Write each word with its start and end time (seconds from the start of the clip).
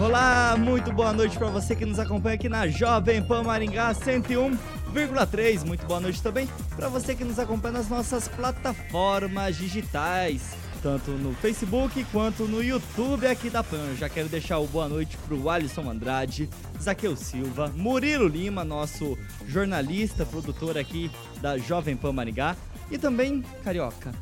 Olá, 0.00 0.56
muito 0.56 0.92
boa 0.92 1.12
noite 1.12 1.36
para 1.36 1.48
você 1.48 1.74
que 1.74 1.84
nos 1.84 1.98
acompanha 1.98 2.36
aqui 2.36 2.48
na 2.48 2.68
Jovem 2.68 3.20
Pan 3.20 3.42
Maringá 3.42 3.92
101,3. 3.92 5.66
Muito 5.66 5.84
boa 5.86 5.98
noite 5.98 6.22
também 6.22 6.48
para 6.76 6.88
você 6.88 7.16
que 7.16 7.24
nos 7.24 7.36
acompanha 7.36 7.78
nas 7.78 7.88
nossas 7.88 8.28
plataformas 8.28 9.56
digitais, 9.56 10.54
tanto 10.84 11.10
no 11.10 11.34
Facebook 11.34 12.04
quanto 12.12 12.44
no 12.44 12.62
YouTube 12.62 13.26
aqui 13.26 13.50
da 13.50 13.64
Pan. 13.64 13.96
Já 13.96 14.08
quero 14.08 14.28
deixar 14.28 14.58
o 14.58 14.68
boa 14.68 14.88
noite 14.88 15.18
pro 15.26 15.50
Alisson 15.50 15.90
Andrade, 15.90 16.48
Zaqueu 16.80 17.16
Silva, 17.16 17.72
Murilo 17.74 18.28
Lima, 18.28 18.64
nosso 18.64 19.18
jornalista, 19.48 20.24
produtor 20.24 20.78
aqui 20.78 21.10
da 21.42 21.58
Jovem 21.58 21.96
Pan 21.96 22.12
Maringá, 22.12 22.56
e 22.88 22.96
também 22.96 23.42
Carioca. 23.64 24.12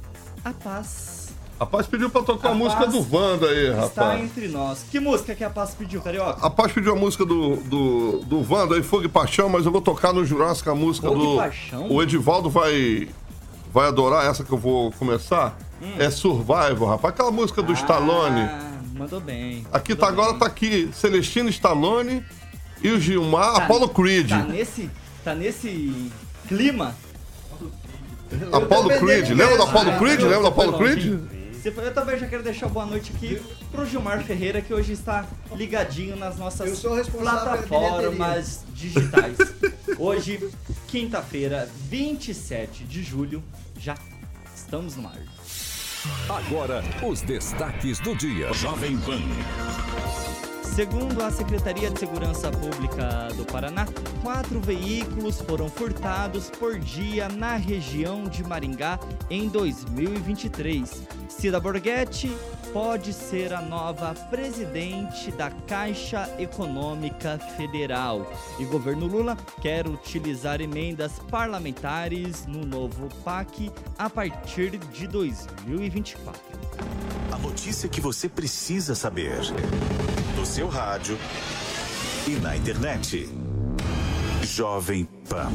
A 0.43 0.55
paz 0.55 1.26
a 1.59 1.65
Paz 1.65 1.87
pediu 1.87 2.11
pra 2.11 2.23
tocar 2.23 2.51
a, 2.51 2.53
a 2.53 2.55
música 2.55 2.87
do 2.87 2.99
Wanda 3.11 3.47
aí, 3.47 3.71
rapaz. 3.71 3.89
Está 3.89 4.21
entre 4.21 4.49
nós. 4.49 4.85
Que 4.91 5.01
música 5.01 5.35
que 5.35 5.43
a 5.43 5.49
Paz 5.49 5.75
pediu, 5.75 6.03
Carioca? 6.03 6.45
A 6.45 6.51
Paz 6.51 6.73
pediu 6.73 6.93
a 6.93 6.97
música 6.97 7.25
do, 7.25 7.57
do, 7.57 8.19
do 8.21 8.53
Wanda 8.53 8.75
aí, 8.75 8.83
Fogo 8.83 9.05
e 9.05 9.09
Paixão, 9.09 9.49
mas 9.49 9.65
eu 9.65 9.73
vou 9.73 9.81
tocar 9.81 10.13
no 10.13 10.25
Jurássico 10.25 10.71
a 10.71 10.75
música 10.75 11.09
Fogo 11.09 11.19
do. 11.19 11.35
E 11.35 11.37
Paixão? 11.37 11.91
O 11.91 12.03
Edivaldo 12.03 12.51
vai, 12.51 13.09
vai 13.73 13.89
adorar 13.89 14.27
essa 14.27 14.45
que 14.45 14.53
eu 14.53 14.59
vou 14.59 14.93
começar. 14.93 15.57
Hum. 15.81 15.95
É 15.99 16.11
Survival, 16.11 16.89
rapaz. 16.89 17.15
Aquela 17.15 17.31
música 17.31 17.63
do 17.63 17.73
ah, 17.73 17.75
Stallone. 17.75 18.49
Mandou 18.95 19.21
bem. 19.21 19.67
Aqui 19.73 19.93
mandou 19.93 20.07
tá 20.07 20.13
bem. 20.13 20.25
agora, 20.25 20.39
tá 20.39 20.47
aqui 20.47 20.91
Celestino 20.93 21.49
Stallone 21.49 22.23
e 22.83 22.91
o 22.91 23.01
Gilmar, 23.01 23.55
tá, 23.55 23.65
Apollo 23.65 23.89
Creed. 23.89 24.29
Tá 24.29 24.43
nesse, 24.43 24.91
tá 25.25 25.35
nesse 25.35 26.11
clima? 26.47 26.95
Apollo 28.53 28.99
Creed, 28.99 29.31
lembra 29.31 29.57
do 29.57 29.63
Apollo 29.63 29.91
ah, 29.91 29.99
Creed? 29.99 30.21
Lembra 30.21 30.41
do 30.41 30.47
Apollo 30.49 30.79
Creed? 30.79 31.36
Eu 31.67 31.93
também 31.93 32.17
já 32.17 32.29
quero 32.29 32.45
deixar 32.45 32.69
boa 32.69 32.87
noite 32.87 33.13
aqui 33.13 33.43
pro 33.73 33.85
Gilmar 33.85 34.23
Ferreira, 34.23 34.63
que 34.63 34.73
hoje 34.73 34.93
está 34.93 35.27
ligadinho 35.53 36.15
nas 36.15 36.37
nossas 36.37 36.81
plataformas 37.11 38.65
digitais. 38.73 39.37
Hoje, 39.99 40.49
quinta-feira, 40.87 41.69
27 41.89 42.85
de 42.85 43.03
julho, 43.03 43.43
já 43.81 43.97
estamos 44.55 44.95
no 44.95 45.09
ar. 45.09 45.19
Agora, 46.29 46.85
os 47.05 47.21
destaques 47.23 47.99
do 47.99 48.15
dia. 48.15 48.53
Jovem 48.53 48.97
Pan. 48.99 49.21
Segundo 50.77 51.23
a 51.23 51.31
Secretaria 51.31 51.91
de 51.91 51.99
Segurança 51.99 52.51
Pública 52.51 53.29
do 53.35 53.47
Paraná, 53.47 53.87
quatro 54.21 54.61
veículos 54.61 55.41
foram 55.41 55.71
furtados 55.71 56.51
por 56.51 56.79
dia 56.79 57.31
na 57.31 57.57
região 57.57 58.25
de 58.25 58.45
Maringá 58.45 59.01
em 59.31 59.49
2023. 59.49 61.03
Cida 61.31 61.59
Borghetti 61.59 62.31
pode 62.75 63.15
ser 63.15 63.55
a 63.55 63.63
nova 63.63 64.13
presidente 64.29 65.33
da 65.33 65.51
Caixa 65.51 66.29
Econômica 66.39 67.39
Federal. 67.57 68.31
E 68.59 68.67
governo 68.67 69.07
Lula 69.07 69.35
quer 69.63 69.87
utilizar 69.87 70.61
emendas 70.61 71.13
parlamentares 71.31 72.45
no 72.45 72.67
novo 72.67 73.09
PAC 73.25 73.73
a 73.97 74.11
partir 74.11 74.77
de 74.77 75.07
2024. 75.07 76.39
A 77.33 77.39
notícia 77.39 77.89
que 77.89 78.03
você 78.03 78.29
precisa 78.29 78.95
saber 78.95 79.41
seu 80.47 80.69
rádio 80.69 81.19
e 82.27 82.37
na 82.37 82.57
internet. 82.57 83.29
Jovem 84.43 85.07
Pan. 85.29 85.51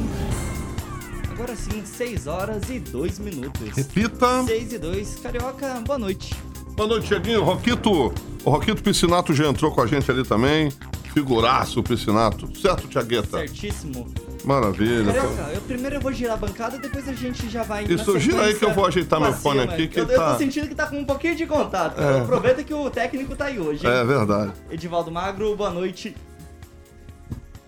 Agora 1.30 1.56
sim, 1.56 1.82
6 1.84 2.26
horas 2.26 2.68
e 2.68 2.78
2 2.78 3.18
minutos. 3.18 3.70
Repita. 3.74 4.44
6 4.44 4.72
e 4.74 4.78
2. 4.78 5.16
Carioca, 5.16 5.80
boa 5.86 5.98
noite. 5.98 6.34
Boa 6.76 6.88
noite, 6.88 7.08
Tiaguinho. 7.08 7.42
Roquito, 7.42 8.12
o 8.44 8.50
Roquito 8.50 8.82
Piscinato 8.82 9.32
já 9.32 9.48
entrou 9.48 9.72
com 9.72 9.80
a 9.80 9.86
gente 9.86 10.10
ali 10.10 10.24
também. 10.24 10.70
Figuraço 11.12 11.80
o 11.80 11.82
Piscinato. 11.82 12.48
Certo, 12.58 12.88
Tiagueta? 12.88 13.38
Certíssimo. 13.38 14.12
Maravilha. 14.44 15.12
Carioca, 15.12 15.50
eu 15.54 15.60
primeiro 15.60 15.96
eu 15.96 16.00
vou 16.00 16.12
girar 16.12 16.34
a 16.34 16.36
bancada, 16.36 16.78
depois 16.78 17.08
a 17.08 17.12
gente 17.12 17.48
já 17.48 17.62
vai. 17.62 17.84
Isso, 17.84 18.18
gira 18.18 18.42
aí 18.42 18.54
que 18.54 18.64
eu 18.64 18.72
vou 18.72 18.86
ajeitar 18.86 19.20
meu 19.20 19.32
fone 19.32 19.60
aqui. 19.60 19.88
Que 19.88 20.00
eu, 20.00 20.06
tá... 20.06 20.12
eu 20.12 20.32
tô 20.32 20.38
sentindo 20.38 20.68
que 20.68 20.74
tá 20.74 20.86
com 20.86 20.98
um 20.98 21.04
pouquinho 21.04 21.36
de 21.36 21.46
contato. 21.46 22.00
É. 22.00 22.20
Aproveita 22.20 22.64
que 22.64 22.74
o 22.74 22.90
técnico 22.90 23.36
tá 23.36 23.46
aí 23.46 23.60
hoje. 23.60 23.86
Hein? 23.86 23.92
É 23.92 24.04
verdade. 24.04 24.52
Edivaldo 24.70 25.10
Magro, 25.10 25.54
boa 25.54 25.70
noite. 25.70 26.16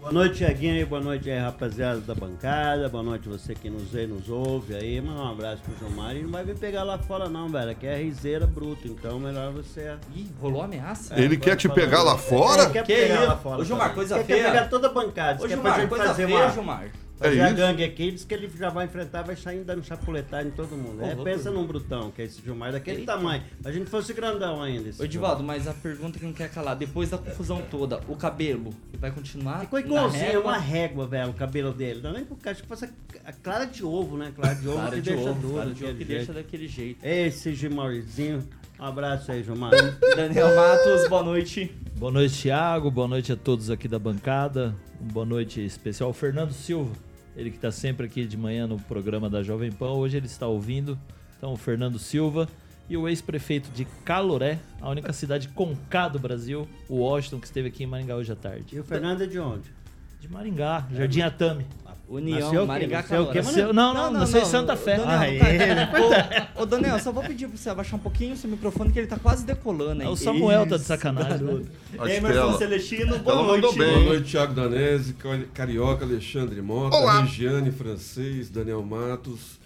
Boa 0.05 0.13
noite, 0.13 0.37
Tiaguinho. 0.37 0.87
Boa 0.87 1.01
noite 1.01 1.31
aí, 1.31 1.39
rapaziada 1.39 1.99
da 1.99 2.15
bancada. 2.15 2.91
Boa 2.91 3.03
noite 3.03 3.27
você 3.27 3.55
que 3.55 3.71
nos 3.71 3.85
vê 3.85 4.05
e 4.05 4.07
nos 4.07 4.29
ouve 4.29 4.75
aí. 4.75 5.01
Manda 5.01 5.23
um 5.23 5.31
abraço 5.31 5.63
pro 5.63 5.75
Gilmar. 5.79 6.15
E 6.15 6.23
não 6.23 6.31
vai 6.31 6.45
vir 6.45 6.59
pegar 6.59 6.83
lá 6.83 6.99
fora, 6.99 7.27
não, 7.27 7.49
velho. 7.49 7.71
Aqui 7.71 7.87
é 7.87 7.97
riseira 7.97 8.47
bruta, 8.47 8.87
então 8.87 9.19
melhor 9.19 9.51
você. 9.51 9.97
Ih, 10.15 10.29
rolou 10.39 10.61
ameaça? 10.61 11.15
É, 11.15 11.23
Ele 11.23 11.39
quer 11.39 11.57
te 11.57 11.71
pegar 11.71 12.03
lá 12.03 12.19
fora? 12.19 12.65
Ele 12.65 12.73
quer 12.73 12.85
que 12.85 12.95
pegar 12.95 13.21
lá 13.21 13.37
fora. 13.39 13.63
Ô, 13.63 13.65
Gilmar, 13.65 13.95
coisa 13.95 14.23
feia. 14.23 14.27
Quer 14.27 14.53
pegar 14.53 14.69
toda 14.69 14.89
a 14.89 14.93
bancada. 14.93 15.43
Ô, 15.43 15.49
Gilmar, 15.49 15.89
coisa 15.89 16.15
feia, 16.15 16.29
uma... 16.29 16.51
Gilmar. 16.51 16.91
Fazer 17.17 17.39
é 17.39 17.45
a 17.45 17.53
gangue 17.53 17.85
aqui, 17.85 18.11
diz 18.11 18.25
que 18.25 18.35
ele 18.35 18.51
já 18.59 18.71
vai 18.71 18.87
enfrentar, 18.87 19.23
vai 19.23 19.37
sair 19.37 19.63
dando 19.63 19.85
chapuletagem 19.85 20.49
em 20.49 20.51
todo 20.55 20.77
mundo. 20.77 21.03
é, 21.05 21.15
pensa 21.15 21.51
num 21.51 21.65
brutão, 21.65 22.11
que 22.11 22.23
é 22.23 22.25
esse 22.25 22.43
Gilmar 22.43 22.73
daquele 22.73 23.01
Eita. 23.01 23.13
tamanho. 23.13 23.43
A 23.65 23.71
gente 23.71 23.89
fosse 23.89 24.13
grandão 24.13 24.61
ainda. 24.61 24.91
Ô, 24.99 25.05
Edivaldo, 25.05 25.45
mas 25.45 25.69
a 25.69 25.75
pergunta 25.75 26.19
que 26.19 26.25
não 26.25 26.33
quer 26.33 26.51
calar, 26.51 26.75
depois 26.75 27.11
da 27.11 27.19
confusão 27.19 27.63
toda, 27.71 28.01
o 28.09 28.17
cabelo 28.17 28.71
vai 28.99 29.13
continuar? 29.13 29.61
Ficou 29.61 29.79
igualzinho, 29.79 30.25
é 30.25 30.39
uma 30.39 30.59
régua, 30.59 31.07
velho, 31.07 31.31
o 31.31 31.35
cabelo 31.35 31.73
dele. 31.73 32.01
Não 32.03 32.11
é 32.11 32.15
nem 32.15 32.25
causa 32.25 32.61
que 32.61 32.67
fosse 32.67 32.89
a 33.25 33.33
clara 33.33 33.65
de 33.65 33.85
ovo, 33.85 34.17
né? 34.17 34.33
Clara 34.35 34.55
de 34.55 34.69
ovo 34.69 34.77
clara 34.77 34.97
que 34.97 35.03
de 35.03 35.11
deixa 35.11 35.31
ovo, 35.31 35.41
duro. 35.41 35.55
Clara 35.55 35.71
de 35.71 35.85
ovo 35.85 35.95
que 35.95 36.05
deixa 36.05 36.33
daquele 36.33 36.67
jeito. 36.67 37.05
Esse 37.05 37.55
Gilmarzinho. 37.55 38.43
Um 38.79 38.85
abraço 38.85 39.31
aí, 39.31 39.43
Gilmar. 39.45 39.71
Daniel 40.17 40.55
Matos, 40.55 41.09
boa 41.09 41.23
noite. 41.23 41.73
Boa 41.97 42.13
noite, 42.13 42.43
Thiago. 42.43 42.91
Boa 42.91 43.09
noite 43.09 43.33
a 43.33 43.37
todos 43.37 43.71
aqui 43.71 43.89
da 43.89 43.99
bancada. 43.99 44.75
Uma 45.01 45.13
boa 45.13 45.27
noite 45.27 45.65
especial 45.65 46.09
ao 46.09 46.13
Fernando 46.13 46.53
Silva 46.53 46.93
ele 47.37 47.51
que 47.51 47.57
está 47.57 47.71
sempre 47.71 48.07
aqui 48.07 48.25
de 48.25 48.37
manhã 48.37 48.67
no 48.67 48.79
programa 48.79 49.29
da 49.29 49.43
Jovem 49.43 49.73
Pan. 49.73 49.93
Hoje 49.93 50.17
ele 50.17 50.27
está 50.27 50.47
ouvindo. 50.47 50.99
Então, 51.37 51.53
o 51.53 51.57
Fernando 51.57 51.99
Silva 51.99 52.49
e 52.89 52.97
o 52.97 53.09
ex-prefeito 53.09 53.71
de 53.71 53.85
Caloré, 54.05 54.59
a 54.81 54.89
única 54.89 55.13
cidade 55.13 55.49
com 55.49 55.75
K 55.91 56.09
do 56.09 56.19
Brasil, 56.19 56.69
o 56.89 56.97
Washington, 56.97 57.41
que 57.41 57.47
esteve 57.47 57.69
aqui 57.69 57.85
em 57.85 57.87
Maringá 57.87 58.15
hoje 58.15 58.33
à 58.33 58.37
tarde. 58.37 58.77
E 58.77 58.79
o 58.79 58.85
Fernando 58.85 59.23
é 59.23 59.27
de 59.27 59.39
onde? 59.39 59.71
De 60.21 60.29
Maringá, 60.29 60.87
Jardim 60.93 61.23
Atami. 61.23 61.67
União, 62.07 62.39
Nasceu 62.39 62.67
Maringá, 62.67 62.97
Nasceu 62.99 63.17
Caloré. 63.17 63.43
Nasceu, 63.43 63.73
não, 63.73 63.95
não, 63.95 64.13
não, 64.13 64.21
nasceu 64.21 64.43
em 64.43 64.45
Santa 64.45 64.77
Fé. 64.77 64.99
Daniel, 64.99 65.77
ah, 65.81 65.87
tá, 65.87 66.53
ô, 66.61 66.63
ô, 66.63 66.67
Daniel, 66.67 66.99
só 66.99 67.11
vou 67.11 67.23
pedir 67.23 67.49
pra 67.49 67.57
você 67.57 67.71
abaixar 67.71 67.99
um 67.99 68.03
pouquinho 68.03 68.35
o 68.35 68.37
seu 68.37 68.51
microfone, 68.51 68.93
que 68.93 68.99
ele 68.99 69.07
tá 69.07 69.19
quase 69.19 69.45
decolando 69.47 70.03
aí. 70.03 70.07
É, 70.07 70.11
o 70.11 70.17
Samuel 70.17 70.63
Isso. 70.63 70.71
tá 70.71 70.77
de 70.77 70.83
sacanagem. 70.83 71.47
Né? 71.47 71.65
E 71.95 72.11
aí, 72.11 72.21
Marcelo 72.21 72.59
Celestino, 72.59 73.19
boa 73.21 73.43
noite. 73.43 73.79
Bem. 73.79 73.95
Boa 73.95 74.05
noite, 74.05 74.31
Thiago 74.31 74.53
Danese, 74.53 75.17
Carioca, 75.55 76.05
Alexandre 76.05 76.61
Mota, 76.61 76.97
Olá. 76.97 77.23
Regiane 77.23 77.71
Francês, 77.73 78.51
Daniel 78.51 78.83
Matos, 78.83 79.59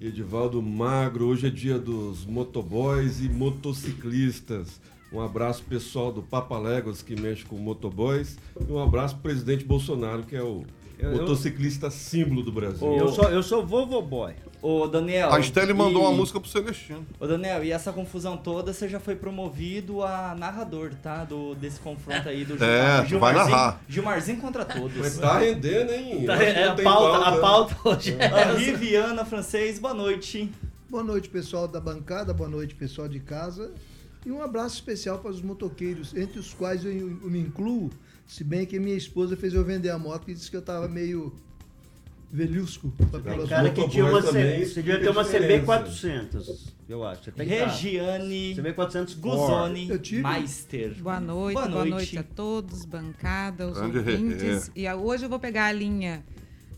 Edivaldo 0.00 0.60
Magro. 0.60 1.26
Hoje 1.26 1.46
é 1.46 1.50
dia 1.50 1.78
dos 1.78 2.26
motoboys 2.26 3.20
e 3.20 3.28
motociclistas. 3.28 4.80
Um 5.12 5.20
abraço 5.20 5.62
pessoal 5.62 6.10
do 6.10 6.22
Papa 6.22 6.58
Léguas, 6.58 7.00
que 7.00 7.14
mexe 7.14 7.44
com 7.44 7.56
motoboys. 7.56 8.36
E 8.68 8.72
um 8.72 8.82
abraço 8.82 9.14
pro 9.14 9.22
presidente 9.22 9.64
Bolsonaro, 9.64 10.24
que 10.24 10.34
é 10.34 10.42
o 10.42 10.64
eu, 10.98 11.12
Motociclista 11.12 11.90
símbolo 11.90 12.42
do 12.42 12.52
Brasil. 12.52 12.96
Eu 12.96 13.08
sou, 13.08 13.24
eu 13.30 13.42
sou 13.42 13.66
Vovo 13.66 14.00
Boy. 14.02 14.34
Ô, 14.62 14.86
Daniel. 14.86 15.32
A 15.32 15.38
Estelle 15.38 15.74
mandou 15.74 16.02
e... 16.02 16.06
uma 16.06 16.12
música 16.12 16.40
pro 16.40 16.48
Celestino. 16.48 17.06
Ô, 17.20 17.26
Daniel, 17.26 17.62
e 17.62 17.70
essa 17.70 17.92
confusão 17.92 18.36
toda, 18.36 18.72
você 18.72 18.88
já 18.88 18.98
foi 18.98 19.14
promovido 19.14 20.02
a 20.02 20.34
narrador, 20.34 20.92
tá? 21.02 21.24
Do, 21.24 21.54
desse 21.54 21.78
confronto 21.80 22.28
aí 22.28 22.44
do 22.44 22.56
Gilmar. 22.56 23.04
É, 23.04 23.18
vai 23.18 23.34
narrar. 23.34 23.82
Gilmarzinho 23.88 24.40
contra 24.40 24.64
todos. 24.64 24.96
Mas 24.96 25.18
tá 25.18 25.38
rendendo, 25.38 25.92
hein? 25.92 26.24
Tá, 26.24 26.42
é, 26.42 26.68
a, 26.68 26.74
pauta, 26.74 26.82
pauta, 26.82 27.28
a 27.28 27.40
pauta 27.40 27.76
hoje. 27.84 28.16
É. 28.18 28.26
A 28.26 28.52
Viviana 28.54 29.24
Francês, 29.24 29.78
boa 29.78 29.92
noite. 29.92 30.50
Boa 30.88 31.02
noite, 31.02 31.28
pessoal 31.28 31.66
da 31.66 31.80
bancada, 31.80 32.32
boa 32.32 32.48
noite, 32.48 32.74
pessoal 32.74 33.08
de 33.08 33.20
casa. 33.20 33.72
E 34.24 34.30
um 34.30 34.42
abraço 34.42 34.76
especial 34.76 35.18
para 35.18 35.30
os 35.30 35.42
motoqueiros, 35.42 36.14
entre 36.16 36.38
os 36.38 36.54
quais 36.54 36.84
eu, 36.84 36.90
eu 36.90 37.30
me 37.30 37.38
incluo, 37.38 37.90
se 38.26 38.42
bem 38.44 38.64
que 38.66 38.78
minha 38.78 38.96
esposa 38.96 39.36
fez 39.36 39.54
eu 39.54 39.64
vender 39.64 39.90
a 39.90 39.98
moto 39.98 40.30
e 40.30 40.34
disse 40.34 40.50
que 40.50 40.56
eu 40.56 40.62
tava 40.62 40.88
meio 40.88 41.34
velhusco. 42.32 42.92
Cara 43.48 43.70
que 43.70 43.88
tinha 43.88 44.04
uma, 44.06 44.20
C, 44.20 44.64
você 44.64 44.82
devia 44.82 45.00
ter 45.00 45.08
uma 45.10 45.22
CB400. 45.24 46.72
eu 46.88 47.04
acho. 47.04 47.30
Tem. 47.32 47.46
Regiane 47.46 48.54
vê 48.54 48.72
400 48.72 49.14
Guzoni 49.14 49.88
Meister. 50.22 50.94
Boa 51.00 51.20
noite, 51.20 51.54
Boa 51.54 51.68
boa 51.68 51.84
noite. 51.84 51.90
noite, 51.90 52.18
a 52.18 52.22
todos, 52.24 52.84
bancada, 52.84 53.68
os 53.68 53.78
Grande 53.78 53.98
ouvintes. 53.98 54.70
E 54.74 54.86
a- 54.86 54.96
hoje 54.96 55.24
eu 55.26 55.28
vou 55.28 55.38
pegar 55.38 55.66
a 55.66 55.72
linha 55.72 56.24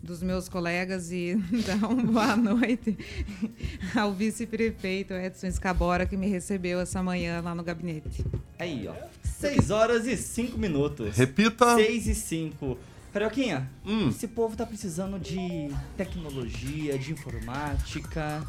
dos 0.06 0.22
meus 0.22 0.48
colegas 0.48 1.10
e 1.12 1.34
dar 1.66 1.84
uma 1.90 2.02
boa 2.06 2.36
noite 2.36 2.96
ao 3.94 4.12
vice-prefeito 4.12 5.12
Edson 5.12 5.48
Escabora, 5.48 6.06
que 6.06 6.16
me 6.16 6.28
recebeu 6.28 6.80
essa 6.80 7.02
manhã 7.02 7.40
lá 7.42 7.54
no 7.54 7.62
gabinete. 7.62 8.24
Aí, 8.58 8.88
ó. 8.88 8.94
6 9.22 9.70
horas 9.70 10.06
e 10.06 10.16
5 10.16 10.56
minutos. 10.56 11.14
Repita. 11.16 11.74
6 11.74 12.06
e 12.06 12.14
5. 12.14 12.78
Carioquinha, 13.12 13.70
Hum. 13.84 14.08
esse 14.10 14.28
povo 14.28 14.56
tá 14.56 14.64
precisando 14.66 15.18
de 15.18 15.70
tecnologia, 15.96 16.98
de 16.98 17.12
informática. 17.12 18.46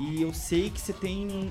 E 0.00 0.22
eu 0.22 0.32
sei 0.34 0.70
que 0.70 0.80
você 0.80 0.92
tem 0.92 1.26
um, 1.28 1.50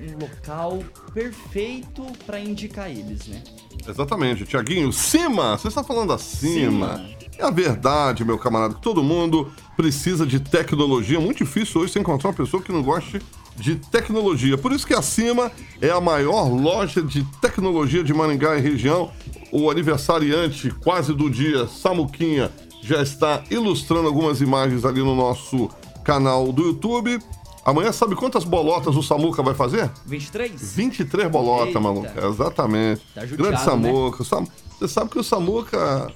um 0.00 0.18
local 0.20 0.82
perfeito 1.12 2.04
pra 2.24 2.38
indicar 2.40 2.88
eles, 2.90 3.26
né? 3.26 3.42
Exatamente, 3.86 4.44
Tiaguinho. 4.44 4.92
Cima, 4.92 5.58
você 5.58 5.68
está 5.68 5.82
falando 5.82 6.12
acima. 6.12 6.98
Cima. 6.98 7.10
É 7.42 7.44
a 7.46 7.50
verdade, 7.50 8.24
meu 8.24 8.38
camarada, 8.38 8.74
que 8.74 8.80
todo 8.80 9.02
mundo 9.02 9.50
precisa 9.76 10.24
de 10.24 10.38
tecnologia. 10.38 11.18
Muito 11.18 11.38
difícil 11.38 11.80
hoje 11.80 11.92
você 11.92 11.98
encontrar 11.98 12.30
uma 12.30 12.36
pessoa 12.36 12.62
que 12.62 12.70
não 12.70 12.84
goste 12.84 13.20
de 13.56 13.74
tecnologia. 13.74 14.56
Por 14.56 14.70
isso 14.70 14.86
que 14.86 14.94
a 14.94 15.02
Cima 15.02 15.50
é 15.80 15.90
a 15.90 16.00
maior 16.00 16.44
loja 16.48 17.02
de 17.02 17.24
tecnologia 17.40 18.04
de 18.04 18.14
Maringá 18.14 18.56
e 18.56 18.60
região. 18.60 19.10
O 19.50 19.68
aniversariante 19.72 20.70
quase 20.84 21.12
do 21.12 21.28
dia, 21.28 21.66
Samuquinha, 21.66 22.48
já 22.80 23.02
está 23.02 23.42
ilustrando 23.50 24.06
algumas 24.06 24.40
imagens 24.40 24.84
ali 24.84 25.00
no 25.00 25.16
nosso 25.16 25.68
canal 26.04 26.52
do 26.52 26.62
YouTube. 26.62 27.18
Amanhã 27.64 27.90
sabe 27.90 28.14
quantas 28.14 28.44
bolotas 28.44 28.94
o 28.94 29.02
Samuca 29.02 29.42
vai 29.42 29.54
fazer? 29.54 29.90
23? 30.06 30.74
23 30.76 31.28
bolotas, 31.28 31.74
maluco. 31.82 32.06
Exatamente. 32.24 33.02
Tá 33.12 33.26
judiado, 33.26 33.42
Grande 33.50 33.64
Samuca. 33.64 34.22
O 34.22 34.24
Sam- 34.24 34.46
Você 34.78 34.86
sabe 34.88 35.10
que 35.10 35.18
o 35.18 35.24
Samuca 35.24 36.08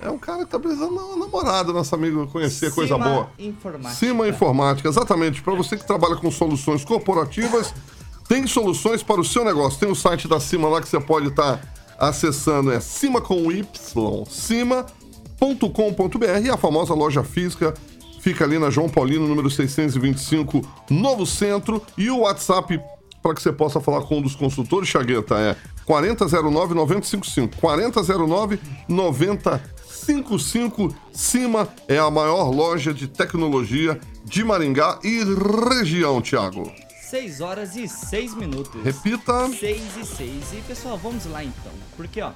é 0.00 0.10
um 0.10 0.18
cara 0.18 0.44
que 0.44 0.50
tá 0.50 0.58
precisando 0.58 0.90
de 0.90 0.98
uma 0.98 1.16
namorada, 1.16 1.72
nosso 1.72 1.94
amigo, 1.94 2.26
conhecer 2.26 2.72
coisa 2.72 2.94
Cima 2.94 3.08
boa. 3.08 3.30
Informática. 3.38 3.94
Cima 3.94 4.28
Informática, 4.28 4.88
exatamente. 4.88 5.42
Para 5.42 5.54
você 5.54 5.76
que 5.76 5.86
trabalha 5.86 6.16
com 6.16 6.30
soluções 6.30 6.84
corporativas, 6.84 7.74
tem 8.28 8.46
soluções 8.46 9.02
para 9.02 9.20
o 9.20 9.24
seu 9.24 9.44
negócio. 9.44 9.78
Tem 9.78 9.90
o 9.90 9.94
site 9.94 10.26
da 10.28 10.40
Cima 10.40 10.68
lá 10.68 10.80
que 10.80 10.88
você 10.88 11.00
pode 11.00 11.28
estar 11.28 11.60
acessando. 11.98 12.72
É 12.72 12.80
cima 12.80 13.20
com 13.20 13.50
Y, 13.52 13.64
cima.com.br 14.28 14.86
e 16.44 16.50
a 16.50 16.56
famosa 16.56 16.94
loja 16.94 17.22
física 17.22 17.74
fica 18.20 18.44
ali 18.44 18.58
na 18.58 18.70
João 18.70 18.88
Paulino, 18.88 19.26
número 19.26 19.50
625, 19.50 20.62
Novo 20.88 21.26
Centro. 21.26 21.82
E 21.98 22.08
o 22.10 22.20
WhatsApp 22.20 22.80
para 23.22 23.34
que 23.34 23.42
você 23.42 23.52
possa 23.52 23.80
falar 23.80 24.02
com 24.02 24.18
um 24.18 24.22
dos 24.22 24.34
consultores, 24.34 24.88
Chagueta, 24.88 25.38
é 25.38 25.56
4009-9055. 25.86 28.58
4009-9055. 28.88 30.92
Cima 31.12 31.68
é 31.86 31.98
a 31.98 32.10
maior 32.10 32.50
loja 32.50 32.92
de 32.92 33.06
tecnologia 33.06 34.00
de 34.24 34.42
Maringá 34.44 34.98
e 35.04 35.22
região, 35.68 36.20
Thiago. 36.20 36.68
6 37.10 37.40
horas 37.42 37.76
e 37.76 37.86
6 37.86 38.34
minutos. 38.34 38.82
Repita. 38.82 39.46
6 39.48 39.96
e 39.98 40.06
6. 40.06 40.54
E 40.54 40.62
pessoal, 40.66 40.96
vamos 40.96 41.26
lá 41.26 41.44
então. 41.44 41.70
Porque, 41.94 42.22
ó, 42.22 42.32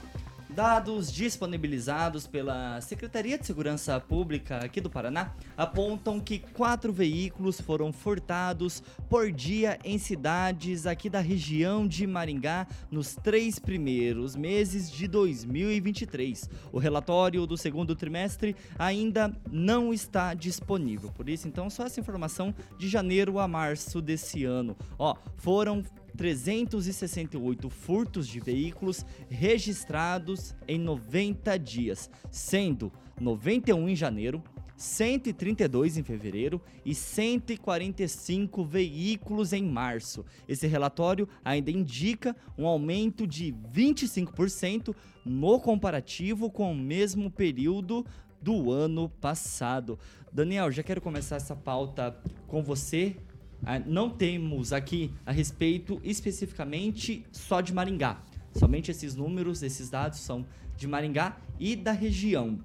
dados 0.57 1.13
disponibilizados 1.13 2.27
pela 2.27 2.81
Secretaria 2.81 3.37
de 3.39 3.45
Segurança 3.45 4.01
Pública 4.01 4.57
aqui 4.65 4.81
do 4.81 4.89
Paraná 4.89 5.35
apontam 5.55 6.19
que 6.19 6.39
quatro 6.39 6.91
veículos 6.95 7.61
foram 7.61 7.93
furtados 7.93 8.83
por 9.07 9.31
dia 9.31 9.79
em 9.85 9.99
cidades 9.99 10.87
aqui 10.87 11.11
da 11.11 11.21
região 11.21 11.87
de 11.87 12.07
Maringá 12.07 12.67
nos 12.91 13.15
três 13.17 13.59
primeiros 13.59 14.35
meses 14.35 14.91
de 14.91 15.07
2023. 15.07 16.49
O 16.73 16.79
relatório 16.79 17.47
do 17.47 17.59
segundo 17.59 17.95
trimestre 17.95 18.57
ainda 18.79 19.31
não 19.53 19.93
está 19.93 20.33
disponível. 20.33 21.13
Por 21.13 21.29
isso, 21.29 21.47
então, 21.47 21.69
só 21.69 21.85
essa 21.85 22.01
informação 22.01 22.55
de 22.79 22.89
janeiro 22.89 23.39
a 23.39 23.47
março 23.47 24.01
desse 24.01 24.47
ano. 24.47 24.75
Ó, 24.99 25.15
foram 25.37 25.85
368 26.17 27.71
furtos 27.71 28.27
de 28.27 28.41
veículos 28.41 29.05
registrados 29.29 30.55
em 30.67 30.79
90 30.79 31.57
dias, 31.59 32.11
sendo 32.31 32.91
91 33.21 33.89
em 33.89 33.95
janeiro, 33.95 34.43
132 34.77 35.97
em 35.97 36.03
fevereiro 36.03 36.61
e 36.85 36.95
145 36.95 38.65
veículos 38.65 39.53
em 39.53 39.65
março. 39.65 40.25
Esse 40.47 40.67
relatório 40.67 41.29
ainda 41.45 41.71
indica 41.71 42.37
um 42.59 42.67
aumento 42.67 43.27
de 43.27 43.55
25% 43.73 44.95
no 45.25 45.59
comparativo 45.61 46.51
com 46.51 46.73
o 46.73 46.77
mesmo 46.77 47.31
período 47.31 48.05
do 48.41 48.71
ano 48.71 49.09
passado. 49.09 49.99
Daniel, 50.33 50.71
já 50.71 50.83
quero 50.83 51.01
começar 51.01 51.37
essa 51.37 51.57
pauta 51.57 52.17
com 52.47 52.63
você. 52.63 53.17
Ah, 53.65 53.79
Não 53.79 54.11
temos 54.11 54.73
aqui 54.73 55.13
a 55.25 55.33
respeito 55.33 56.01
especificamente 56.05 57.25
só 57.33 57.61
de 57.61 57.73
Maringá. 57.73 58.23
Somente 58.55 58.91
esses 58.91 59.15
números, 59.15 59.63
esses 59.63 59.91
dados 59.91 60.19
são 60.21 60.47
de 60.77 60.87
Maringá 60.87 61.37
e 61.59 61.77
da 61.77 61.93
região. 61.93 62.59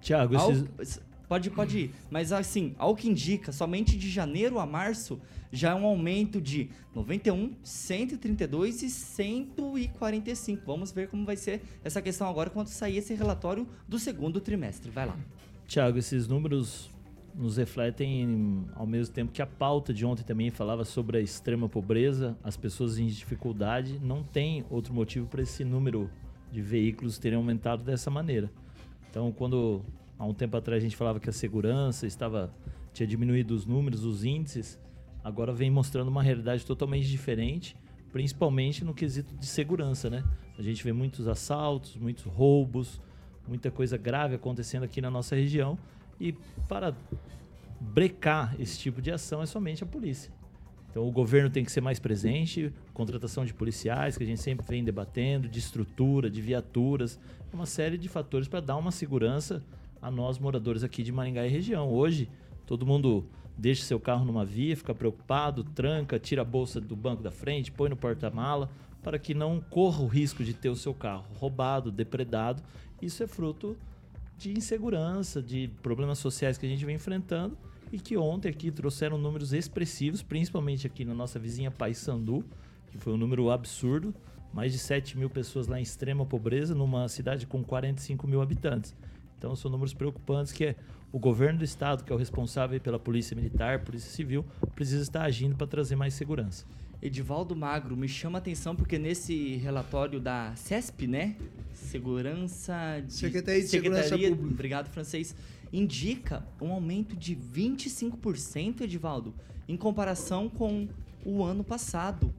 Tiago, 0.00 0.34
esses, 0.34 1.00
Pode, 1.28 1.50
pode 1.50 1.78
ir. 1.78 1.94
Mas 2.10 2.32
assim, 2.32 2.74
ao 2.78 2.96
que 2.96 3.08
indica, 3.08 3.52
somente 3.52 3.98
de 3.98 4.08
janeiro 4.08 4.58
a 4.58 4.64
março 4.64 5.20
já 5.52 5.70
é 5.70 5.74
um 5.74 5.84
aumento 5.84 6.40
de 6.40 6.70
91, 6.94 7.54
132 7.62 8.82
e 8.82 8.90
145. 8.90 10.62
Vamos 10.64 10.90
ver 10.90 11.08
como 11.08 11.26
vai 11.26 11.36
ser 11.36 11.62
essa 11.84 12.00
questão 12.00 12.26
agora 12.28 12.48
quando 12.48 12.68
sair 12.68 12.96
esse 12.96 13.12
relatório 13.14 13.68
do 13.86 13.98
segundo 13.98 14.40
trimestre. 14.40 14.90
Vai 14.90 15.06
lá. 15.06 15.16
Tiago, 15.66 15.98
esses 15.98 16.26
números 16.26 16.88
nos 17.38 17.56
refletem 17.56 18.66
ao 18.74 18.84
mesmo 18.84 19.14
tempo 19.14 19.30
que 19.30 19.40
a 19.40 19.46
pauta 19.46 19.94
de 19.94 20.04
ontem 20.04 20.24
também 20.24 20.50
falava 20.50 20.84
sobre 20.84 21.18
a 21.18 21.20
extrema 21.20 21.68
pobreza, 21.68 22.36
as 22.42 22.56
pessoas 22.56 22.98
em 22.98 23.06
dificuldade, 23.06 24.00
não 24.02 24.24
tem 24.24 24.66
outro 24.68 24.92
motivo 24.92 25.28
para 25.28 25.40
esse 25.40 25.64
número 25.64 26.10
de 26.50 26.60
veículos 26.60 27.16
terem 27.16 27.36
aumentado 27.36 27.84
dessa 27.84 28.10
maneira. 28.10 28.50
Então, 29.08 29.30
quando 29.30 29.84
há 30.18 30.26
um 30.26 30.34
tempo 30.34 30.56
atrás 30.56 30.82
a 30.82 30.84
gente 30.84 30.96
falava 30.96 31.20
que 31.20 31.30
a 31.30 31.32
segurança 31.32 32.08
estava 32.08 32.52
tinha 32.92 33.06
diminuído 33.06 33.54
os 33.54 33.64
números, 33.64 34.04
os 34.04 34.24
índices, 34.24 34.76
agora 35.22 35.52
vem 35.52 35.70
mostrando 35.70 36.08
uma 36.08 36.24
realidade 36.24 36.66
totalmente 36.66 37.06
diferente, 37.06 37.76
principalmente 38.10 38.84
no 38.84 38.92
quesito 38.92 39.36
de 39.36 39.46
segurança, 39.46 40.10
né? 40.10 40.24
A 40.58 40.62
gente 40.62 40.82
vê 40.82 40.92
muitos 40.92 41.28
assaltos, 41.28 41.96
muitos 41.96 42.24
roubos, 42.24 43.00
muita 43.46 43.70
coisa 43.70 43.96
grave 43.96 44.34
acontecendo 44.34 44.82
aqui 44.82 45.00
na 45.00 45.10
nossa 45.10 45.36
região 45.36 45.78
e 46.20 46.32
para 46.68 46.94
brecar 47.80 48.56
esse 48.60 48.78
tipo 48.78 49.00
de 49.00 49.10
ação 49.10 49.42
é 49.42 49.46
somente 49.46 49.84
a 49.84 49.86
polícia. 49.86 50.32
Então 50.90 51.06
o 51.06 51.12
governo 51.12 51.50
tem 51.50 51.64
que 51.64 51.70
ser 51.70 51.80
mais 51.80 51.98
presente, 51.98 52.72
contratação 52.92 53.44
de 53.44 53.54
policiais, 53.54 54.16
que 54.16 54.24
a 54.24 54.26
gente 54.26 54.40
sempre 54.40 54.66
vem 54.66 54.82
debatendo, 54.82 55.48
de 55.48 55.58
estrutura, 55.58 56.30
de 56.30 56.40
viaturas, 56.40 57.20
uma 57.52 57.66
série 57.66 57.98
de 57.98 58.08
fatores 58.08 58.48
para 58.48 58.60
dar 58.60 58.76
uma 58.76 58.90
segurança 58.90 59.62
a 60.00 60.10
nós 60.10 60.38
moradores 60.38 60.82
aqui 60.82 61.02
de 61.02 61.12
Maringá 61.12 61.46
e 61.46 61.50
região. 61.50 61.90
Hoje, 61.90 62.28
todo 62.66 62.86
mundo 62.86 63.26
deixa 63.56 63.82
seu 63.82 63.98
carro 63.98 64.24
numa 64.24 64.44
via, 64.44 64.76
fica 64.76 64.94
preocupado, 64.94 65.64
tranca, 65.64 66.18
tira 66.18 66.42
a 66.42 66.44
bolsa 66.44 66.80
do 66.80 66.94
banco 66.94 67.22
da 67.22 67.30
frente, 67.30 67.72
põe 67.72 67.88
no 67.90 67.96
porta-mala, 67.96 68.70
para 69.02 69.18
que 69.18 69.34
não 69.34 69.60
corra 69.60 70.02
o 70.02 70.06
risco 70.06 70.44
de 70.44 70.54
ter 70.54 70.68
o 70.68 70.76
seu 70.76 70.94
carro 70.94 71.24
roubado, 71.34 71.90
depredado. 71.90 72.62
Isso 73.00 73.22
é 73.22 73.26
fruto 73.26 73.76
de 74.38 74.56
insegurança, 74.56 75.42
de 75.42 75.68
problemas 75.82 76.20
sociais 76.20 76.56
que 76.56 76.64
a 76.64 76.68
gente 76.68 76.84
vem 76.84 76.94
enfrentando 76.94 77.58
e 77.90 77.98
que 77.98 78.16
ontem 78.16 78.48
aqui 78.48 78.70
trouxeram 78.70 79.18
números 79.18 79.52
expressivos, 79.52 80.22
principalmente 80.22 80.86
aqui 80.86 81.04
na 81.04 81.12
nossa 81.12 81.38
vizinha 81.38 81.70
Paysandu, 81.72 82.44
que 82.86 82.96
foi 82.96 83.12
um 83.12 83.16
número 83.16 83.50
absurdo, 83.50 84.14
mais 84.54 84.72
de 84.72 84.78
7 84.78 85.18
mil 85.18 85.28
pessoas 85.28 85.66
lá 85.66 85.78
em 85.78 85.82
extrema 85.82 86.24
pobreza, 86.24 86.74
numa 86.74 87.08
cidade 87.08 87.46
com 87.46 87.64
45 87.64 88.28
mil 88.28 88.40
habitantes. 88.40 88.94
Então 89.36 89.56
são 89.56 89.70
números 89.70 89.92
preocupantes 89.92 90.52
que 90.52 90.66
é 90.66 90.76
o 91.10 91.18
governo 91.18 91.58
do 91.58 91.64
estado, 91.64 92.04
que 92.04 92.12
é 92.12 92.14
o 92.14 92.18
responsável 92.18 92.80
pela 92.80 92.98
polícia 92.98 93.34
militar, 93.34 93.80
polícia 93.80 94.10
civil, 94.10 94.44
precisa 94.74 95.02
estar 95.02 95.22
agindo 95.22 95.56
para 95.56 95.66
trazer 95.66 95.96
mais 95.96 96.14
segurança. 96.14 96.64
Edivaldo 97.00 97.54
Magro, 97.54 97.96
me 97.96 98.08
chama 98.08 98.38
a 98.38 98.40
atenção 98.40 98.74
porque 98.74 98.98
nesse 98.98 99.56
relatório 99.56 100.18
da 100.18 100.52
CESP, 100.56 101.06
né? 101.06 101.36
Segurança 101.72 103.00
de... 103.06 103.12
Secretaria 103.12 103.62
de 103.62 103.68
Segurança 103.68 104.18
Pública. 104.18 104.34
Obrigado, 104.34 104.88
francês. 104.90 105.34
Indica 105.72 106.44
um 106.60 106.72
aumento 106.72 107.14
de 107.14 107.36
25%, 107.36 108.80
Edivaldo, 108.80 109.32
em 109.68 109.76
comparação 109.76 110.48
com 110.48 110.88
o 111.24 111.44
ano 111.44 111.62
passado. 111.62 112.34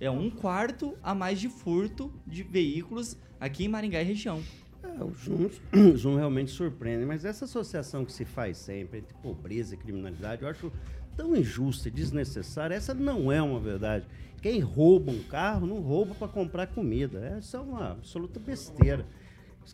É 0.00 0.10
um 0.10 0.30
quarto 0.30 0.96
a 1.02 1.14
mais 1.14 1.38
de 1.38 1.48
furto 1.48 2.10
de 2.26 2.42
veículos 2.42 3.18
aqui 3.38 3.64
em 3.64 3.68
Maringá 3.68 4.00
e 4.00 4.04
região. 4.04 4.42
É, 4.82 5.04
os, 5.04 5.26
números, 5.26 5.60
os 5.72 6.04
números 6.04 6.18
realmente 6.18 6.50
surpreendem, 6.50 7.06
mas 7.06 7.24
essa 7.24 7.44
associação 7.44 8.04
que 8.04 8.12
se 8.12 8.24
faz 8.24 8.56
sempre 8.56 9.00
entre 9.00 9.14
pobreza 9.14 9.74
e 9.74 9.78
criminalidade, 9.78 10.42
eu 10.42 10.48
acho 10.48 10.72
tão 11.16 11.36
injusta 11.36 11.88
e 11.88 11.90
desnecessária. 11.90 12.74
Essa 12.74 12.94
não 12.94 13.30
é 13.30 13.40
uma 13.42 13.60
verdade. 13.60 14.04
Quem 14.40 14.60
rouba 14.60 15.10
um 15.10 15.22
carro 15.22 15.66
não 15.66 15.80
rouba 15.80 16.14
para 16.14 16.28
comprar 16.28 16.66
comida. 16.66 17.18
Essa 17.38 17.56
é 17.56 17.60
uma 17.60 17.92
absoluta 17.92 18.38
besteira. 18.38 19.06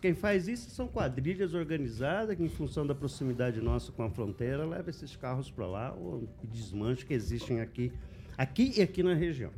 Quem 0.01 0.15
faz 0.15 0.47
isso 0.47 0.71
são 0.71 0.87
quadrilhas 0.87 1.53
organizadas 1.53 2.37
que, 2.37 2.43
em 2.43 2.49
função 2.49 2.87
da 2.87 2.95
proximidade 2.95 3.61
nossa 3.61 3.91
com 3.91 4.03
a 4.05 4.11
fronteira, 4.11 4.65
leva 4.65 4.89
esses 4.89 5.17
carros 5.17 5.51
para 5.51 5.67
lá 5.67 5.93
ou 5.93 6.29
desmanche 6.45 7.05
que 7.05 7.13
existem 7.13 7.61
aqui, 7.61 7.93
aqui 8.39 8.75
e 8.77 8.83
aqui 8.83 9.03
na 9.03 9.15
região. 9.15 9.51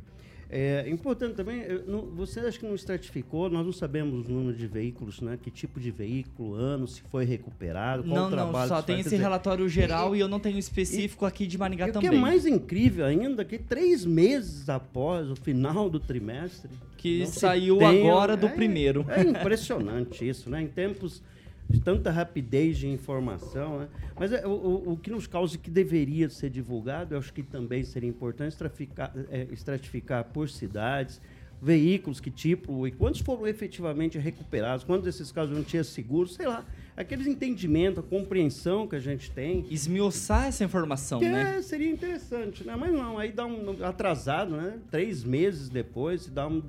É 0.55 0.87
importante 0.87 1.33
também, 1.33 1.63
não, 1.87 2.01
você 2.01 2.39
acha 2.41 2.59
que 2.59 2.65
não 2.65 2.75
estratificou, 2.75 3.49
nós 3.49 3.65
não 3.65 3.73
sabemos 3.73 4.27
o 4.27 4.31
número 4.31 4.55
de 4.55 4.67
veículos, 4.67 5.19
né? 5.19 5.35
Que 5.41 5.49
tipo 5.49 5.79
de 5.79 5.89
veículo, 5.89 6.53
ano, 6.53 6.87
se 6.87 7.01
foi 7.09 7.25
recuperado, 7.25 8.03
qual 8.03 8.15
não, 8.15 8.27
o 8.27 8.29
trabalho. 8.29 8.69
Não, 8.69 8.75
só 8.75 8.81
tem 8.83 8.99
esse 8.99 9.09
dizer, 9.09 9.23
relatório 9.23 9.67
geral 9.67 10.15
e, 10.15 10.19
e, 10.19 10.21
eu 10.21 10.27
não 10.27 10.39
tenho 10.39 10.59
específico 10.59 11.25
e, 11.25 11.27
aqui 11.27 11.47
de 11.47 11.57
Maringá 11.57 11.87
e 11.87 11.91
também. 11.91 12.07
O 12.07 12.11
que 12.11 12.17
é 12.17 12.19
mais 12.19 12.45
incrível 12.45 13.03
ainda, 13.03 13.43
que 13.43 13.57
três 13.57 14.05
meses 14.05 14.69
após 14.69 15.31
o 15.31 15.35
final 15.35 15.89
do 15.89 15.99
trimestre... 15.99 16.69
Que 16.97 17.25
saiu 17.25 17.79
tem, 17.79 18.07
agora 18.07 18.37
do 18.37 18.45
é, 18.45 18.49
primeiro. 18.49 19.05
É 19.09 19.19
impressionante 19.27 20.25
isso, 20.25 20.49
né? 20.49 20.61
Em 20.61 20.67
tempos 20.67 21.21
de 21.69 21.79
tanta 21.79 22.11
rapidez 22.11 22.77
de 22.77 22.87
informação, 22.87 23.79
né? 23.79 23.87
Mas 24.19 24.31
é, 24.31 24.45
o, 24.45 24.91
o, 24.91 24.97
que 24.97 25.09
nos 25.09 25.27
causa 25.27 25.57
que 25.57 25.69
deveria 25.69 26.29
ser 26.29 26.49
divulgado, 26.49 27.15
eu 27.15 27.19
acho 27.19 27.33
que 27.33 27.41
também 27.41 27.83
seria 27.83 28.09
importante 28.09 28.51
estratificar, 28.51 29.13
é, 29.29 29.47
estratificar 29.51 30.23
por 30.25 30.49
cidades, 30.49 31.19
veículos, 31.61 32.19
que 32.19 32.29
tipo, 32.29 32.85
e 32.85 32.91
quantos 32.91 33.21
foram 33.21 33.47
efetivamente 33.47 34.17
recuperados, 34.17 34.83
quantos 34.83 35.05
desses 35.05 35.31
casos 35.31 35.55
não 35.55 35.63
tinha 35.63 35.83
seguro, 35.83 36.27
sei 36.27 36.45
lá, 36.45 36.65
aqueles 36.95 37.25
entendimentos, 37.25 37.99
a 37.99 38.07
compreensão 38.07 38.85
que 38.85 38.95
a 38.95 38.99
gente 38.99 39.31
tem. 39.31 39.65
Esmiuçar 39.69 40.47
essa 40.47 40.65
informação, 40.65 41.19
que 41.19 41.29
né? 41.29 41.57
É, 41.57 41.61
seria 41.61 41.89
interessante, 41.89 42.65
né? 42.65 42.75
Mas 42.75 42.91
não, 42.91 43.17
aí 43.17 43.31
dá 43.31 43.45
um 43.45 43.83
atrasado, 43.83 44.55
né? 44.55 44.77
Três 44.91 45.23
meses 45.23 45.69
depois, 45.69 46.27
dá 46.27 46.47
um 46.47 46.61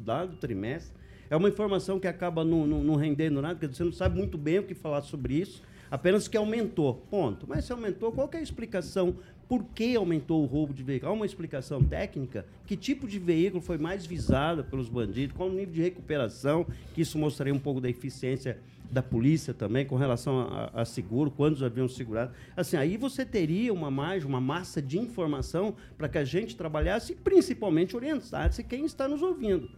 dado 0.00 0.36
trimestre. 0.36 0.99
É 1.30 1.36
uma 1.36 1.48
informação 1.48 2.00
que 2.00 2.08
acaba 2.08 2.44
não, 2.44 2.66
não, 2.66 2.82
não 2.82 2.96
rendendo 2.96 3.40
nada, 3.40 3.54
porque 3.54 3.72
você 3.72 3.84
não 3.84 3.92
sabe 3.92 4.18
muito 4.18 4.36
bem 4.36 4.58
o 4.58 4.64
que 4.64 4.74
falar 4.74 5.02
sobre 5.02 5.34
isso, 5.34 5.62
apenas 5.88 6.26
que 6.26 6.36
aumentou. 6.36 6.94
Ponto. 7.08 7.46
Mas 7.48 7.64
se 7.64 7.72
aumentou, 7.72 8.10
qual 8.10 8.28
é 8.32 8.38
a 8.38 8.42
explicação? 8.42 9.14
Por 9.48 9.64
que 9.64 9.94
aumentou 9.94 10.42
o 10.42 10.46
roubo 10.46 10.74
de 10.74 10.82
veículo? 10.82 11.12
Há 11.12 11.14
uma 11.14 11.24
explicação 11.24 11.82
técnica? 11.84 12.44
Que 12.66 12.76
tipo 12.76 13.06
de 13.06 13.20
veículo 13.20 13.62
foi 13.62 13.78
mais 13.78 14.04
visado 14.04 14.64
pelos 14.64 14.88
bandidos? 14.88 15.36
Qual 15.36 15.48
o 15.48 15.52
nível 15.52 15.72
de 15.72 15.80
recuperação? 15.80 16.66
Que 16.94 17.02
isso 17.02 17.16
mostraria 17.16 17.54
um 17.54 17.58
pouco 17.60 17.80
da 17.80 17.88
eficiência 17.88 18.58
da 18.90 19.02
polícia 19.02 19.54
também 19.54 19.86
com 19.86 19.94
relação 19.94 20.40
a, 20.40 20.82
a, 20.82 20.84
seguro, 20.84 21.30
quantos 21.30 21.62
haviam 21.62 21.88
segurado. 21.88 22.32
Assim, 22.56 22.76
aí 22.76 22.96
você 22.96 23.24
teria 23.24 23.72
uma 23.72 23.88
margem, 23.88 24.28
uma 24.28 24.40
massa 24.40 24.82
de 24.82 24.98
informação 24.98 25.76
para 25.96 26.08
que 26.08 26.18
a 26.18 26.24
gente 26.24 26.56
trabalhasse 26.56 27.12
e 27.12 27.16
principalmente 27.16 27.94
orientasse 27.94 28.64
quem 28.64 28.84
está 28.84 29.06
nos 29.06 29.22
ouvindo. 29.22 29.70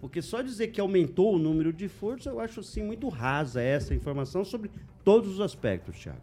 Porque 0.00 0.22
só 0.22 0.40
dizer 0.40 0.68
que 0.68 0.80
aumentou 0.80 1.34
o 1.34 1.38
número 1.38 1.72
de 1.72 1.88
furtos, 1.88 2.26
eu 2.26 2.40
acho 2.40 2.60
assim 2.60 2.82
muito 2.82 3.08
rasa 3.08 3.60
essa 3.60 3.94
informação 3.94 4.44
sobre 4.44 4.70
todos 5.04 5.34
os 5.34 5.40
aspectos, 5.40 5.98
Thiago. 5.98 6.20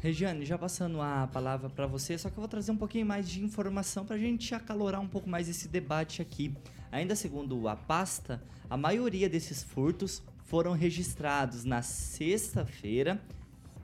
Regiane, 0.00 0.46
já 0.46 0.56
passando 0.56 1.00
a 1.00 1.28
palavra 1.30 1.68
para 1.68 1.86
você, 1.86 2.16
só 2.16 2.30
que 2.30 2.36
eu 2.36 2.40
vou 2.40 2.48
trazer 2.48 2.72
um 2.72 2.76
pouquinho 2.76 3.06
mais 3.06 3.28
de 3.28 3.44
informação 3.44 4.04
para 4.04 4.16
a 4.16 4.18
gente 4.18 4.54
acalorar 4.54 5.00
um 5.00 5.06
pouco 5.06 5.28
mais 5.28 5.48
esse 5.48 5.68
debate 5.68 6.22
aqui. 6.22 6.54
Ainda 6.90 7.14
segundo 7.14 7.68
a 7.68 7.76
pasta, 7.76 8.42
a 8.68 8.76
maioria 8.76 9.28
desses 9.28 9.62
furtos 9.62 10.22
foram 10.44 10.72
registrados 10.72 11.64
na 11.64 11.82
sexta-feira 11.82 13.22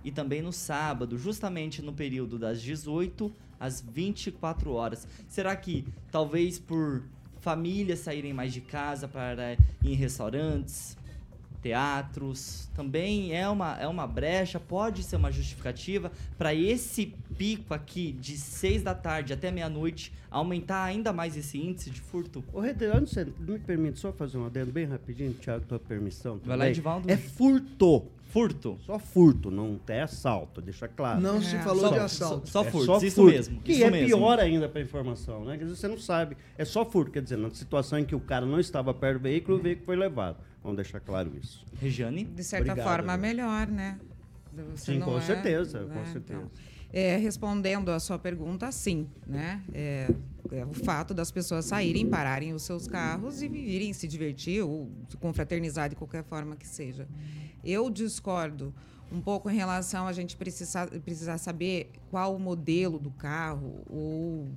e 0.03 0.11
também 0.11 0.41
no 0.41 0.53
sábado, 0.53 1.19
justamente 1.19 1.83
no 1.83 1.93
período 1.93 2.39
das 2.39 2.63
18 2.63 3.31
às 3.61 3.81
24 3.81 4.73
horas. 4.73 5.07
Será 5.29 5.55
que 5.55 5.85
talvez 6.11 6.59
por 6.59 7.05
famílias 7.47 8.01
saírem 8.01 8.33
mais 8.33 8.53
de 8.53 8.61
casa 8.61 9.07
para 9.07 9.53
ir 9.53 9.93
em 9.93 9.95
restaurantes, 9.95 10.97
teatros, 11.63 12.69
também 12.75 13.33
é 13.33 13.49
uma, 13.49 13.79
é 13.79 13.87
uma 13.87 14.05
brecha, 14.05 14.59
pode 14.59 15.05
ser 15.05 15.15
uma 15.15 15.31
justificativa 15.31 16.11
para 16.37 16.53
esse 16.53 17.15
pico 17.39 17.73
aqui 17.73 18.11
de 18.11 18.37
6 18.37 18.83
da 18.83 18.97
tarde 18.97 19.33
até 19.33 19.53
meia-noite 19.53 20.13
aumentar 20.29 20.83
ainda 20.83 21.13
mais 21.13 21.37
esse 21.37 21.57
índice 21.57 21.89
de 21.89 22.01
furto? 22.01 22.43
Ô, 22.53 22.59
Redel, 22.59 22.95
me 23.39 23.61
permite 23.61 24.01
só 24.01 24.13
fazer 24.13 24.39
um 24.39 24.47
adendo 24.47 24.73
bem 24.73 24.85
rapidinho, 24.87 25.33
Thiago, 25.35 25.65
tua 25.67 25.79
permissão. 25.79 26.41
Vai 26.45 26.57
lá, 26.57 26.69
Edivaldo. 26.69 27.09
É 27.09 27.17
furto. 27.17 28.11
Furto. 28.29 28.79
Só 28.85 28.99
furto, 28.99 29.51
não 29.51 29.81
é 29.89 30.03
assalto, 30.03 30.61
deixa 30.61 30.89
claro. 30.89 31.21
Não 31.21 31.37
é. 31.37 31.41
se 31.41 31.57
falou 31.59 31.89
só, 31.89 31.91
de 31.91 31.99
assalto. 31.99 32.49
Só, 32.49 32.65
só 32.65 32.71
furto, 32.71 32.83
é 32.83 33.01
só 33.01 33.07
isso 33.07 33.17
furto, 33.17 33.33
mesmo. 33.33 33.61
Que 33.61 33.73
isso 33.73 33.85
é 33.85 33.91
mesmo. 33.91 34.17
pior 34.19 34.39
ainda 34.39 34.69
para 34.69 34.81
informação, 34.81 35.45
né? 35.45 35.57
Quer 35.57 35.65
dizer, 35.65 35.77
você 35.77 35.89
não 35.89 35.99
sabe. 35.99 36.37
É 36.59 36.65
só 36.65 36.85
furto, 36.85 37.13
quer 37.13 37.23
dizer, 37.23 37.37
na 37.37 37.51
situação 37.51 37.99
em 37.99 38.05
que 38.05 38.15
o 38.15 38.21
cara 38.21 38.45
não 38.45 38.61
estava 38.61 38.93
perto 38.93 39.19
do 39.19 39.23
veículo, 39.23 39.59
o 39.59 39.61
veículo 39.61 39.87
foi 39.87 39.97
levado. 39.97 40.39
Vamos 40.63 40.77
deixar 40.77 41.01
claro 41.01 41.33
isso. 41.41 41.65
Regiane? 41.81 42.25
De 42.25 42.43
certa 42.43 42.73
Obrigado, 42.73 42.89
forma, 42.89 43.17
melhor, 43.17 43.69
né? 43.69 43.99
Você 44.75 44.95
sim, 44.95 45.01
com 45.01 45.17
é, 45.17 45.21
certeza, 45.21 45.85
né? 45.85 45.95
com 45.95 46.13
certeza. 46.13 46.41
Então, 46.41 46.51
é, 46.97 47.19
respondendo 47.19 47.91
a 47.91 48.01
sua 48.01 48.19
pergunta, 48.19 48.73
sim, 48.73 49.07
né? 49.27 49.63
É, 49.75 50.09
é, 50.51 50.65
o 50.65 50.73
fato 50.73 51.13
das 51.13 51.31
pessoas 51.31 51.67
saírem, 51.67 52.09
pararem 52.09 52.55
os 52.55 52.63
seus 52.63 52.89
carros 52.89 53.43
e 53.43 53.47
irem 53.49 53.93
se 53.93 54.09
divertir 54.09 54.63
ou 54.63 54.89
se 55.07 55.15
confraternizar 55.19 55.91
de 55.91 55.95
qualquer 55.95 56.25
forma 56.25 56.57
que 56.57 56.67
seja. 56.67 57.07
Eu 57.63 57.91
discordo 57.91 58.73
um 59.13 59.21
pouco 59.21 59.51
em 59.51 59.55
relação 59.55 60.07
a 60.07 60.13
gente 60.15 60.39
precisar, 60.39 60.89
precisar 60.89 61.37
saber 61.37 61.93
qual 62.11 62.35
o 62.35 62.41
modelo 62.41 62.99
do 62.99 63.11
carro 63.11 63.83
ou 63.91 64.49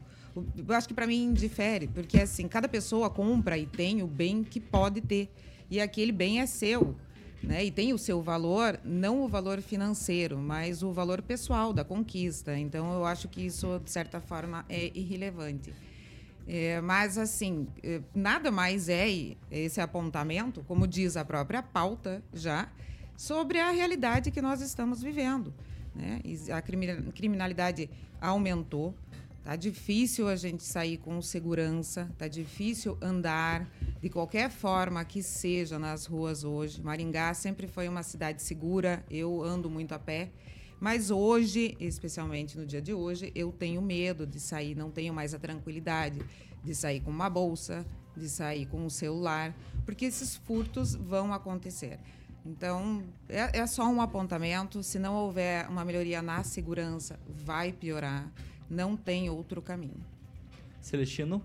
eu 0.55 0.75
acho 0.75 0.87
que 0.87 0.93
para 0.93 1.05
mim 1.05 1.33
difere 1.33 1.87
porque 1.87 2.21
assim 2.21 2.47
cada 2.47 2.69
pessoa 2.69 3.09
compra 3.09 3.57
e 3.57 3.65
tem 3.65 4.01
o 4.01 4.07
bem 4.07 4.43
que 4.43 4.59
pode 4.59 5.01
ter 5.01 5.29
e 5.69 5.79
aquele 5.81 6.11
bem 6.11 6.39
é 6.39 6.45
seu 6.45 6.95
né? 7.41 7.63
E 7.63 7.71
tem 7.71 7.93
o 7.93 7.97
seu 7.97 8.21
valor, 8.21 8.79
não 8.83 9.23
o 9.23 9.27
valor 9.27 9.61
financeiro, 9.61 10.37
mas 10.37 10.83
o 10.83 10.91
valor 10.91 11.21
pessoal 11.21 11.71
da 11.71 11.83
conquista. 11.83 12.57
Então, 12.57 12.93
eu 12.93 13.05
acho 13.05 13.27
que 13.27 13.41
isso, 13.41 13.79
de 13.83 13.89
certa 13.89 14.19
forma, 14.19 14.65
é 14.67 14.91
irrelevante. 14.93 15.73
É, 16.47 16.81
mas, 16.81 17.17
assim, 17.17 17.67
é, 17.83 18.01
nada 18.13 18.49
mais 18.51 18.89
é 18.89 19.07
esse 19.51 19.79
apontamento, 19.79 20.63
como 20.67 20.87
diz 20.87 21.15
a 21.15 21.23
própria 21.23 21.61
pauta 21.61 22.23
já, 22.33 22.69
sobre 23.15 23.59
a 23.59 23.69
realidade 23.69 24.31
que 24.31 24.41
nós 24.41 24.61
estamos 24.61 25.01
vivendo. 25.01 25.53
Né? 25.95 26.21
A 26.51 26.61
criminalidade 27.11 27.89
aumentou, 28.19 28.95
Tá 29.49 29.55
difícil 29.55 30.27
a 30.27 30.35
gente 30.35 30.63
sair 30.63 30.97
com 30.99 31.19
segurança, 31.23 32.07
tá 32.19 32.27
difícil 32.27 32.95
andar 33.01 33.67
de 33.99 34.07
qualquer 34.07 34.51
forma 34.51 35.03
que 35.03 35.23
seja 35.23 35.79
nas 35.79 36.05
ruas 36.05 36.43
hoje. 36.43 36.79
Maringá 36.83 37.33
sempre 37.33 37.65
foi 37.65 37.87
uma 37.87 38.03
cidade 38.03 38.43
segura, 38.43 39.03
eu 39.09 39.41
ando 39.41 39.67
muito 39.67 39.95
a 39.95 39.97
pé, 39.97 40.29
mas 40.79 41.09
hoje, 41.09 41.75
especialmente 41.79 42.59
no 42.59 42.63
dia 42.63 42.79
de 42.79 42.93
hoje, 42.93 43.31
eu 43.33 43.51
tenho 43.51 43.81
medo 43.81 44.27
de 44.27 44.39
sair, 44.39 44.75
não 44.75 44.91
tenho 44.91 45.15
mais 45.15 45.33
a 45.33 45.39
tranquilidade 45.39 46.21
de 46.63 46.75
sair 46.75 46.99
com 46.99 47.09
uma 47.09 47.27
bolsa, 47.27 47.83
de 48.15 48.29
sair 48.29 48.67
com 48.67 48.85
um 48.85 48.89
celular, 48.89 49.57
porque 49.83 50.05
esses 50.05 50.35
furtos 50.35 50.93
vão 50.93 51.33
acontecer. 51.33 51.97
Então, 52.45 53.03
é, 53.27 53.57
é 53.57 53.65
só 53.65 53.89
um 53.89 53.99
apontamento. 53.99 54.83
Se 54.83 54.99
não 54.99 55.15
houver 55.15 55.67
uma 55.67 55.83
melhoria 55.83 56.21
na 56.21 56.43
segurança, 56.43 57.19
vai 57.27 57.73
piorar. 57.73 58.31
Não 58.69 58.95
tem 58.95 59.29
outro 59.29 59.61
caminho. 59.61 59.97
Celestino? 60.81 61.41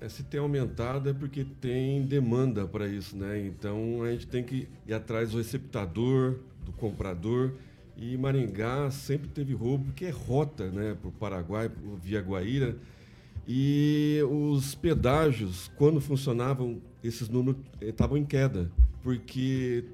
É, 0.00 0.08
se 0.08 0.22
tem 0.22 0.38
aumentado 0.38 1.08
é 1.08 1.12
porque 1.12 1.44
tem 1.44 2.02
demanda 2.02 2.66
para 2.66 2.86
isso, 2.86 3.16
né? 3.16 3.46
Então 3.46 4.02
a 4.02 4.10
gente 4.12 4.26
tem 4.26 4.44
que 4.44 4.68
ir 4.86 4.94
atrás 4.94 5.30
do 5.30 5.38
receptador, 5.38 6.38
do 6.64 6.72
comprador. 6.72 7.54
E 7.96 8.16
Maringá 8.16 8.90
sempre 8.90 9.28
teve 9.28 9.54
roubo, 9.54 9.86
porque 9.86 10.04
é 10.04 10.10
rota, 10.10 10.70
né? 10.70 10.94
Para 11.00 11.08
o 11.08 11.12
Paraguai, 11.12 11.70
via 12.02 12.20
Guaíra. 12.20 12.76
E 13.48 14.20
os 14.28 14.74
pedágios, 14.74 15.70
quando 15.76 16.00
funcionavam, 16.00 16.80
esses 17.02 17.28
números 17.28 17.60
estavam 17.80 18.18
em 18.18 18.24
queda, 18.24 18.70
porque 19.02 19.84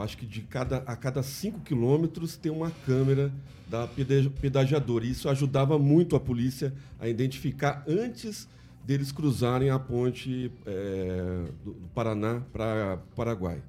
acho 0.00 0.16
que 0.16 0.26
de 0.26 0.42
cada, 0.42 0.78
a 0.78 0.96
cada 0.96 1.22
5 1.22 1.60
quilômetros 1.60 2.36
tem 2.36 2.50
uma 2.52 2.70
câmera 2.86 3.32
da 3.68 3.86
pedagiadora. 4.40 5.04
E 5.04 5.10
isso 5.10 5.28
ajudava 5.28 5.78
muito 5.78 6.16
a 6.16 6.20
polícia 6.20 6.72
a 6.98 7.08
identificar 7.08 7.84
antes 7.86 8.48
deles 8.84 9.12
cruzarem 9.12 9.70
a 9.70 9.78
ponte 9.78 10.50
é, 10.64 11.44
do 11.64 11.74
Paraná 11.94 12.42
para 12.52 12.98
Paraguai. 13.14 13.62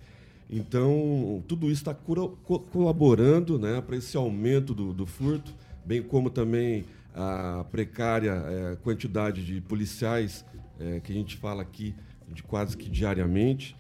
Então, 0.50 1.44
tudo 1.48 1.70
isso 1.70 1.82
está 1.82 1.94
colaborando 1.94 3.60
né, 3.60 3.82
para 3.82 3.98
esse 3.98 4.18
aumento 4.18 4.74
do, 4.74 4.94
do, 4.94 5.06
furto, 5.06 5.54
bem 5.86 6.02
como 6.02 6.30
também 6.30 6.86
a 7.14 7.66
precária 7.70 8.32
é, 8.32 8.78
quantidade 8.78 9.46
de 9.46 9.62
policiais 9.62 10.44
é, 10.80 11.00
que 11.02 11.12
a 11.12 11.16
gente 11.16 11.38
fala 11.38 11.62
aqui 11.62 11.94
de 12.28 12.42
quase 12.42 12.78
que 12.78 12.90
diariamente 12.90 13.76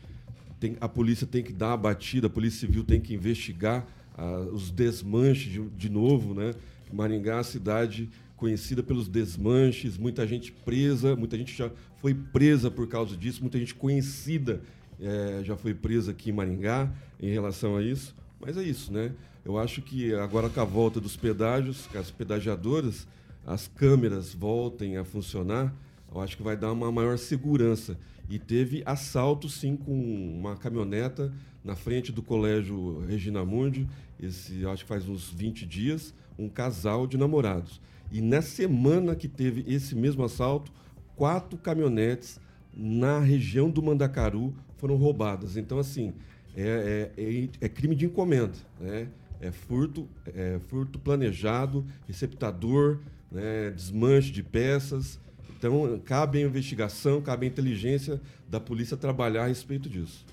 tem, 0.59 0.77
a 0.81 0.89
polícia 0.89 1.25
tem 1.25 1.43
que 1.43 1.53
dar 1.53 1.73
a 1.73 1.77
batida, 1.77 2.27
a 2.27 2.29
polícia 2.29 2.59
civil 2.59 2.83
tem 2.83 2.99
que 2.99 3.13
investigar 3.13 3.87
ah, 4.17 4.47
os 4.51 4.69
desmanches 4.69 5.51
de, 5.51 5.61
de, 5.61 5.89
novo, 5.89 6.33
né? 6.33 6.53
Maringá 6.91 7.33
é 7.33 7.35
uma 7.35 7.43
cidade 7.43 8.09
conhecida 8.35 8.81
pelos 8.81 9.07
desmanches, 9.07 9.97
muita 9.97 10.25
gente 10.25 10.51
presa, 10.51 11.15
muita 11.15 11.37
gente 11.37 11.55
já 11.55 11.69
foi 11.97 12.13
presa 12.13 12.71
por 12.71 12.87
causa 12.87 13.15
disso, 13.15 13.41
muita 13.41 13.59
gente 13.59 13.75
conhecida 13.75 14.61
é, 14.99 15.41
já 15.43 15.55
foi 15.55 15.73
presa 15.73 16.11
aqui 16.11 16.29
em 16.29 16.33
Maringá 16.33 16.91
em 17.21 17.31
relação 17.31 17.75
a 17.77 17.81
isso. 17.81 18.15
Mas 18.39 18.57
é 18.57 18.63
isso, 18.63 18.91
né? 18.91 19.11
Eu 19.43 19.57
acho 19.57 19.81
que 19.81 20.13
agora 20.13 20.49
com 20.49 20.59
a 20.59 20.65
volta 20.65 20.99
dos 20.99 21.15
pedágios, 21.15 21.87
com 21.87 21.97
as 21.97 22.11
pedagiadoras, 22.11 23.07
as 23.45 23.67
câmeras 23.67 24.33
voltem 24.33 24.97
a 24.97 25.03
funcionar, 25.03 25.73
eu 26.13 26.21
acho 26.21 26.37
que 26.37 26.43
vai 26.43 26.57
dar 26.57 26.71
uma 26.71 26.91
maior 26.91 27.17
segurança. 27.17 27.97
E 28.29 28.37
teve 28.37 28.83
assalto, 28.85 29.49
sim, 29.49 29.75
com 29.75 29.93
uma 29.93 30.55
caminhoneta 30.55 31.33
na 31.63 31.75
frente 31.75 32.11
do 32.11 32.21
colégio 32.21 32.99
Regina 33.07 33.43
Mundi, 33.43 33.87
esse, 34.19 34.65
acho 34.65 34.83
que 34.83 34.89
faz 34.89 35.09
uns 35.09 35.29
20 35.29 35.65
dias, 35.65 36.13
um 36.37 36.47
casal 36.47 37.07
de 37.07 37.17
namorados. 37.17 37.81
E 38.11 38.21
na 38.21 38.41
semana 38.41 39.15
que 39.15 39.27
teve 39.27 39.63
esse 39.67 39.95
mesmo 39.95 40.23
assalto, 40.23 40.71
quatro 41.15 41.57
caminhonetes 41.57 42.39
na 42.73 43.19
região 43.19 43.69
do 43.69 43.81
Mandacaru 43.81 44.53
foram 44.77 44.95
roubadas. 44.95 45.57
Então, 45.57 45.79
assim, 45.79 46.13
é, 46.55 47.11
é, 47.17 47.21
é, 47.21 47.49
é 47.61 47.69
crime 47.69 47.95
de 47.95 48.05
encomenda, 48.05 48.53
né? 48.79 49.07
É 49.41 49.51
furto, 49.51 50.07
é 50.25 50.59
furto 50.67 50.99
planejado, 50.99 51.85
receptador, 52.05 52.99
né? 53.31 53.71
desmanche 53.71 54.31
de 54.31 54.43
peças. 54.43 55.19
Então, 55.59 55.99
cabe 56.05 56.37
a 56.37 56.47
investigação, 56.47 57.21
cabe 57.21 57.45
a 57.45 57.49
inteligência 57.49 58.21
da 58.47 58.61
polícia 58.61 58.95
trabalhar 58.95 59.43
a 59.43 59.47
respeito 59.47 59.89
disso. 59.89 60.25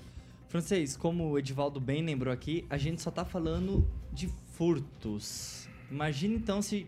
Francês, 0.47 0.95
como 0.95 1.31
o 1.31 1.37
Edivaldo 1.37 1.81
bem 1.81 2.01
lembrou 2.01 2.33
aqui, 2.33 2.65
a 2.69 2.77
gente 2.77 3.01
só 3.01 3.09
está 3.09 3.25
falando 3.25 3.85
de 4.13 4.29
furtos. 4.53 5.67
Imagina 5.91 6.33
então 6.33 6.61
se 6.61 6.87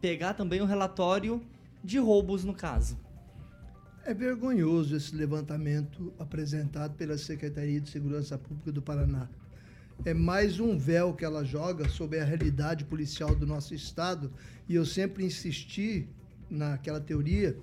pegar 0.00 0.34
também 0.34 0.60
o 0.60 0.64
relatório 0.64 1.40
de 1.82 2.00
roubos 2.00 2.44
no 2.44 2.52
caso. 2.52 2.98
É 4.04 4.12
vergonhoso 4.12 4.96
esse 4.96 5.14
levantamento 5.14 6.12
apresentado 6.18 6.96
pela 6.96 7.16
Secretaria 7.16 7.80
de 7.80 7.88
Segurança 7.90 8.36
Pública 8.36 8.72
do 8.72 8.82
Paraná. 8.82 9.28
É 10.04 10.12
mais 10.12 10.58
um 10.58 10.76
véu 10.76 11.14
que 11.14 11.24
ela 11.24 11.44
joga 11.44 11.88
sobre 11.88 12.18
a 12.18 12.24
realidade 12.24 12.84
policial 12.84 13.36
do 13.36 13.46
nosso 13.46 13.72
estado, 13.72 14.32
e 14.68 14.74
eu 14.74 14.84
sempre 14.84 15.24
insisti 15.24 16.08
naquela 16.50 17.00
teoria, 17.00 17.56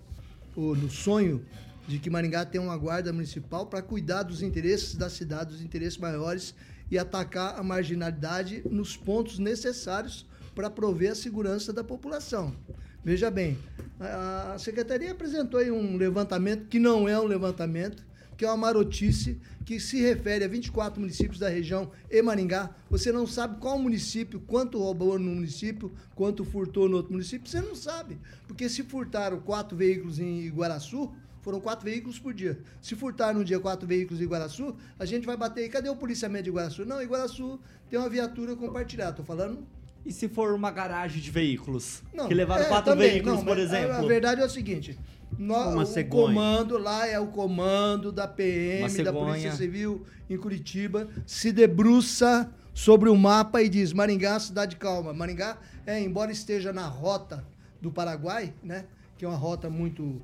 ou 0.55 0.75
no 0.75 0.89
sonho, 0.89 1.45
de 1.87 1.99
que 1.99 2.09
Maringá 2.09 2.45
tem 2.45 2.59
uma 2.59 2.77
guarda 2.77 3.13
municipal 3.13 3.65
para 3.67 3.81
cuidar 3.81 4.23
dos 4.23 4.41
interesses 4.41 4.95
da 4.95 5.09
cidade, 5.09 5.51
dos 5.51 5.61
interesses 5.61 5.97
maiores 5.97 6.55
e 6.89 6.97
atacar 6.97 7.59
a 7.59 7.63
marginalidade 7.63 8.63
nos 8.69 8.95
pontos 8.95 9.39
necessários 9.39 10.25
para 10.55 10.69
prover 10.69 11.11
a 11.11 11.15
segurança 11.15 11.73
da 11.73 11.83
população. 11.83 12.55
Veja 13.03 13.29
bem, 13.29 13.57
a 13.99 14.55
secretaria 14.57 15.11
apresentou 15.11 15.59
aí 15.59 15.69
um 15.69 15.95
levantamento 15.95 16.67
que 16.67 16.79
não 16.79 17.07
é 17.07 17.19
um 17.19 17.25
levantamento, 17.25 18.03
que 18.37 18.45
é 18.45 18.47
uma 18.47 18.57
marotice, 18.57 19.39
que 19.65 19.79
se 19.79 20.01
refere 20.01 20.45
a 20.45 20.47
24 20.47 20.99
municípios 20.99 21.39
da 21.39 21.49
região 21.49 21.91
e 22.09 22.21
Maringá. 22.21 22.69
Você 22.89 23.11
não 23.11 23.25
sabe 23.25 23.59
qual 23.59 23.79
município, 23.79 24.39
quanto 24.39 24.77
roubou 24.77 25.17
no 25.17 25.33
município, 25.33 25.91
quanto 26.13 26.43
furtou 26.43 26.87
no 26.87 26.97
outro 26.97 27.13
município, 27.13 27.49
você 27.49 27.61
não 27.61 27.75
sabe. 27.75 28.17
Porque 28.47 28.69
se 28.69 28.83
furtaram 28.83 29.39
quatro 29.39 29.75
veículos 29.75 30.19
em 30.19 30.41
Iguaraçu, 30.41 31.11
foram 31.41 31.59
quatro 31.59 31.85
veículos 31.85 32.17
por 32.17 32.33
dia. 32.33 32.59
Se 32.81 32.95
furtar 32.95 33.33
no 33.33 33.43
dia 33.43 33.59
quatro 33.59 33.87
veículos 33.87 34.19
em 34.19 34.25
Iguaraçu, 34.25 34.75
a 34.97 35.05
gente 35.05 35.25
vai 35.25 35.37
bater. 35.37 35.69
Cadê 35.69 35.89
o 35.89 35.95
policiamento 35.95 36.43
de 36.43 36.49
Iguaraçu? 36.49 36.85
Não, 36.85 37.01
Iguaraçu 37.01 37.59
tem 37.89 37.99
uma 37.99 38.09
viatura 38.09 38.55
compartilhada. 38.55 39.11
Estou 39.11 39.25
falando 39.25 39.65
e 40.05 40.11
se 40.11 40.27
for 40.27 40.53
uma 40.53 40.69
garagem 40.69 41.19
de 41.19 41.31
veículos? 41.31 42.03
Não, 42.13 42.27
que 42.27 42.33
levaram 42.33 42.65
é, 42.65 42.67
quatro 42.67 42.91
também, 42.91 43.09
veículos, 43.09 43.39
não, 43.39 43.45
por 43.45 43.57
exemplo? 43.57 43.91
A, 43.93 43.97
a, 43.97 44.01
verdade 44.03 44.39
é 44.39 44.45
o 44.45 44.49
seguinte: 44.49 44.97
no, 45.37 45.81
o 45.81 45.85
cegonha. 45.85 46.27
comando 46.27 46.77
lá 46.77 47.07
é 47.07 47.19
o 47.19 47.27
comando 47.27 48.11
da 48.11 48.27
PM, 48.27 49.03
da 49.03 49.11
Polícia 49.11 49.51
Civil 49.51 50.05
em 50.29 50.37
Curitiba, 50.37 51.07
se 51.25 51.51
debruça 51.51 52.49
sobre 52.73 53.09
o 53.09 53.15
mapa 53.15 53.61
e 53.61 53.69
diz: 53.69 53.93
Maringá, 53.93 54.39
cidade 54.39 54.75
calma. 54.75 55.13
Maringá, 55.13 55.57
é, 55.85 55.99
embora 55.99 56.31
esteja 56.31 56.71
na 56.71 56.87
rota 56.87 57.45
do 57.81 57.91
Paraguai, 57.91 58.53
né, 58.63 58.85
que 59.17 59.25
é 59.25 59.27
uma 59.27 59.37
rota 59.37 59.69
muito 59.69 60.21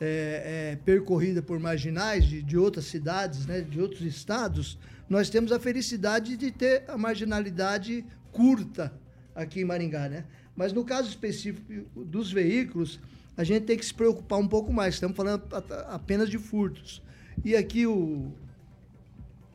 é, 0.00 0.72
é, 0.72 0.76
percorrida 0.84 1.42
por 1.42 1.58
marginais 1.58 2.24
de, 2.24 2.42
de 2.42 2.56
outras 2.56 2.86
cidades, 2.86 3.46
né, 3.46 3.60
de 3.60 3.80
outros 3.80 4.02
estados, 4.02 4.78
nós 5.08 5.30
temos 5.30 5.52
a 5.52 5.60
felicidade 5.60 6.36
de 6.36 6.50
ter 6.50 6.84
a 6.88 6.98
marginalidade 6.98 8.04
curta 8.32 8.92
aqui 9.34 9.60
em 9.60 9.64
Maringá, 9.64 10.08
né? 10.08 10.24
Mas 10.54 10.72
no 10.72 10.84
caso 10.84 11.08
específico 11.08 11.84
dos 11.94 12.32
veículos, 12.32 12.98
a 13.36 13.44
gente 13.44 13.64
tem 13.64 13.76
que 13.76 13.84
se 13.84 13.92
preocupar 13.92 14.38
um 14.38 14.48
pouco 14.48 14.72
mais. 14.72 14.94
Estamos 14.94 15.16
falando 15.16 15.42
apenas 15.88 16.28
de 16.30 16.38
furtos. 16.38 17.02
E 17.44 17.54
aqui 17.54 17.86
o 17.86 18.32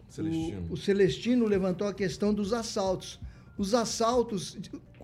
Celestino. 0.08 0.68
O, 0.70 0.74
o 0.74 0.78
Celestino 0.78 1.46
levantou 1.46 1.88
a 1.88 1.94
questão 1.94 2.34
dos 2.34 2.54
assaltos. 2.54 3.20
Os 3.58 3.74
assaltos 3.74 4.58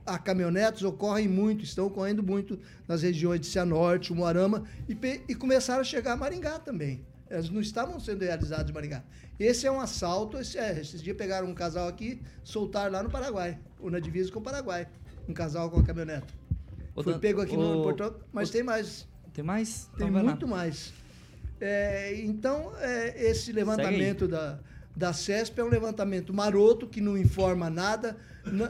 a 0.05 0.17
caminhonetes 0.17 0.83
ocorrem 0.83 1.27
muito, 1.27 1.63
estão 1.63 1.87
ocorrendo 1.87 2.23
muito 2.23 2.57
nas 2.87 3.01
regiões 3.01 3.41
de 3.41 3.47
Cianorte, 3.47 4.13
Moarama, 4.13 4.63
e, 4.87 4.93
e 5.27 5.35
começaram 5.35 5.81
a 5.81 5.83
chegar 5.83 6.13
a 6.13 6.15
Maringá 6.15 6.59
também. 6.59 7.05
Elas 7.29 7.49
não 7.49 7.59
estavam 7.59 7.99
sendo 7.99 8.23
realizadas 8.23 8.69
em 8.69 8.73
Maringá. 8.73 9.03
Esse 9.37 9.67
é 9.67 9.71
um 9.71 9.81
assalto. 9.81 10.37
Esse, 10.37 10.57
é, 10.57 10.79
esses 10.79 11.01
dias 11.01 11.17
pegaram 11.17 11.47
um 11.47 11.53
casal 11.53 11.87
aqui, 11.87 12.21
soltaram 12.43 12.91
lá 12.93 13.03
no 13.03 13.09
Paraguai, 13.09 13.59
ou 13.79 13.91
na 13.91 13.99
divisa 13.99 14.31
com 14.31 14.39
o 14.39 14.41
Paraguai. 14.41 14.87
Um 15.27 15.33
casal 15.33 15.69
com 15.69 15.79
a 15.79 15.83
caminhonete. 15.83 16.33
Foi 17.03 17.13
Dan, 17.13 17.19
pego 17.19 17.41
aqui 17.41 17.55
o, 17.55 17.59
no 17.59 17.83
Porto, 17.83 18.15
mas 18.31 18.49
o, 18.49 18.51
tem 18.51 18.63
mais. 18.63 19.07
Tem 19.33 19.43
mais? 19.43 19.89
Tem 19.97 20.07
então 20.07 20.23
muito 20.23 20.47
mais. 20.47 20.93
É, 21.59 22.19
então, 22.23 22.71
é, 22.79 23.29
esse 23.29 23.51
levantamento 23.51 24.27
da, 24.27 24.59
da 24.95 25.13
CESP 25.13 25.59
é 25.59 25.63
um 25.63 25.69
levantamento 25.69 26.33
maroto, 26.33 26.87
que 26.87 27.01
não 27.01 27.17
informa 27.17 27.69
nada, 27.69 28.17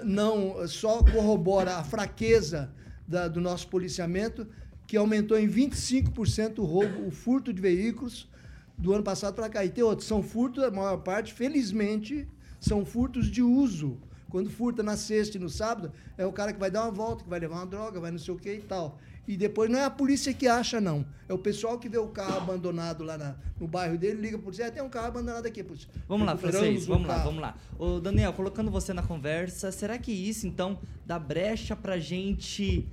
não 0.04 0.68
só 0.68 1.04
corrobora 1.04 1.78
a 1.78 1.84
fraqueza 1.84 2.72
da, 3.08 3.28
do 3.28 3.40
nosso 3.40 3.68
policiamento, 3.68 4.48
que 4.86 4.98
aumentou 4.98 5.38
em 5.38 5.48
25% 5.48 6.60
o 6.60 6.64
roubo, 6.64 7.08
o 7.08 7.12
furto 7.12 7.54
de 7.54 7.62
veículos, 7.62 8.30
do 8.78 8.94
ano 8.94 9.04
passado 9.04 9.36
para 9.36 9.50
cá. 9.50 9.66
E 9.66 9.70
tem 9.70 9.84
outros, 9.84 10.08
são 10.08 10.22
furtos, 10.22 10.64
a 10.64 10.72
maior 10.72 10.98
parte, 10.98 11.34
felizmente, 11.34 12.28
são 12.60 12.86
furtos 12.86 13.28
de 13.28 13.42
uso. 13.42 13.98
Quando 14.30 14.50
furta 14.50 14.84
na 14.84 14.98
sexta 14.98 15.38
e 15.38 15.40
no 15.40 15.50
sábado, 15.50 15.92
é 16.18 16.26
o 16.26 16.32
cara 16.32 16.52
que 16.52 16.60
vai 16.60 16.70
dar 16.70 16.84
uma 16.84 16.92
volta, 16.92 17.24
que 17.24 17.30
vai 17.30 17.40
levar 17.40 17.56
uma 17.56 17.66
droga, 17.66 18.00
vai 18.00 18.12
não 18.12 18.20
sei 18.20 18.34
o 18.34 18.38
que 18.38 18.54
e 18.54 18.62
tal. 18.62 18.98
E 19.28 19.36
depois 19.36 19.70
não 19.70 19.78
é 19.78 19.84
a 19.84 19.90
polícia 19.90 20.34
que 20.34 20.48
acha, 20.48 20.80
não. 20.80 21.06
É 21.28 21.34
o 21.34 21.38
pessoal 21.38 21.78
que 21.78 21.90
vê 21.90 21.98
o 21.98 22.08
carro 22.08 22.38
abandonado 22.38 23.04
lá 23.04 23.18
na, 23.18 23.36
no 23.60 23.68
bairro 23.68 23.98
dele, 23.98 24.22
liga 24.22 24.38
para 24.38 24.46
polícia, 24.46 24.64
é, 24.64 24.72
tem 24.72 24.82
um 24.82 24.90
carro 24.90 25.08
abandonado 25.08 25.46
aqui, 25.46 25.62
polícia. 25.64 25.90
Vamos 26.08 26.26
lá, 26.26 26.38
francês, 26.38 26.86
vamos 26.86 27.08
lá, 27.08 27.24
vamos 27.24 27.42
lá. 27.42 27.56
Ô, 27.78 28.00
Daniel, 28.00 28.32
colocando 28.32 28.72
você 28.72 28.94
na 28.94 29.04
conversa, 29.04 29.72
será 29.72 29.98
que 29.98 30.12
isso, 30.12 30.48
então, 30.48 30.80
dá 31.06 31.20
brecha 31.20 31.76
pra 31.76 32.00
gente 32.00 32.88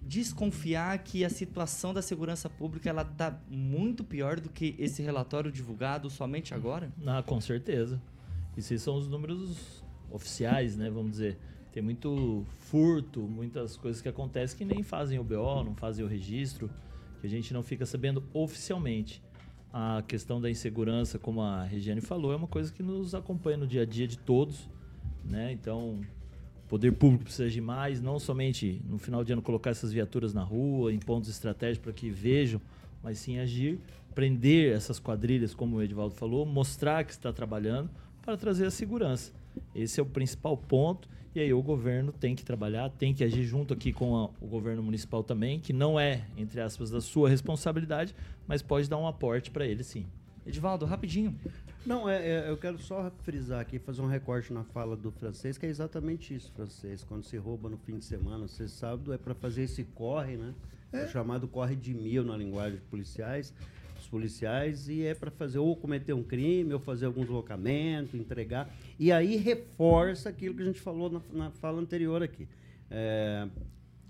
desconfiar 0.00 0.98
que 0.98 1.24
a 1.24 1.30
situação 1.30 1.94
da 1.94 2.02
segurança 2.02 2.48
pública 2.48 2.88
ela 2.88 3.02
está 3.02 3.38
muito 3.48 4.02
pior 4.02 4.40
do 4.40 4.48
que 4.48 4.74
esse 4.78 5.02
relatório 5.02 5.52
divulgado 5.52 6.10
somente 6.10 6.54
agora? 6.54 6.90
Ah, 7.06 7.22
com 7.22 7.40
certeza. 7.40 8.00
Esses 8.56 8.82
são 8.82 8.96
os 8.96 9.06
números 9.06 9.81
oficiais, 10.12 10.76
né? 10.76 10.90
Vamos 10.90 11.12
dizer. 11.12 11.38
Tem 11.72 11.82
muito 11.82 12.44
furto, 12.58 13.20
muitas 13.22 13.78
coisas 13.78 14.02
que 14.02 14.08
acontecem 14.08 14.58
que 14.58 14.64
nem 14.64 14.82
fazem 14.82 15.18
o 15.18 15.24
BO, 15.24 15.64
não 15.64 15.74
fazem 15.74 16.04
o 16.04 16.08
registro, 16.08 16.70
que 17.20 17.26
a 17.26 17.30
gente 17.30 17.54
não 17.54 17.62
fica 17.62 17.86
sabendo 17.86 18.22
oficialmente. 18.34 19.22
A 19.72 20.02
questão 20.06 20.38
da 20.38 20.50
insegurança, 20.50 21.18
como 21.18 21.40
a 21.40 21.64
Regiane 21.64 22.02
falou, 22.02 22.30
é 22.30 22.36
uma 22.36 22.46
coisa 22.46 22.70
que 22.70 22.82
nos 22.82 23.14
acompanha 23.14 23.56
no 23.56 23.66
dia 23.66 23.82
a 23.82 23.86
dia 23.86 24.06
de 24.06 24.18
todos, 24.18 24.68
né? 25.24 25.50
Então, 25.50 26.00
poder 26.68 26.92
público 26.92 27.24
precisa 27.24 27.48
de 27.48 27.60
mais, 27.60 28.02
não 28.02 28.18
somente 28.18 28.82
no 28.86 28.98
final 28.98 29.24
de 29.24 29.32
ano 29.32 29.40
colocar 29.40 29.70
essas 29.70 29.90
viaturas 29.90 30.34
na 30.34 30.42
rua, 30.42 30.92
em 30.92 30.98
pontos 30.98 31.30
estratégicos 31.30 31.84
para 31.84 31.92
que 31.94 32.10
vejam, 32.10 32.60
mas 33.02 33.18
sim 33.18 33.38
agir, 33.38 33.78
prender 34.14 34.74
essas 34.74 34.98
quadrilhas, 34.98 35.54
como 35.54 35.76
o 35.76 35.82
Edivaldo 35.82 36.14
falou, 36.14 36.44
mostrar 36.44 37.04
que 37.04 37.12
está 37.12 37.32
trabalhando 37.32 37.90
para 38.20 38.36
trazer 38.36 38.66
a 38.66 38.70
segurança. 38.70 39.32
Esse 39.74 40.00
é 40.00 40.02
o 40.02 40.06
principal 40.06 40.56
ponto. 40.56 41.08
E 41.34 41.40
aí 41.40 41.52
o 41.52 41.62
governo 41.62 42.12
tem 42.12 42.36
que 42.36 42.44
trabalhar, 42.44 42.90
tem 42.90 43.14
que 43.14 43.24
agir 43.24 43.42
junto 43.44 43.72
aqui 43.72 43.90
com 43.90 44.14
a, 44.16 44.24
o 44.38 44.46
governo 44.46 44.82
municipal 44.82 45.24
também, 45.24 45.58
que 45.58 45.72
não 45.72 45.98
é, 45.98 46.26
entre 46.36 46.60
aspas, 46.60 46.90
da 46.90 47.00
sua 47.00 47.28
responsabilidade, 47.30 48.14
mas 48.46 48.60
pode 48.60 48.88
dar 48.88 48.98
um 48.98 49.06
aporte 49.06 49.50
para 49.50 49.66
ele 49.66 49.82
sim. 49.82 50.04
Edivaldo, 50.44 50.84
rapidinho. 50.84 51.38
Não, 51.86 52.08
é, 52.08 52.16
é, 52.16 52.50
eu 52.50 52.56
quero 52.56 52.78
só 52.78 53.10
frisar 53.22 53.60
aqui, 53.60 53.78
fazer 53.78 54.02
um 54.02 54.06
recorte 54.06 54.52
na 54.52 54.62
fala 54.62 54.96
do 54.96 55.10
francês, 55.10 55.56
que 55.56 55.66
é 55.66 55.68
exatamente 55.68 56.34
isso, 56.34 56.52
francês. 56.52 57.02
Quando 57.02 57.24
se 57.24 57.36
rouba 57.36 57.68
no 57.68 57.78
fim 57.78 57.98
de 57.98 58.04
semana, 58.04 58.46
você 58.46 58.68
sábado, 58.68 59.12
é 59.12 59.18
para 59.18 59.34
fazer 59.34 59.62
esse 59.62 59.84
corre, 59.84 60.36
né? 60.36 60.54
É. 60.92 61.04
é 61.04 61.08
chamado 61.08 61.48
corre 61.48 61.74
de 61.74 61.94
mil 61.94 62.24
na 62.24 62.36
linguagem 62.36 62.78
de 62.78 62.84
policiais, 62.84 63.54
policiais, 64.12 64.90
e 64.90 65.06
é 65.06 65.14
para 65.14 65.30
fazer 65.30 65.58
ou 65.58 65.74
cometer 65.74 66.12
um 66.12 66.22
crime, 66.22 66.74
ou 66.74 66.78
fazer 66.78 67.06
algum 67.06 67.22
deslocamento, 67.22 68.14
entregar. 68.14 68.70
E 68.98 69.10
aí 69.10 69.36
reforça 69.36 70.28
aquilo 70.28 70.54
que 70.54 70.60
a 70.60 70.66
gente 70.66 70.80
falou 70.80 71.08
na, 71.10 71.22
na 71.32 71.50
fala 71.50 71.80
anterior 71.80 72.22
aqui. 72.22 72.46
é, 72.90 73.48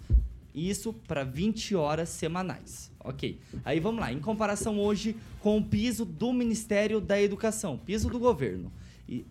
Isso 0.53 0.93
para 0.93 1.25
20 1.25 1.75
horas 1.75 2.07
semanais. 2.07 2.89
Ok. 3.01 3.41
Aí 3.65 3.81
vamos 3.81 3.99
lá. 3.99 4.13
Em 4.13 4.21
comparação 4.21 4.79
hoje 4.79 5.17
com 5.41 5.57
o 5.57 5.63
piso 5.63 6.05
do 6.05 6.31
Ministério 6.31 7.01
da 7.01 7.21
Educação, 7.21 7.77
piso 7.77 8.09
do 8.09 8.17
governo 8.17 8.71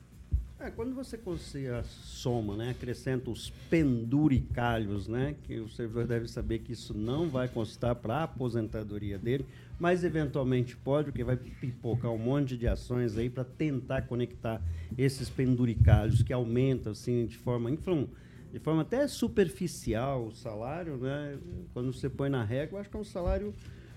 É, 0.65 0.71
quando 0.71 0.95
você 0.95 1.21
soma, 1.85 2.57
né, 2.57 2.71
acrescenta 2.71 3.29
os 3.29 3.51
penduricalhos, 3.69 5.07
né, 5.07 5.35
que 5.43 5.61
o 5.61 5.69
servidor 5.69 6.07
deve 6.07 6.27
saber 6.27 6.61
que 6.61 6.73
isso 6.73 6.95
não 6.95 7.29
vai 7.29 7.49
constar 7.49 7.95
para 7.95 8.19
a 8.19 8.23
aposentadoria 8.23 9.19
dele, 9.19 9.45
mas 9.79 10.05
eventualmente 10.05 10.75
pode, 10.75 11.11
porque 11.11 11.23
vai 11.23 11.37
pipocar 11.37 12.11
um 12.11 12.17
monte 12.17 12.57
de 12.57 12.67
ações 12.67 13.19
aí 13.19 13.29
para 13.29 13.45
tentar 13.45 14.03
conectar 14.03 14.63
esses 14.97 15.29
penduricalhos 15.29 16.23
que 16.23 16.33
aumentam 16.33 16.93
assim 16.93 17.27
de 17.27 17.37
forma 17.37 17.71
inflam, 17.71 18.07
de 18.55 18.61
forma 18.61 18.83
até 18.83 19.09
superficial 19.09 20.27
o 20.27 20.33
salário, 20.33 20.97
né? 20.97 21.37
Quando 21.73 21.93
você 21.93 22.09
põe 22.09 22.31
na 22.31 22.45
régua, 22.45 22.79
acho 22.79 22.89
que 22.89 22.97
é 22.97 23.01
um 23.01 23.05
salário 23.05 23.53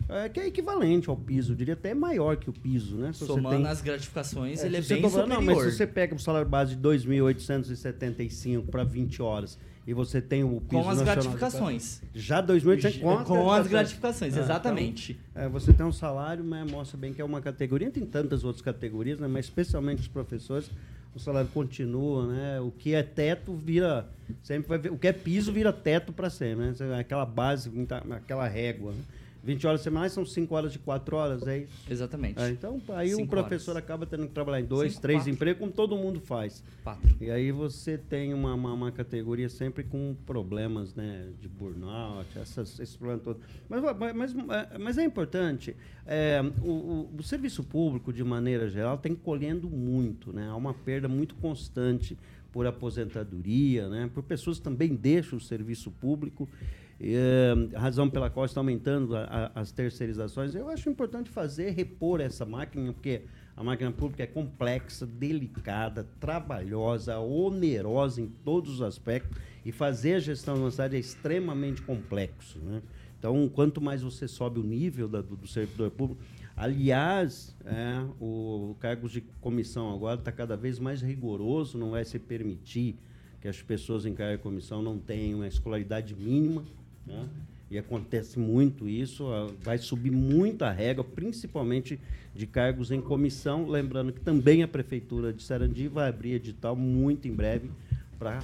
é, 0.09 0.27
que 0.27 0.39
é 0.39 0.47
equivalente 0.47 1.07
ao 1.11 1.15
piso, 1.15 1.51
eu 1.51 1.55
diria 1.55 1.75
até 1.75 1.93
maior 1.93 2.37
que 2.37 2.49
o 2.49 2.53
piso, 2.53 2.97
né? 2.97 3.13
Se 3.13 3.23
Somando 3.23 3.55
tem, 3.55 3.67
as 3.67 3.81
gratificações, 3.81 4.63
é, 4.63 4.65
ele 4.65 4.77
é 4.77 4.81
bem 4.81 5.03
superior. 5.03 5.27
Não, 5.27 5.43
mas 5.43 5.59
se 5.59 5.71
você 5.73 5.85
pega 5.85 6.15
o 6.15 6.19
salário 6.19 6.49
base 6.49 6.75
de 6.75 6.81
2.875 6.81 8.65
para 8.65 8.83
20 8.83 9.21
horas 9.21 9.59
e 9.85 9.93
você 9.93 10.19
tem 10.19 10.43
o 10.43 10.59
piso 10.59 10.81
Com 10.81 10.89
as 10.89 11.01
gratificações. 11.03 12.01
Já 12.15 12.41
2.800 12.41 12.99
com, 12.99 13.23
com 13.25 13.51
as 13.51 13.67
gratificações, 13.67 14.35
ah, 14.35 14.39
exatamente. 14.39 15.19
Então, 15.33 15.43
é, 15.43 15.47
você 15.47 15.71
tem 15.71 15.85
um 15.85 15.91
salário, 15.91 16.43
né, 16.43 16.65
mostra 16.67 16.97
bem 16.97 17.13
que 17.13 17.21
é 17.21 17.25
uma 17.25 17.41
categoria, 17.41 17.91
tem 17.91 18.07
tantas 18.07 18.43
outras 18.43 18.63
categorias, 18.63 19.19
né, 19.19 19.27
mas 19.27 19.45
especialmente 19.45 20.01
os 20.01 20.07
professores, 20.07 20.71
o 21.17 21.19
salário 21.19 21.49
continua, 21.49 22.27
né? 22.27 22.59
O 22.61 22.71
que 22.71 22.93
é 22.93 23.03
teto 23.03 23.53
vira 23.53 24.07
sempre 24.43 24.77
vai 24.77 24.91
o 24.91 24.97
que 24.97 25.07
é 25.07 25.13
piso 25.13 25.51
vira 25.51 25.73
teto 25.73 26.13
para 26.13 26.29
sempre, 26.29 26.65
né? 26.79 26.99
Aquela 26.99 27.25
base, 27.25 27.71
aquela 28.11 28.47
régua. 28.47 28.91
Né? 28.91 28.99
20 29.43 29.67
horas 29.67 29.81
semanais 29.81 30.11
são 30.11 30.25
5 30.25 30.53
horas 30.53 30.71
de 30.71 30.79
4 30.79 31.15
horas, 31.15 31.47
é 31.47 31.59
isso? 31.59 31.73
Exatamente. 31.89 32.39
É, 32.39 32.49
então, 32.49 32.81
aí 32.89 33.15
o 33.15 33.27
professor 33.27 33.71
horas. 33.71 33.83
acaba 33.83 34.05
tendo 34.05 34.27
que 34.27 34.33
trabalhar 34.33 34.61
em 34.61 34.65
dois, 34.65 34.93
Cinco, 34.93 35.01
três 35.01 35.19
quatro. 35.19 35.33
empregos, 35.33 35.59
como 35.59 35.71
todo 35.71 35.95
mundo 35.95 36.19
faz. 36.19 36.63
Quatro. 36.83 37.15
E 37.21 37.31
aí 37.31 37.51
você 37.51 37.97
tem 37.97 38.33
uma, 38.33 38.53
uma, 38.53 38.73
uma 38.73 38.91
categoria 38.91 39.49
sempre 39.49 39.83
com 39.83 40.15
problemas 40.25 40.93
né, 40.95 41.29
de 41.39 41.47
burnout, 41.47 42.27
essas, 42.37 42.79
esses 42.79 42.95
problemas 42.95 43.23
todos. 43.23 43.41
Mas, 43.69 43.83
mas, 44.15 44.33
mas 44.79 44.97
é 44.97 45.03
importante, 45.03 45.75
é, 46.05 46.41
o, 46.61 46.69
o, 46.69 47.09
o, 47.17 47.23
serviço 47.23 47.63
público, 47.63 48.11
de 48.11 48.23
maneira 48.23 48.69
geral, 48.69 48.97
tem 48.97 49.15
colhendo 49.15 49.69
muito, 49.69 50.33
né? 50.33 50.47
Há 50.49 50.55
uma 50.55 50.73
perda 50.73 51.07
muito 51.07 51.35
constante 51.35 52.17
por 52.51 52.65
aposentadoria, 52.65 53.87
né? 53.87 54.09
por 54.11 54.23
pessoas 54.23 54.57
que 54.57 54.63
também 54.63 54.95
deixam 54.95 55.37
o 55.37 55.41
serviço 55.41 55.91
público 55.91 56.49
é, 56.99 57.77
razão 57.77 58.09
pela 58.09 58.29
qual 58.29 58.45
está 58.45 58.59
aumentando 58.59 59.15
a, 59.15 59.51
a, 59.53 59.61
as 59.61 59.71
terceirizações, 59.71 60.55
eu 60.55 60.67
acho 60.69 60.89
importante 60.89 61.29
fazer, 61.29 61.71
repor 61.71 62.19
essa 62.21 62.45
máquina, 62.45 62.91
porque 62.91 63.21
a 63.55 63.63
máquina 63.63 63.91
pública 63.91 64.23
é 64.23 64.27
complexa, 64.27 65.05
delicada, 65.05 66.07
trabalhosa, 66.19 67.19
onerosa 67.19 68.21
em 68.21 68.27
todos 68.27 68.75
os 68.75 68.81
aspectos, 68.81 69.37
e 69.63 69.71
fazer 69.71 70.15
a 70.15 70.19
gestão 70.19 70.55
uma 70.55 70.71
cidade 70.71 70.95
é 70.95 70.99
extremamente 70.99 71.81
complexo. 71.81 72.57
Né? 72.59 72.81
Então, 73.19 73.49
quanto 73.49 73.81
mais 73.81 74.01
você 74.01 74.27
sobe 74.27 74.59
o 74.59 74.63
nível 74.63 75.07
da, 75.07 75.21
do, 75.21 75.35
do, 75.35 75.47
servidor 75.47 75.91
público, 75.91 76.21
aliás, 76.55 77.55
é, 77.65 78.05
o, 78.19 78.71
o 78.71 78.77
cargo 78.79 79.09
de 79.09 79.21
comissão 79.41 79.93
agora 79.93 80.19
está 80.19 80.31
cada 80.31 80.55
vez 80.55 80.79
mais 80.79 81.01
rigoroso, 81.01 81.77
não 81.77 81.91
vai 81.91 82.05
se 82.05 82.17
permitir 82.17 82.95
que 83.41 83.47
as 83.47 83.61
pessoas 83.61 84.05
em 84.05 84.13
cargo 84.13 84.37
de 84.37 84.43
comissão 84.43 84.81
não 84.81 84.97
tenham 84.97 85.41
a 85.41 85.47
escolaridade 85.47 86.15
mínima, 86.15 86.63
né? 87.07 87.27
E 87.69 87.77
acontece 87.77 88.39
muito 88.39 88.87
isso, 88.87 89.25
vai 89.61 89.77
subir 89.77 90.11
muito 90.11 90.63
a 90.63 90.71
régua, 90.71 91.03
principalmente 91.03 91.99
de 92.33 92.47
cargos 92.47 92.91
em 92.91 93.01
comissão. 93.01 93.67
Lembrando 93.67 94.13
que 94.13 94.21
também 94.21 94.63
a 94.63 94.67
Prefeitura 94.67 95.33
de 95.33 95.43
Sarandi 95.43 95.87
vai 95.87 96.07
abrir 96.07 96.33
edital 96.33 96.75
muito 96.75 97.27
em 97.27 97.33
breve 97.33 97.69
para 98.17 98.41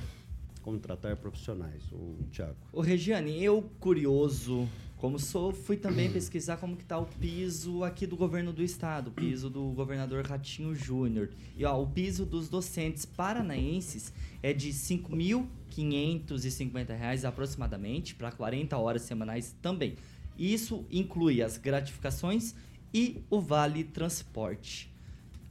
contratar 0.62 1.16
profissionais. 1.16 1.84
O 1.94 2.16
Tiago. 2.32 2.56
O 2.74 2.82
Regiane, 2.82 3.42
eu 3.42 3.64
curioso 3.80 4.68
como 5.04 5.20
sou, 5.20 5.52
fui 5.52 5.76
também 5.76 6.10
pesquisar 6.10 6.56
como 6.56 6.78
que 6.78 6.86
tá 6.86 6.98
o 6.98 7.06
piso 7.06 7.84
aqui 7.84 8.08
do 8.08 8.16
governo 8.16 8.54
do 8.54 8.64
estado, 8.64 9.10
o 9.10 9.12
piso 9.12 9.50
do 9.50 9.62
governador 9.74 10.26
Ratinho 10.26 10.74
Júnior. 10.74 11.30
E 11.58 11.66
ó, 11.66 11.78
o 11.78 11.86
piso 11.86 12.26
dos 12.26 12.48
docentes 12.48 13.04
paranaenses 13.04 14.14
é 14.42 14.54
de 14.54 14.68
R$ 14.68 14.74
5.550 14.74 17.26
aproximadamente, 17.26 18.16
para 18.16 18.32
40 18.32 18.78
horas 18.78 19.02
semanais 19.02 19.54
também. 19.62 19.98
Isso 20.40 20.86
inclui 20.90 21.42
as 21.42 21.58
gratificações 21.58 22.56
e 22.94 23.22
o 23.30 23.42
vale 23.42 23.84
transporte. 23.84 24.90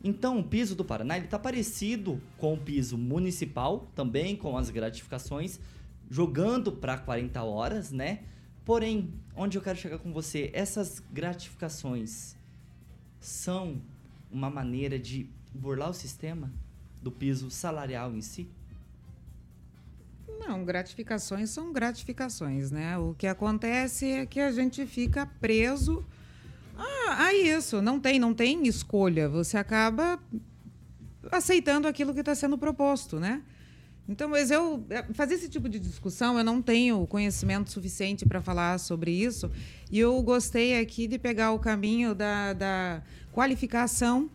Então, 0.02 0.38
o 0.38 0.44
piso 0.44 0.74
do 0.74 0.82
Paraná 0.82 1.18
está 1.18 1.38
parecido 1.38 2.18
com 2.38 2.54
o 2.54 2.58
piso 2.58 2.96
municipal, 2.96 3.86
também 3.94 4.34
com 4.34 4.56
as 4.56 4.70
gratificações, 4.70 5.60
jogando 6.10 6.72
para 6.72 6.96
40 6.96 7.42
horas, 7.42 7.92
né? 7.92 8.20
Porém, 8.64 9.12
onde 9.34 9.58
eu 9.58 9.62
quero 9.62 9.78
chegar 9.78 9.98
com 9.98 10.12
você, 10.12 10.50
essas 10.52 11.02
gratificações 11.12 12.36
são 13.20 13.80
uma 14.30 14.48
maneira 14.48 14.98
de 14.98 15.28
burlar 15.52 15.90
o 15.90 15.94
sistema 15.94 16.50
do 17.02 17.10
piso 17.10 17.50
salarial 17.50 18.14
em 18.14 18.20
si? 18.20 18.48
Não, 20.46 20.64
gratificações 20.64 21.50
são 21.50 21.72
gratificações, 21.72 22.70
né? 22.70 22.98
O 22.98 23.14
que 23.14 23.26
acontece 23.26 24.06
é 24.06 24.26
que 24.26 24.40
a 24.40 24.50
gente 24.50 24.86
fica 24.86 25.26
preso 25.40 26.04
a, 26.76 27.26
a 27.26 27.34
isso. 27.34 27.82
Não 27.82 28.00
tem, 28.00 28.18
não 28.18 28.34
tem 28.34 28.66
escolha. 28.66 29.28
Você 29.28 29.56
acaba 29.56 30.18
aceitando 31.30 31.86
aquilo 31.86 32.12
que 32.12 32.20
está 32.20 32.34
sendo 32.34 32.58
proposto, 32.58 33.20
né? 33.20 33.42
Então, 34.08 34.28
mas 34.28 34.50
eu 34.50 34.84
é, 34.90 35.02
fazer 35.14 35.34
esse 35.34 35.48
tipo 35.48 35.68
de 35.68 35.78
discussão, 35.78 36.36
eu 36.36 36.44
não 36.44 36.60
tenho 36.60 37.06
conhecimento 37.06 37.70
suficiente 37.70 38.26
para 38.26 38.42
falar 38.42 38.78
sobre 38.78 39.12
isso. 39.12 39.50
E 39.90 39.98
eu 39.98 40.20
gostei 40.22 40.80
aqui 40.80 41.06
de 41.06 41.18
pegar 41.18 41.52
o 41.52 41.58
caminho 41.58 42.14
da, 42.14 42.52
da 42.52 43.02
qualificação 43.32 44.30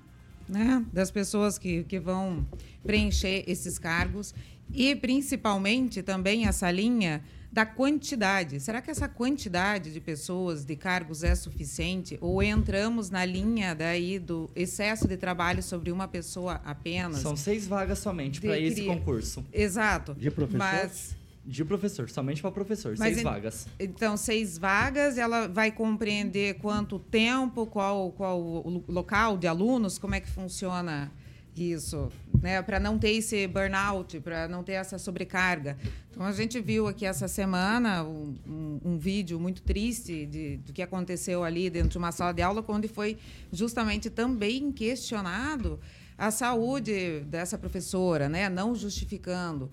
né, 0.48 0.86
das 0.94 1.12
pessoas 1.12 1.58
que, 1.58 1.84
que 1.84 2.00
vão 2.00 2.48
preencher 2.84 3.44
esses 3.48 3.78
cargos 3.78 4.34
e 4.74 4.96
principalmente 4.96 6.02
também 6.02 6.48
essa 6.48 6.70
linha 6.72 7.22
da 7.58 7.66
quantidade. 7.66 8.60
Será 8.60 8.84
que 8.84 8.92
essa 8.92 9.10
quantidade 9.10 9.92
de 9.92 10.00
pessoas, 10.00 10.64
de 10.64 10.76
cargos 10.76 11.24
é 11.24 11.34
suficiente? 11.34 12.16
Ou 12.22 12.44
entramos 12.44 13.10
na 13.10 13.26
linha 13.26 13.74
daí 13.74 14.20
do 14.20 14.48
excesso 14.56 15.08
de 15.08 15.18
trabalho 15.18 15.64
sobre 15.64 15.92
uma 15.92 16.08
pessoa 16.08 16.62
apenas? 16.64 17.18
São 17.18 17.36
seis 17.36 17.66
vagas 17.66 17.98
somente 17.98 18.40
para 18.40 18.60
esse 18.60 18.86
concurso. 18.86 19.44
Exato. 19.52 20.14
De 20.14 20.30
professor? 20.30 20.60
Mas... 20.60 21.16
De 21.44 21.66
professor, 21.66 22.08
somente 22.12 22.44
para 22.44 22.52
professor, 22.52 22.94
Mas 22.96 23.14
seis 23.14 23.24
vagas. 23.24 23.68
Então, 23.80 24.16
seis 24.18 24.56
vagas, 24.56 25.18
ela 25.18 25.48
vai 25.48 25.72
compreender 25.72 26.60
quanto 26.60 27.00
tempo, 27.00 27.66
qual, 27.66 28.12
qual 28.12 28.40
o 28.40 28.84
local 28.88 29.36
de 29.36 29.48
alunos, 29.48 29.98
como 29.98 30.14
é 30.14 30.20
que 30.20 30.30
funciona 30.30 31.12
isso, 31.58 32.12
né? 32.42 32.62
Para 32.62 32.80
não 32.80 32.98
ter 32.98 33.12
esse 33.12 33.48
burnout, 33.48 34.20
para 34.20 34.48
não 34.48 34.64
ter 34.64 34.74
essa 34.74 34.98
sobrecarga. 34.98 35.78
Então 36.12 36.26
a 36.26 36.32
gente 36.32 36.60
viu 36.60 36.88
aqui 36.88 37.06
essa 37.06 37.28
semana 37.28 38.04
um, 38.04 38.36
um, 38.48 38.80
um 38.84 38.98
vídeo 38.98 39.40
muito 39.40 39.62
triste 39.62 40.26
de, 40.26 40.58
do 40.58 40.74
que 40.74 40.82
aconteceu 40.82 41.44
ali 41.44 41.70
dentro 41.70 41.90
de 41.90 41.98
uma 41.98 42.12
sala 42.12 42.34
de 42.34 42.42
aula, 42.42 42.64
onde 42.68 42.88
foi 42.88 43.18
justamente 43.52 44.10
também 44.10 44.72
questionado 44.72 45.80
a 46.18 46.32
saúde 46.32 47.22
dessa 47.28 47.58
professora, 47.58 48.28
né? 48.28 48.50
Não 48.50 48.74
justificando. 48.74 49.70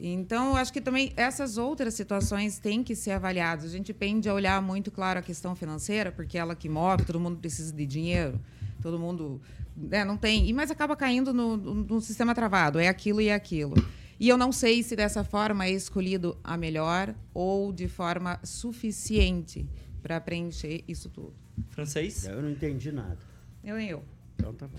Então, 0.00 0.54
acho 0.54 0.72
que 0.72 0.80
também 0.80 1.12
essas 1.16 1.58
outras 1.58 1.94
situações 1.94 2.58
têm 2.60 2.84
que 2.84 2.94
ser 2.94 3.10
avaliadas. 3.10 3.64
A 3.64 3.68
gente 3.68 3.92
pende 3.92 4.28
a 4.28 4.34
olhar 4.34 4.62
muito, 4.62 4.92
claro, 4.92 5.18
a 5.18 5.22
questão 5.22 5.56
financeira, 5.56 6.12
porque 6.12 6.38
ela 6.38 6.54
que 6.54 6.68
move, 6.68 7.04
todo 7.04 7.18
mundo 7.18 7.38
precisa 7.38 7.72
de 7.72 7.84
dinheiro, 7.84 8.38
todo 8.80 8.98
mundo 8.98 9.40
né, 9.76 10.04
não 10.04 10.16
tem. 10.16 10.52
Mas 10.52 10.70
acaba 10.70 10.96
caindo 10.96 11.32
no, 11.32 11.56
no, 11.56 12.00
sistema 12.00 12.34
travado. 12.34 12.78
É 12.78 12.88
aquilo 12.88 13.20
e 13.20 13.28
é 13.28 13.34
aquilo. 13.34 13.74
E 14.18 14.28
eu 14.28 14.36
não 14.36 14.50
sei 14.50 14.82
se 14.82 14.96
dessa 14.96 15.22
forma 15.22 15.66
é 15.66 15.70
escolhido 15.70 16.36
a 16.42 16.56
melhor 16.56 17.14
ou 17.32 17.72
de 17.72 17.86
forma 17.86 18.40
suficiente 18.42 19.66
para 20.02 20.20
preencher 20.20 20.82
isso 20.88 21.08
tudo. 21.08 21.34
Francês? 21.68 22.24
Eu 22.26 22.42
não 22.42 22.50
entendi 22.50 22.90
nada. 22.90 23.18
Eu 23.62 23.76
nem 23.76 23.88
eu. 23.88 24.04
Então 24.36 24.52
tá 24.54 24.66
bom. 24.66 24.78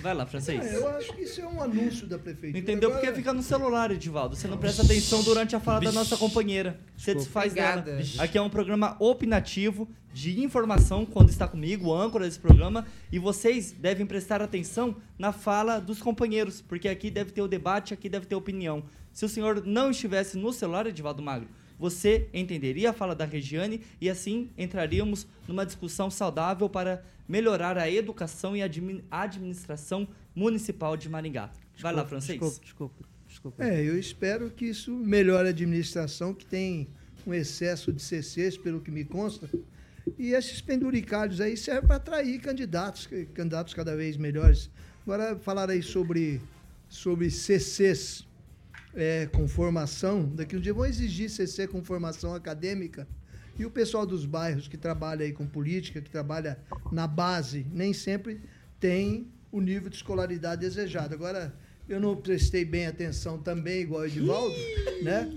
Vai 0.00 0.14
lá, 0.14 0.24
francês. 0.24 0.64
É, 0.64 0.76
eu 0.76 0.88
acho 0.88 1.12
que 1.12 1.22
isso 1.22 1.40
é 1.40 1.46
um 1.46 1.62
anúncio 1.62 2.06
da 2.06 2.18
prefeitura. 2.18 2.58
Entendeu? 2.58 2.90
Agora... 2.90 3.04
Porque 3.04 3.16
fica 3.16 3.32
no 3.32 3.42
celular, 3.42 3.90
Edivaldo. 3.90 4.36
Você 4.36 4.46
não 4.46 4.56
presta 4.56 4.82
atenção 4.82 5.22
durante 5.22 5.56
a 5.56 5.60
fala 5.60 5.80
da 5.80 5.92
nossa 5.92 6.16
companheira. 6.16 6.78
Você 6.96 7.14
desfaz 7.14 7.52
dela. 7.52 7.84
Aqui 8.18 8.38
é 8.38 8.42
um 8.42 8.48
programa 8.48 8.96
opinativo 9.00 9.88
de 10.12 10.40
informação 10.40 11.04
quando 11.04 11.28
está 11.28 11.46
comigo, 11.46 11.88
o 11.88 11.94
âncora 11.94 12.24
desse 12.24 12.38
programa, 12.38 12.86
e 13.12 13.18
vocês 13.18 13.72
devem 13.72 14.06
prestar 14.06 14.40
atenção 14.40 14.96
na 15.18 15.32
fala 15.32 15.78
dos 15.78 16.00
companheiros, 16.00 16.60
porque 16.60 16.88
aqui 16.88 17.10
deve 17.10 17.30
ter 17.30 17.42
o 17.42 17.48
debate, 17.48 17.94
aqui 17.94 18.08
deve 18.08 18.26
ter 18.26 18.34
opinião. 18.34 18.82
Se 19.12 19.24
o 19.24 19.28
senhor 19.28 19.64
não 19.64 19.90
estivesse 19.90 20.36
no 20.38 20.52
celular, 20.52 20.86
Edivaldo 20.86 21.22
Magro, 21.22 21.48
você 21.78 22.28
entenderia 22.34 22.90
a 22.90 22.92
fala 22.92 23.14
da 23.14 23.24
Regiane 23.24 23.80
e 24.00 24.10
assim 24.10 24.50
entraríamos 24.58 25.26
numa 25.46 25.64
discussão 25.64 26.10
saudável 26.10 26.68
para 26.68 27.04
melhorar 27.28 27.76
a 27.76 27.90
educação 27.90 28.56
e 28.56 28.62
a 28.62 28.70
administração 29.10 30.08
municipal 30.34 30.96
de 30.96 31.08
Maringá. 31.08 31.50
Vai 31.78 31.92
lá, 31.92 32.04
francês. 32.06 32.38
Desculpa, 32.38 32.64
desculpa, 32.64 33.04
desculpa. 33.28 33.64
É, 33.64 33.82
eu 33.82 33.98
espero 33.98 34.50
que 34.50 34.64
isso 34.64 34.90
melhore 34.90 35.48
a 35.48 35.50
administração, 35.50 36.32
que 36.32 36.46
tem 36.46 36.88
um 37.26 37.34
excesso 37.34 37.92
de 37.92 38.02
CCs, 38.02 38.56
pelo 38.56 38.80
que 38.80 38.90
me 38.90 39.04
consta. 39.04 39.48
E 40.18 40.32
esses 40.32 40.60
penduricários 40.60 41.40
aí 41.40 41.56
servem 41.56 41.86
para 41.86 41.96
atrair 41.96 42.40
candidatos, 42.40 43.06
candidatos 43.34 43.74
cada 43.74 43.94
vez 43.94 44.16
melhores. 44.16 44.70
Agora, 45.02 45.36
falar 45.36 45.70
aí 45.70 45.82
sobre, 45.82 46.40
sobre 46.88 47.30
CCs 47.30 48.26
é, 48.94 49.26
com 49.26 49.46
formação, 49.46 50.28
daqui 50.34 50.56
um 50.56 50.60
dia 50.60 50.72
vão 50.72 50.86
exigir 50.86 51.28
CC 51.28 51.66
com 51.66 51.84
formação 51.84 52.34
acadêmica. 52.34 53.06
E 53.58 53.66
o 53.66 53.70
pessoal 53.70 54.06
dos 54.06 54.24
bairros 54.24 54.68
que 54.68 54.76
trabalha 54.76 55.24
aí 55.24 55.32
com 55.32 55.46
política, 55.46 56.00
que 56.00 56.10
trabalha 56.10 56.58
na 56.92 57.06
base, 57.06 57.66
nem 57.72 57.92
sempre 57.92 58.40
tem 58.78 59.26
o 59.50 59.60
nível 59.60 59.90
de 59.90 59.96
escolaridade 59.96 60.60
desejado. 60.60 61.14
Agora, 61.14 61.54
eu 61.88 61.98
não 61.98 62.16
prestei 62.16 62.64
bem 62.64 62.86
atenção 62.86 63.38
também, 63.38 63.82
igual 63.82 64.02
o 64.02 64.06
Edivaldo, 64.06 64.54
né? 65.02 65.32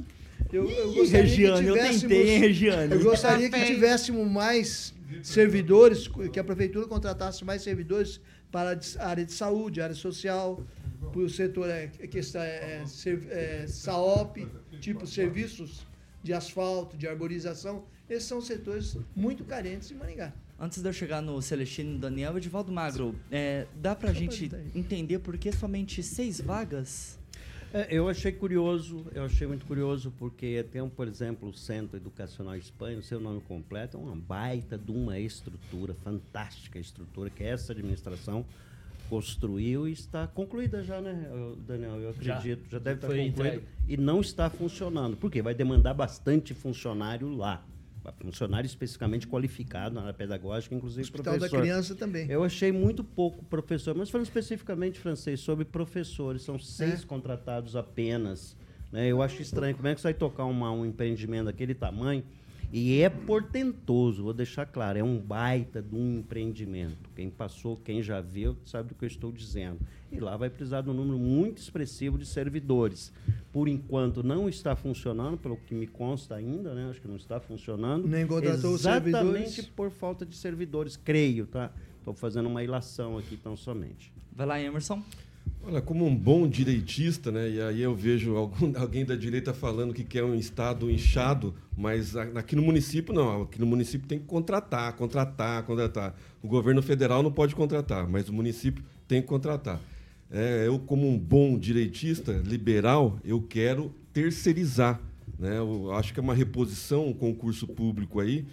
Eu, 0.52 0.70
eu 0.70 0.94
gostaria 0.94 1.24
Regiane, 1.24 1.66
que 1.66 1.74
tivéssemos, 1.74 2.04
eu 2.04 2.10
tentei, 2.10 2.30
hein, 2.30 2.40
Regiane? 2.40 2.94
Eu 2.94 3.04
gostaria 3.04 3.50
que 3.50 3.66
tivéssemos 3.66 4.30
mais 4.30 4.94
servidores, 5.24 6.10
que 6.32 6.40
a 6.40 6.44
prefeitura 6.44 6.88
contratasse 6.88 7.44
mais 7.46 7.62
servidores 7.62 8.20
para 8.52 8.78
a 9.00 9.08
área 9.08 9.26
de 9.26 9.32
saúde, 9.32 9.82
área 9.82 9.96
social, 9.96 10.62
para 11.12 11.22
o 11.22 11.30
setor 11.30 11.70
é, 11.70 11.88
questão, 11.88 12.42
é, 12.42 12.84
é, 13.06 13.64
é, 13.64 13.68
SAOP, 13.68 14.48
tipo 14.80 15.08
serviços 15.08 15.88
de 16.22 16.34
asfalto, 16.34 16.98
de 16.98 17.08
arborização. 17.08 17.86
Esses 18.12 18.28
são 18.28 18.42
setores 18.42 18.98
muito 19.16 19.46
carentes 19.46 19.90
em 19.90 19.96
Maringá. 19.96 20.34
Antes 20.60 20.82
de 20.82 20.90
eu 20.90 20.92
chegar 20.92 21.22
no 21.22 21.42
Celestino 21.42 21.98
Daniel, 21.98 22.38
Edivaldo 22.38 22.70
Magro, 22.70 23.16
é, 23.32 23.66
dá 23.82 23.96
para 23.96 24.10
a 24.10 24.14
gente 24.14 24.52
entender 24.76 25.20
por 25.20 25.38
que 25.38 25.50
somente 25.50 26.04
seis 26.04 26.42
vagas? 26.42 27.18
É, 27.74 27.88
eu 27.90 28.10
achei 28.10 28.34
curioso, 28.34 29.06
eu 29.16 29.24
achei 29.24 29.48
muito 29.48 29.66
curioso, 29.66 30.14
porque 30.20 30.66
tem, 30.74 30.86
por 30.90 31.08
exemplo, 31.08 31.48
o 31.48 31.54
Centro 31.54 31.96
Educacional 31.96 32.58
Espanha, 32.58 33.00
o 33.00 33.02
seu 33.02 33.18
nome 33.18 33.40
completo 33.48 33.96
é 33.96 34.02
uma 34.02 34.14
baita 34.14 34.78
de 34.78 34.92
uma 34.92 35.18
estrutura, 35.18 35.94
fantástica 36.04 36.78
estrutura, 36.78 37.30
que 37.30 37.46
essa 37.46 37.72
administração 37.72 38.46
construiu 39.10 39.88
e 39.88 39.94
está 39.94 40.28
concluída 40.28 40.84
já, 40.84 41.00
né, 41.00 41.30
Daniel? 41.66 41.98
Eu 42.02 42.10
acredito, 42.10 42.64
já, 42.66 42.72
já 42.72 42.80
deve 42.80 42.98
estar 42.98 43.08
concluída. 43.08 43.64
E 43.88 43.96
não 43.96 44.20
está 44.20 44.50
funcionando. 44.50 45.16
Por 45.16 45.32
quê? 45.32 45.42
Vai 45.42 45.54
demandar 45.54 45.94
bastante 45.94 46.54
funcionário 46.54 47.34
lá 47.34 47.66
funcionário 48.20 48.66
especificamente 48.66 49.28
qualificado 49.28 49.96
na 49.96 50.02
área 50.02 50.14
pedagógica, 50.14 50.74
inclusive 50.74 51.02
Hospital 51.02 51.34
professor. 51.36 51.58
da 51.58 51.62
criança 51.62 51.96
também. 51.96 52.30
Eu 52.30 52.44
achei 52.44 52.72
muito 52.72 53.04
pouco 53.04 53.44
professor, 53.46 53.96
mas 53.96 54.10
falando 54.10 54.26
especificamente 54.26 55.00
francês 55.00 55.40
sobre 55.40 55.66
professores, 55.66 56.42
são 56.42 56.58
seis 56.58 57.04
é. 57.04 57.06
contratados 57.06 57.76
apenas. 57.76 58.56
Né? 58.92 59.08
Eu 59.08 59.22
acho 59.22 59.42
estranho 59.42 59.76
como 59.76 59.88
é 59.88 59.96
que 59.96 60.02
você 60.02 60.08
vai 60.08 60.14
tocar 60.14 60.46
uma, 60.46 60.72
um 60.72 60.86
empreendimento 60.86 61.46
daquele 61.46 61.74
tamanho 61.76 62.24
e 62.72 63.02
é 63.02 63.10
portentoso, 63.10 64.24
vou 64.24 64.34
deixar 64.34 64.66
claro, 64.66 64.98
é 64.98 65.04
um 65.04 65.18
baita 65.18 65.82
de 65.82 65.94
um 65.94 66.20
empreendimento. 66.20 67.10
Quem 67.16 67.30
passou, 67.30 67.76
quem 67.76 68.02
já 68.02 68.22
viu, 68.22 68.56
sabe 68.66 68.90
do 68.90 68.96
que 68.96 69.04
eu 69.04 69.08
estou 69.08 69.32
dizendo. 69.32 69.80
E 70.12 70.20
lá 70.20 70.38
vai 70.38 70.50
precisar 70.50 70.82
de 70.82 70.90
um 70.90 70.94
número 70.94 71.18
muito 71.18 71.58
expressivo 71.58 72.18
de 72.18 72.26
servidores. 72.26 73.12
Por 73.52 73.68
enquanto 73.68 74.24
não 74.24 74.48
está 74.48 74.76
funcionando, 74.76 75.38
pelo 75.38 75.58
que 75.58 75.74
me 75.74 75.88
consta 75.88 76.36
ainda, 76.36 76.74
né? 76.74 76.90
Acho 76.90 77.02
que 77.02 77.08
não 77.08 77.18
está 77.18 77.40
funcionando. 77.40 78.08
Nem 78.08 78.26
contratou 78.26 78.74
Exatamente 78.74 79.64
por 79.64 79.92
falta 79.92 80.26
de 80.26 80.36
servidores, 80.36 80.96
creio, 80.96 81.46
tá? 81.48 81.72
Estou 81.98 82.14
fazendo 82.14 82.48
uma 82.48 82.64
ilação 82.64 83.18
aqui 83.18 83.38
tão 83.38 83.56
somente. 83.56 84.12
Vai 84.34 84.48
lá, 84.48 84.62
Emerson. 84.62 85.04
Olha, 85.64 85.80
como 85.80 86.08
um 86.08 86.16
bom 86.16 86.48
direitista, 86.48 87.32
né, 87.32 87.48
e 87.48 87.62
aí 87.62 87.82
eu 87.82 87.96
vejo 87.96 88.36
algum, 88.36 88.74
alguém 88.80 89.06
da 89.06 89.16
direita 89.16 89.54
falando 89.54 89.94
que 89.94 90.04
quer 90.04 90.24
um 90.24 90.34
Estado 90.34 90.90
inchado, 90.90 91.54
mas 91.78 92.16
aqui 92.16 92.56
no 92.56 92.64
município 92.64 93.14
não. 93.14 93.44
Aqui 93.44 93.60
no 93.60 93.68
município 93.68 94.08
tem 94.08 94.18
que 94.18 94.26
contratar, 94.26 94.94
contratar, 94.94 95.64
contratar. 95.64 96.16
O 96.42 96.48
governo 96.48 96.82
federal 96.82 97.22
não 97.22 97.32
pode 97.32 97.54
contratar, 97.54 98.08
mas 98.08 98.28
o 98.28 98.34
município 98.34 98.84
tem 99.08 99.22
que 99.22 99.28
contratar. 99.28 99.80
É, 100.32 100.66
eu, 100.66 100.80
como 100.80 101.08
um 101.08 101.18
bom 101.18 101.60
direitista, 101.60 102.32
liberal, 102.44 103.20
eu 103.24 103.40
quero 103.42 103.94
terceirizar. 104.12 105.00
Né? 105.38 105.60
Eu 105.60 105.92
acho 105.94 106.12
que 106.12 106.20
é 106.20 106.24
uma 106.24 106.34
reposição, 106.34 107.08
um 107.08 107.14
concurso 107.14 107.68
público 107.68 108.20
aí, 108.20 108.46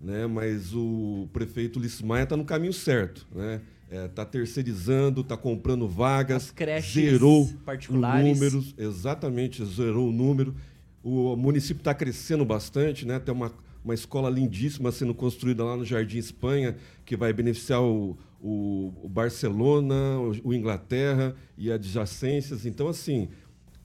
né? 0.00 0.26
mas 0.26 0.72
o 0.74 1.28
prefeito 1.32 1.78
Lismaia 1.78 2.22
está 2.22 2.36
no 2.36 2.44
caminho 2.44 2.72
certo. 2.72 3.26
Né? 3.34 3.60
Está 3.90 3.96
é, 3.96 4.08
tá 4.08 4.24
terceirizando, 4.24 5.20
está 5.20 5.36
comprando 5.36 5.88
vagas, 5.88 6.52
zerou 6.80 7.48
particulares. 7.64 8.26
números, 8.26 8.74
exatamente, 8.76 9.64
zerou 9.64 10.08
o 10.08 10.12
número. 10.12 10.54
O 11.02 11.36
município 11.36 11.80
está 11.80 11.94
crescendo 11.94 12.44
bastante, 12.44 13.06
né? 13.06 13.18
tem 13.18 13.34
uma, 13.34 13.52
uma 13.84 13.94
escola 13.94 14.30
lindíssima 14.30 14.90
sendo 14.90 15.14
construída 15.14 15.62
lá 15.62 15.76
no 15.76 15.84
Jardim 15.84 16.18
Espanha, 16.18 16.76
que 17.04 17.14
vai 17.14 17.32
beneficiar 17.32 17.82
o, 17.82 18.16
o, 18.40 18.92
o 19.02 19.08
Barcelona, 19.08 20.18
o, 20.18 20.48
o, 20.48 20.54
Inglaterra 20.54 21.36
e 21.58 21.70
adjacências. 21.70 22.64
Então, 22.64 22.88
assim, 22.88 23.28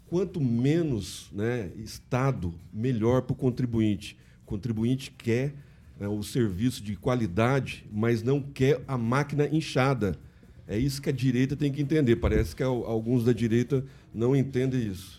quanto 0.08 0.40
menos 0.40 1.30
né, 1.34 1.72
Estado, 1.76 2.54
melhor 2.72 3.24
para 3.24 3.34
o 3.34 3.36
contribuinte. 3.36 4.18
O 4.44 4.46
contribuinte 4.46 5.12
quer 5.12 5.54
né, 6.00 6.08
o 6.08 6.24
serviço 6.24 6.82
de 6.82 6.96
qualidade, 6.96 7.86
mas 7.92 8.24
não 8.24 8.42
quer 8.42 8.82
a 8.88 8.98
máquina 8.98 9.48
inchada. 9.48 10.16
É 10.68 10.78
isso 10.78 11.02
que 11.02 11.10
a 11.10 11.14
direita 11.14 11.56
tem 11.56 11.72
que 11.72 11.82
entender. 11.82 12.16
Parece 12.16 12.56
que 12.56 12.64
alguns 12.64 13.26
da 13.26 13.34
direita 13.34 13.84
não 14.14 14.36
entendem 14.36 14.88
isso. 14.88 15.19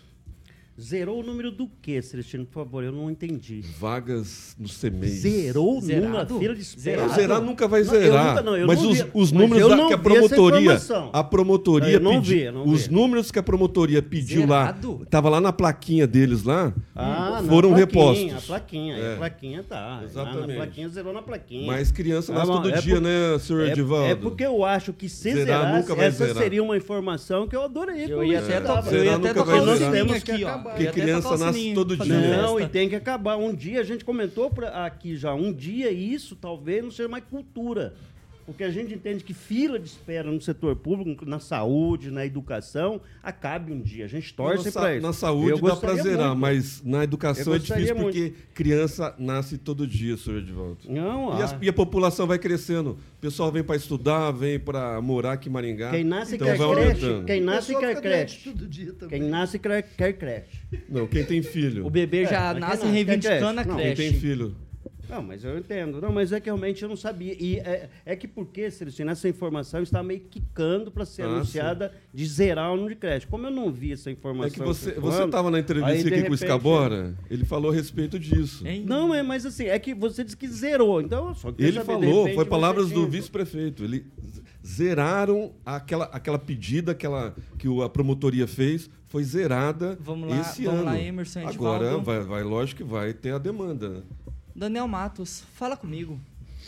Zerou 0.79 1.19
o 1.19 1.23
número 1.23 1.51
do 1.51 1.69
quê, 1.81 2.01
Celestino? 2.01 2.45
Por 2.45 2.63
favor, 2.63 2.83
eu 2.83 2.91
não 2.91 3.11
entendi. 3.11 3.61
Vagas 3.77 4.55
no 4.57 4.67
CEMEI. 4.67 5.09
Zerou 5.09 5.77
o 5.77 5.81
número 5.81 6.11
da 6.13 6.25
fila 6.25 6.55
de 6.55 6.61
espera? 6.61 7.05
Não, 7.05 7.13
zerar 7.13 7.41
nunca 7.41 7.67
vai 7.67 7.83
zerar. 7.83 8.35
Não, 8.35 8.43
nunca, 8.43 8.59
não, 8.59 8.67
mas 8.67 8.81
os, 8.81 9.05
os 9.13 9.31
números 9.31 9.69
da, 9.69 9.87
que 9.87 9.93
a 9.93 9.97
promotoria. 9.97 10.81
A 11.11 11.23
promotoria 11.23 11.99
pediu. 11.99 12.63
Os 12.63 12.87
vi. 12.87 12.93
números 12.93 13.31
que 13.31 13.37
a 13.37 13.43
promotoria 13.43 14.01
pediu 14.01 14.41
Zerado? 14.41 14.99
lá. 14.99 15.05
Tava 15.09 15.29
lá 15.29 15.41
na 15.41 15.51
plaquinha 15.51 16.07
deles 16.07 16.43
lá. 16.43 16.73
Ah, 16.95 17.43
foram 17.47 17.73
repostos. 17.73 18.33
A 18.33 18.41
plaquinha, 18.41 18.95
é. 18.95 19.13
a 19.13 19.17
plaquinha 19.17 19.63
tá. 19.63 20.01
Exatamente. 20.03 20.51
A 20.53 20.55
plaquinha 20.55 20.89
zerou 20.89 21.13
na 21.13 21.21
plaquinha. 21.21 21.67
Mas 21.67 21.91
criança 21.91 22.33
nasce 22.33 22.49
ah, 22.49 22.55
todo 22.55 22.69
é 22.69 22.79
dia, 22.79 22.95
por, 22.95 23.01
né, 23.01 23.39
senhor 23.39 23.67
é, 23.67 23.71
Edivaldo? 23.71 24.07
É 24.07 24.15
porque 24.15 24.45
eu 24.45 24.63
acho 24.63 24.93
que 24.93 25.09
se 25.09 25.33
zerar, 25.33 25.45
zerasse, 25.45 25.79
nunca 25.79 25.95
vai 25.95 26.07
essa 26.07 26.25
zerar. 26.25 26.41
seria 26.41 26.63
uma 26.63 26.77
informação 26.77 27.47
que 27.47 27.55
eu 27.55 27.61
adorei. 27.61 28.05
Eu 28.05 28.23
ia 28.23 28.39
até, 28.39 28.57
eu 28.95 29.03
ia 29.03 29.15
até 29.15 29.33
tocar 29.33 29.61
o 29.61 29.77
sininho 29.77 30.15
aqui, 30.15 30.45
ó. 30.65 30.71
Porque 30.71 30.87
criança 30.87 31.37
nasce 31.37 31.73
todo 31.73 31.97
dia. 31.97 32.41
Não, 32.41 32.59
e 32.59 32.67
tem 32.67 32.89
que 32.89 32.95
acabar. 32.95 33.37
Um 33.37 33.53
dia, 33.53 33.81
a 33.81 33.83
gente 33.83 34.05
comentou 34.05 34.51
aqui 34.73 35.15
já, 35.15 35.33
um 35.33 35.51
dia 35.53 35.91
isso 35.91 36.35
talvez 36.35 36.83
não 36.83 36.91
seja 36.91 37.09
mais 37.09 37.23
cultura. 37.23 37.93
Porque 38.45 38.63
a 38.63 38.71
gente 38.71 38.93
entende 38.93 39.23
que 39.23 39.33
fila 39.33 39.79
de 39.79 39.87
espera 39.87 40.31
no 40.31 40.41
setor 40.41 40.75
público, 40.75 41.25
na 41.25 41.39
saúde, 41.39 42.09
na 42.11 42.25
educação, 42.25 43.01
acabe 43.21 43.71
um 43.71 43.79
dia. 43.79 44.05
A 44.05 44.07
gente 44.07 44.33
torce 44.33 44.71
para 44.71 44.95
isso. 44.95 45.05
Na 45.05 45.13
saúde 45.13 45.51
eu 45.51 45.61
dá 45.61 45.75
para 45.75 45.95
zerar, 45.95 46.29
muito. 46.29 46.39
mas 46.39 46.81
na 46.83 47.03
educação 47.03 47.53
é 47.53 47.59
difícil 47.59 47.95
muito. 47.95 48.13
porque 48.13 48.33
criança 48.53 49.15
nasce 49.17 49.57
todo 49.57 49.85
dia, 49.85 50.17
senhor 50.17 50.39
Edvaldo. 50.39 50.79
Não, 50.89 51.39
e, 51.39 51.43
a, 51.43 51.59
e 51.61 51.69
a 51.69 51.73
população 51.73 52.27
vai 52.27 52.39
crescendo. 52.39 52.91
O 52.91 53.21
pessoal 53.21 53.51
vem 53.51 53.63
para 53.63 53.75
estudar, 53.75 54.31
vem 54.31 54.59
para 54.59 55.01
morar 55.01 55.33
aqui 55.33 55.49
em 55.49 55.51
Maringá. 55.51 55.91
Quem 55.91 56.03
nasce 56.03 56.35
então 56.35 56.47
quer 56.47 56.57
creche. 56.57 57.23
Quem 57.25 57.41
nasce 57.41 57.75
quer 57.75 58.01
creche. 58.01 58.55
Quem 59.09 59.21
nasce 59.21 59.59
quer, 59.59 59.83
quer 59.83 60.13
creche. 60.13 60.61
Não, 60.89 61.07
quem 61.07 61.23
tem 61.23 61.41
filho. 61.43 61.85
O 61.85 61.89
bebê 61.89 62.25
já 62.25 62.55
é, 62.55 62.59
nasce 62.59 62.87
reivindicando 62.87 63.59
a 63.59 63.63
creche. 63.63 63.95
Quem 63.95 64.11
tem 64.11 64.19
filho. 64.19 64.55
Não, 65.11 65.21
mas 65.21 65.43
eu 65.43 65.57
entendo. 65.57 65.99
Não, 65.99 66.11
mas 66.11 66.31
é 66.31 66.39
que 66.39 66.45
realmente 66.45 66.81
eu 66.81 66.87
não 66.87 66.95
sabia. 66.95 67.35
E 67.37 67.59
é, 67.59 67.89
é 68.05 68.15
que 68.15 68.27
porque, 68.27 68.71
Celestino, 68.71 69.11
essa 69.11 69.27
informação 69.27 69.83
está 69.83 70.01
meio 70.01 70.21
quicando 70.21 70.89
para 70.89 71.03
ser 71.03 71.23
ah, 71.23 71.25
anunciada 71.25 71.89
sim. 71.89 71.95
de 72.13 72.25
zerar 72.25 72.71
o 72.71 72.77
número 72.77 72.95
de 72.95 72.99
crédito. 73.01 73.29
Como 73.29 73.45
eu 73.45 73.51
não 73.51 73.69
vi 73.69 73.91
essa 73.91 74.09
informação. 74.09 74.47
É 74.47 74.49
que 74.49 74.99
você 74.99 75.23
estava 75.23 75.51
na 75.51 75.59
entrevista 75.59 75.91
aí, 75.91 75.99
aqui 75.99 76.09
repente, 76.09 76.27
com 76.27 76.31
o 76.31 76.35
Escabora, 76.35 77.13
ele 77.29 77.43
falou 77.43 77.71
a 77.71 77.73
respeito 77.73 78.17
disso. 78.17 78.65
Hein? 78.65 78.85
Não, 78.87 79.13
é, 79.13 79.21
mas 79.21 79.45
assim, 79.45 79.65
é 79.65 79.77
que 79.77 79.93
você 79.93 80.23
disse 80.23 80.37
que 80.37 80.47
zerou. 80.47 81.01
Então, 81.01 81.35
só 81.35 81.49
Ele 81.57 81.73
saber, 81.73 81.85
falou, 81.85 82.19
repente, 82.21 82.35
foi 82.35 82.45
palavras 82.45 82.89
do 82.89 83.05
vice-prefeito. 83.05 83.83
Ele 83.83 84.05
zeraram 84.65 85.51
aquela, 85.65 86.05
aquela 86.05 86.39
pedida 86.39 86.93
aquela, 86.93 87.35
que 87.57 87.67
a 87.83 87.89
promotoria 87.89 88.47
fez 88.47 88.89
foi 89.07 89.23
zerada 89.23 89.97
vamos 89.99 90.29
lá, 90.29 90.39
esse 90.39 90.63
vamos 90.63 90.79
ano. 90.79 90.89
Lá, 90.89 90.99
Emerson, 90.99 91.45
Agora, 91.45 91.97
vai, 91.97 92.21
vai, 92.21 92.43
lógico 92.43 92.83
que 92.83 92.89
vai 92.89 93.13
ter 93.13 93.33
a 93.33 93.37
demanda. 93.37 94.03
Daniel 94.55 94.87
Matos, 94.87 95.43
fala 95.53 95.75
comigo. 95.77 96.19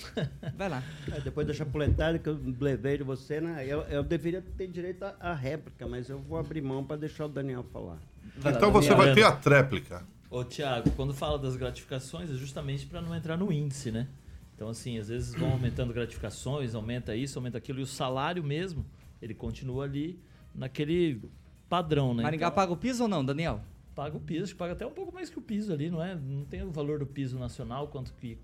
Vai 0.58 0.70
lá. 0.70 0.84
É, 1.12 1.20
depois 1.22 1.46
da 1.46 1.54
chapuletada 1.54 2.18
que 2.18 2.28
eu 2.28 2.40
levei 2.60 2.98
de 2.98 3.04
você, 3.04 3.40
né? 3.40 3.66
Eu, 3.68 3.82
eu 3.84 4.04
deveria 4.04 4.42
ter 4.42 4.68
direito 4.68 5.04
à 5.20 5.34
réplica, 5.34 5.88
mas 5.88 6.10
eu 6.10 6.20
vou 6.20 6.38
abrir 6.38 6.62
mão 6.62 6.84
para 6.84 6.98
deixar 6.98 7.26
o 7.26 7.30
Daniel 7.30 7.64
falar. 7.72 7.98
Vai 8.38 8.54
então 8.54 8.70
lá, 8.70 8.74
você 8.74 8.94
vai 8.94 9.14
ter 9.14 9.24
a 9.24 9.32
tréplica. 9.32 10.04
Ô, 10.30 10.44
Tiago, 10.44 10.90
quando 10.92 11.14
fala 11.14 11.38
das 11.38 11.56
gratificações, 11.56 12.30
é 12.32 12.34
justamente 12.34 12.86
para 12.86 13.02
não 13.02 13.16
entrar 13.16 13.38
no 13.38 13.52
índice, 13.52 13.92
né? 13.92 14.08
Então, 14.56 14.70
assim, 14.70 14.98
às 14.98 15.10
vezes 15.10 15.34
vão 15.36 15.52
aumentando 15.52 15.94
gratificações, 15.94 16.74
aumenta 16.74 17.16
isso, 17.16 17.38
aumenta 17.38 17.58
aquilo, 17.58 17.80
e 17.80 17.84
o 17.84 17.88
salário 17.88 18.44
mesmo, 18.44 18.86
ele 19.22 19.34
continua 19.34 19.84
ali 19.84 20.20
naquele 20.54 21.22
padrão, 21.70 22.14
né? 22.14 22.24
Maringá 22.24 22.48
então, 22.48 22.56
paga 22.56 22.72
o 22.72 22.78
piso 22.78 23.04
ou 23.04 23.10
não, 23.10 23.24
Daniel? 23.24 23.62
Paga 23.96 24.18
o 24.18 24.20
piso, 24.20 24.56
paga 24.56 24.74
até 24.74 24.86
um 24.86 24.92
pouco 24.92 25.14
mais 25.14 25.30
que 25.30 25.38
o 25.38 25.42
piso 25.42 25.72
ali, 25.72 25.90
não 25.90 26.04
é? 26.04 26.16
Não 26.16 26.46
tem 26.46 26.64
o 26.64 26.72
valor 26.72 27.00
do 27.00 27.06
piso 27.06 27.38
nacional, 27.38 27.88
quanto 27.88 28.14
que. 28.14 28.38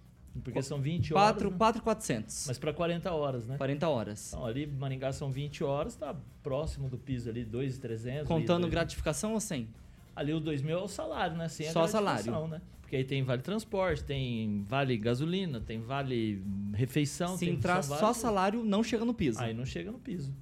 Porque 0.43 0.61
são 0.61 0.79
20 0.79 1.11
4, 1.11 1.47
horas. 1.47 1.57
4,400. 1.57 2.35
Né? 2.35 2.43
Mas 2.47 2.59
para 2.59 2.71
40 2.71 3.11
horas, 3.11 3.47
né? 3.47 3.57
40 3.57 3.89
horas. 3.89 4.33
Então, 4.33 4.45
ali 4.45 4.67
Maringá 4.67 5.11
são 5.11 5.31
20 5.31 5.63
horas, 5.63 5.95
tá 5.95 6.15
próximo 6.43 6.87
do 6.87 6.97
piso 6.97 7.29
ali, 7.29 7.43
2,300. 7.43 8.27
Contando 8.27 8.61
2, 8.61 8.71
gratificação 8.71 9.33
ou 9.33 9.39
sem? 9.39 9.67
Ali 10.15 10.33
o 10.33 10.39
2 10.39 10.61
mil 10.61 10.77
é 10.77 10.81
o 10.81 10.87
salário, 10.87 11.35
né? 11.35 11.47
Sem 11.47 11.71
Só 11.71 11.87
salário. 11.87 12.47
Né? 12.47 12.61
Porque 12.81 12.95
aí 12.95 13.03
tem 13.03 13.23
vale 13.23 13.41
transporte, 13.41 14.03
tem 14.03 14.63
vale 14.67 14.97
gasolina, 14.97 15.59
tem 15.59 15.79
vale 15.79 16.43
refeição. 16.73 17.37
Se 17.37 17.49
entrar 17.49 17.83
só 17.83 18.13
salário, 18.13 18.63
não 18.63 18.83
chega 18.83 19.05
no 19.05 19.13
piso. 19.13 19.39
Aí 19.39 19.53
não 19.53 19.65
chega 19.65 19.91
no 19.91 19.99
piso. 19.99 20.33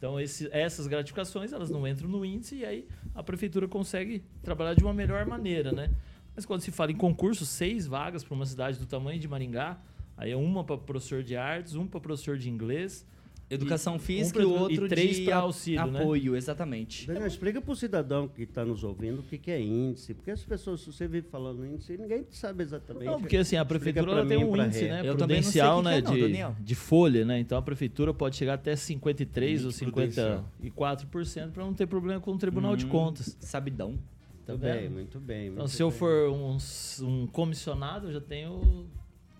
Então, 0.00 0.18
esse, 0.18 0.48
essas 0.50 0.86
gratificações, 0.86 1.52
elas 1.52 1.68
não 1.68 1.86
entram 1.86 2.08
no 2.08 2.24
índice 2.24 2.56
e 2.56 2.64
aí 2.64 2.88
a 3.14 3.22
prefeitura 3.22 3.68
consegue 3.68 4.24
trabalhar 4.42 4.72
de 4.72 4.82
uma 4.82 4.94
melhor 4.94 5.26
maneira, 5.26 5.72
né? 5.72 5.90
Mas 6.34 6.46
quando 6.46 6.62
se 6.62 6.70
fala 6.70 6.90
em 6.90 6.96
concurso, 6.96 7.44
seis 7.44 7.86
vagas 7.86 8.24
para 8.24 8.34
uma 8.34 8.46
cidade 8.46 8.78
do 8.78 8.86
tamanho 8.86 9.20
de 9.20 9.28
Maringá, 9.28 9.78
aí 10.16 10.30
é 10.30 10.36
uma 10.36 10.64
para 10.64 10.78
professor 10.78 11.22
de 11.22 11.36
artes, 11.36 11.74
um 11.74 11.86
para 11.86 12.00
professor 12.00 12.38
de 12.38 12.48
inglês, 12.48 13.06
Educação 13.50 13.98
física 13.98 14.38
um 14.38 14.42
e 14.42 14.44
o 14.44 14.50
outro 14.50 14.86
e 14.86 14.88
três 14.88 15.16
de 15.16 15.32
auxílio, 15.32 15.84
né? 15.86 16.00
apoio, 16.00 16.32
né? 16.32 16.38
exatamente. 16.38 17.06
Daniel, 17.06 17.26
explica 17.26 17.60
para 17.60 17.72
o 17.72 17.74
cidadão 17.76 18.28
que 18.28 18.42
está 18.42 18.64
nos 18.64 18.84
ouvindo 18.84 19.18
o 19.18 19.22
que, 19.24 19.36
que 19.36 19.50
é 19.50 19.60
índice. 19.60 20.14
Porque 20.14 20.30
as 20.30 20.44
pessoas, 20.44 20.80
se 20.80 20.92
você 20.92 21.08
vive 21.08 21.26
falando 21.28 21.66
índice, 21.66 21.98
ninguém 21.98 22.24
sabe 22.30 22.62
exatamente. 22.62 23.06
Não, 23.06 23.20
porque 23.20 23.36
assim, 23.36 23.56
a 23.56 23.64
prefeitura 23.64 24.24
tem 24.24 24.44
um 24.44 24.56
índice 24.56 24.84
né, 24.84 25.02
Eu 25.04 25.16
prudencial 25.16 25.82
né, 25.82 26.00
que 26.00 26.08
é, 26.08 26.28
não, 26.28 26.52
de, 26.54 26.62
de 26.62 26.74
folha, 26.76 27.24
né? 27.24 27.40
Então 27.40 27.58
a 27.58 27.62
prefeitura 27.62 28.14
pode 28.14 28.36
chegar 28.36 28.54
até 28.54 28.74
53% 28.74 29.64
ou 29.64 29.70
54% 29.70 31.50
para 31.50 31.64
não 31.64 31.74
ter 31.74 31.86
problema 31.86 32.20
com 32.20 32.32
o 32.32 32.38
Tribunal 32.38 32.74
hum, 32.74 32.76
de 32.76 32.86
Contas. 32.86 33.36
Sabidão. 33.40 33.98
Tá 34.46 34.52
muito 34.52 34.62
bem, 34.62 34.88
muito 34.88 35.20
bem. 35.20 35.46
Então, 35.48 35.58
muito 35.58 35.70
se 35.70 35.82
eu 35.82 35.90
for 35.90 36.30
um, 36.30 36.56
um 37.02 37.26
comissionado, 37.26 38.08
eu 38.08 38.12
já 38.12 38.20
tenho 38.20 38.86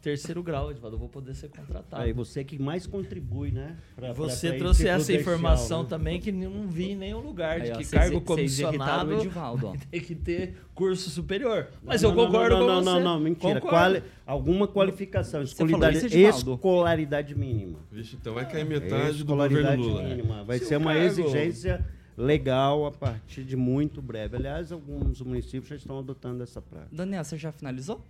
terceiro 0.00 0.42
grau, 0.42 0.70
Edvaldo, 0.70 0.96
eu 0.96 0.98
vou 1.00 1.08
poder 1.08 1.34
ser 1.34 1.48
contratado. 1.48 2.02
Aí 2.02 2.12
você 2.12 2.42
que 2.42 2.60
mais 2.60 2.86
contribui, 2.86 3.50
né? 3.50 3.76
Pra, 3.94 4.12
você 4.12 4.48
pra, 4.48 4.56
pra 4.56 4.64
trouxe 4.64 4.88
essa 4.88 5.12
informação 5.12 5.82
né? 5.82 5.88
também 5.88 6.20
que 6.20 6.32
não 6.32 6.68
vi 6.68 6.92
em 6.92 6.96
nenhum 6.96 7.20
lugar, 7.20 7.60
de 7.60 7.72
que 7.72 7.84
cês, 7.84 8.02
cargo 8.02 8.20
comissionado 8.20 9.14
Edivaldo, 9.14 9.72
tem 9.90 10.00
que 10.00 10.14
ter 10.14 10.56
curso 10.74 11.10
superior. 11.10 11.68
Mas 11.82 12.02
não, 12.02 12.10
eu 12.10 12.16
concordo 12.16 12.56
não, 12.58 12.66
não, 12.66 12.74
com 12.74 12.80
você. 12.80 12.84
Não, 12.84 13.00
não, 13.00 13.14
não, 13.14 13.20
mentira. 13.20 13.60
Quali 13.60 14.02
alguma 14.26 14.66
qualificação, 14.66 15.42
escolaridade, 15.42 16.16
escolaridade 16.16 17.34
mínima. 17.34 17.78
Vixe, 17.90 18.16
então 18.16 18.34
vai 18.34 18.48
cair 18.48 18.64
metade 18.64 19.18
do 19.18 19.36
governo 19.36 19.82
Lula. 19.82 20.02
Mínima. 20.02 20.44
Vai 20.44 20.58
Se 20.58 20.66
ser 20.66 20.76
uma 20.76 20.92
cargo... 20.92 21.06
exigência 21.06 21.84
legal 22.16 22.86
a 22.86 22.92
partir 22.92 23.44
de 23.44 23.56
muito 23.56 24.00
breve. 24.00 24.36
Aliás, 24.36 24.70
alguns 24.70 25.20
municípios 25.20 25.68
já 25.68 25.76
estão 25.76 25.98
adotando 25.98 26.42
essa 26.42 26.60
prática. 26.60 26.94
Daniel, 26.94 27.24
você 27.24 27.36
já 27.36 27.50
finalizou? 27.50 28.04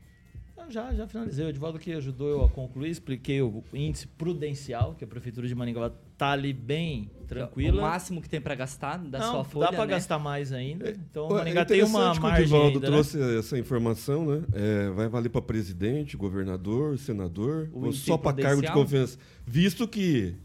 Já, 0.70 0.92
já 0.94 1.06
finalizei. 1.06 1.44
O 1.44 1.48
Edvaldo 1.48 1.78
que 1.78 1.92
ajudou 1.92 2.28
eu 2.28 2.44
a 2.44 2.48
concluir, 2.48 2.90
expliquei 2.90 3.42
o 3.42 3.62
índice 3.72 4.06
prudencial, 4.06 4.94
que 4.94 5.04
a 5.04 5.06
Prefeitura 5.06 5.46
de 5.46 5.54
Maringá 5.54 5.90
está 6.12 6.32
ali 6.32 6.52
bem 6.52 7.10
tranquila. 7.26 7.78
O 7.78 7.82
máximo 7.82 8.20
que 8.20 8.28
tem 8.28 8.40
para 8.40 8.54
gastar 8.54 8.98
da 8.98 9.18
Não, 9.18 9.32
sua 9.32 9.44
folha, 9.44 9.66
dá 9.66 9.72
para 9.72 9.86
né? 9.86 9.92
gastar 9.92 10.18
mais 10.18 10.52
ainda. 10.52 10.88
É, 10.88 10.92
então, 10.92 11.28
o 11.28 11.34
Maringá 11.34 11.62
é 11.62 11.64
tem 11.64 11.82
uma 11.82 12.14
margem 12.14 12.20
que 12.20 12.26
o 12.26 12.44
Edvaldo 12.44 12.78
ainda, 12.78 12.86
trouxe 12.86 13.16
né? 13.16 13.38
essa 13.38 13.58
informação, 13.58 14.26
né? 14.26 14.42
É, 14.52 14.90
vai 14.90 15.08
valer 15.08 15.28
para 15.28 15.42
presidente, 15.42 16.16
governador, 16.16 16.98
senador, 16.98 17.68
o 17.72 17.86
ou 17.86 17.92
só 17.92 18.18
para 18.18 18.42
cargo 18.42 18.62
de 18.62 18.70
confiança. 18.70 19.18
Visto 19.46 19.88
que 19.88 20.36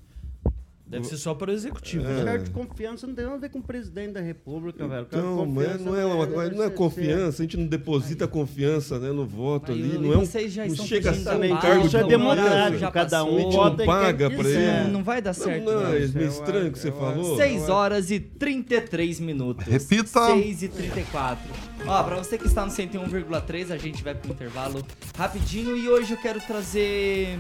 Deve 0.95 1.07
ser 1.07 1.17
só 1.17 1.33
para 1.33 1.51
o 1.51 1.53
executivo. 1.53 2.05
É. 2.05 2.13
Né? 2.13 2.23
Cargo 2.23 2.43
de 2.45 2.49
confiança 2.51 3.05
não 3.07 3.13
tem 3.13 3.25
nada 3.25 3.37
a 3.37 3.39
ver 3.39 3.49
com 3.49 3.59
o 3.59 3.63
presidente 3.63 4.13
da 4.13 4.21
República, 4.21 4.87
velho. 4.87 5.07
Então, 5.07 5.45
mas 5.45 5.81
não 5.81 5.95
é, 5.95 6.05
uma, 6.05 6.25
não 6.25 6.63
é 6.63 6.69
confiança, 6.69 7.41
a 7.41 7.45
gente 7.45 7.57
não 7.57 7.67
deposita 7.67 8.27
confiança 8.27 8.97
né, 8.99 9.11
no 9.11 9.25
voto 9.25 9.71
Aí, 9.71 9.81
ali. 9.83 9.97
Não 9.97 10.13
é 10.13 10.17
um. 10.17 10.25
Já 10.25 10.65
não 10.65 10.75
chega 10.75 11.11
a 11.11 11.13
ser 11.13 11.29
um 11.29 11.57
cargo 11.57 11.87
de 11.87 11.97
é 11.97 12.03
democrático, 12.03 12.91
cada 12.91 13.23
um 13.23 13.37
a 13.37 13.41
gente 13.41 13.57
não 13.57 13.85
paga 13.85 14.29
para 14.29 14.49
ele. 14.49 14.91
Não 14.91 15.03
vai 15.03 15.21
dar 15.21 15.33
certo. 15.33 15.65
Não, 15.65 15.81
não, 15.81 15.93
é 15.93 16.07
meio 16.07 16.29
estranho 16.29 16.71
que 16.71 16.79
você 16.79 16.91
falou. 16.91 17.37
6 17.37 17.69
horas 17.69 18.11
e 18.11 18.19
33 18.19 19.19
minutos. 19.19 19.65
Repita. 19.65 20.27
6 20.27 20.63
e 20.63 20.67
34. 20.69 21.43
Ó, 21.87 22.03
para 22.03 22.15
você 22.15 22.37
que 22.37 22.47
está 22.47 22.65
no 22.65 22.71
101,3, 22.71 23.71
a 23.71 23.77
gente 23.77 24.03
vai 24.03 24.15
pro 24.15 24.31
intervalo 24.31 24.83
rapidinho 25.17 25.77
e 25.77 25.87
hoje 25.89 26.13
eu 26.13 26.17
quero 26.17 26.39
trazer 26.41 27.39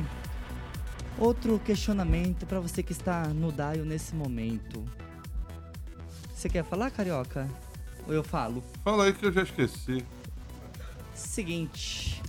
Outro 1.17 1.57
questionamento 1.59 2.45
para 2.45 2.59
você 2.59 2.83
que 2.83 2.91
está 2.91 3.27
no 3.27 3.51
Daio 3.51 3.85
nesse 3.85 4.13
momento. 4.13 4.83
Você 6.33 6.49
quer 6.49 6.65
falar, 6.65 6.91
Carioca? 6.91 7.49
Ou 8.05 8.13
eu 8.13 8.23
falo? 8.23 8.61
Fala 8.83 9.05
aí 9.05 9.13
que 9.13 9.25
eu 9.25 9.31
já 9.31 9.43
esqueci. 9.43 10.03
Seguinte. 11.13 12.21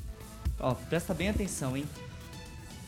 Ó, 0.60 0.72
presta 0.74 1.12
bem 1.12 1.28
atenção, 1.28 1.76
hein? 1.76 1.84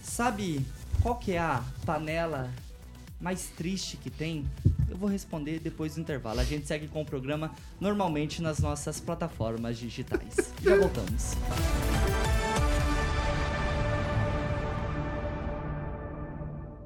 Sabe 0.02 0.64
qual 1.02 1.16
que 1.16 1.32
é 1.32 1.38
a 1.38 1.62
panela 1.84 2.48
mais 3.20 3.48
triste 3.48 3.96
que 3.96 4.08
tem? 4.08 4.48
Eu 4.88 4.96
vou 4.96 5.08
responder 5.08 5.58
depois 5.58 5.96
do 5.96 6.00
intervalo. 6.00 6.38
A 6.38 6.44
gente 6.44 6.66
segue 6.66 6.86
com 6.86 7.02
o 7.02 7.04
programa 7.04 7.50
normalmente 7.80 8.40
nas 8.40 8.60
nossas 8.60 9.00
plataformas 9.00 9.76
digitais. 9.76 10.54
Já 10.62 10.76
voltamos. 10.76 11.34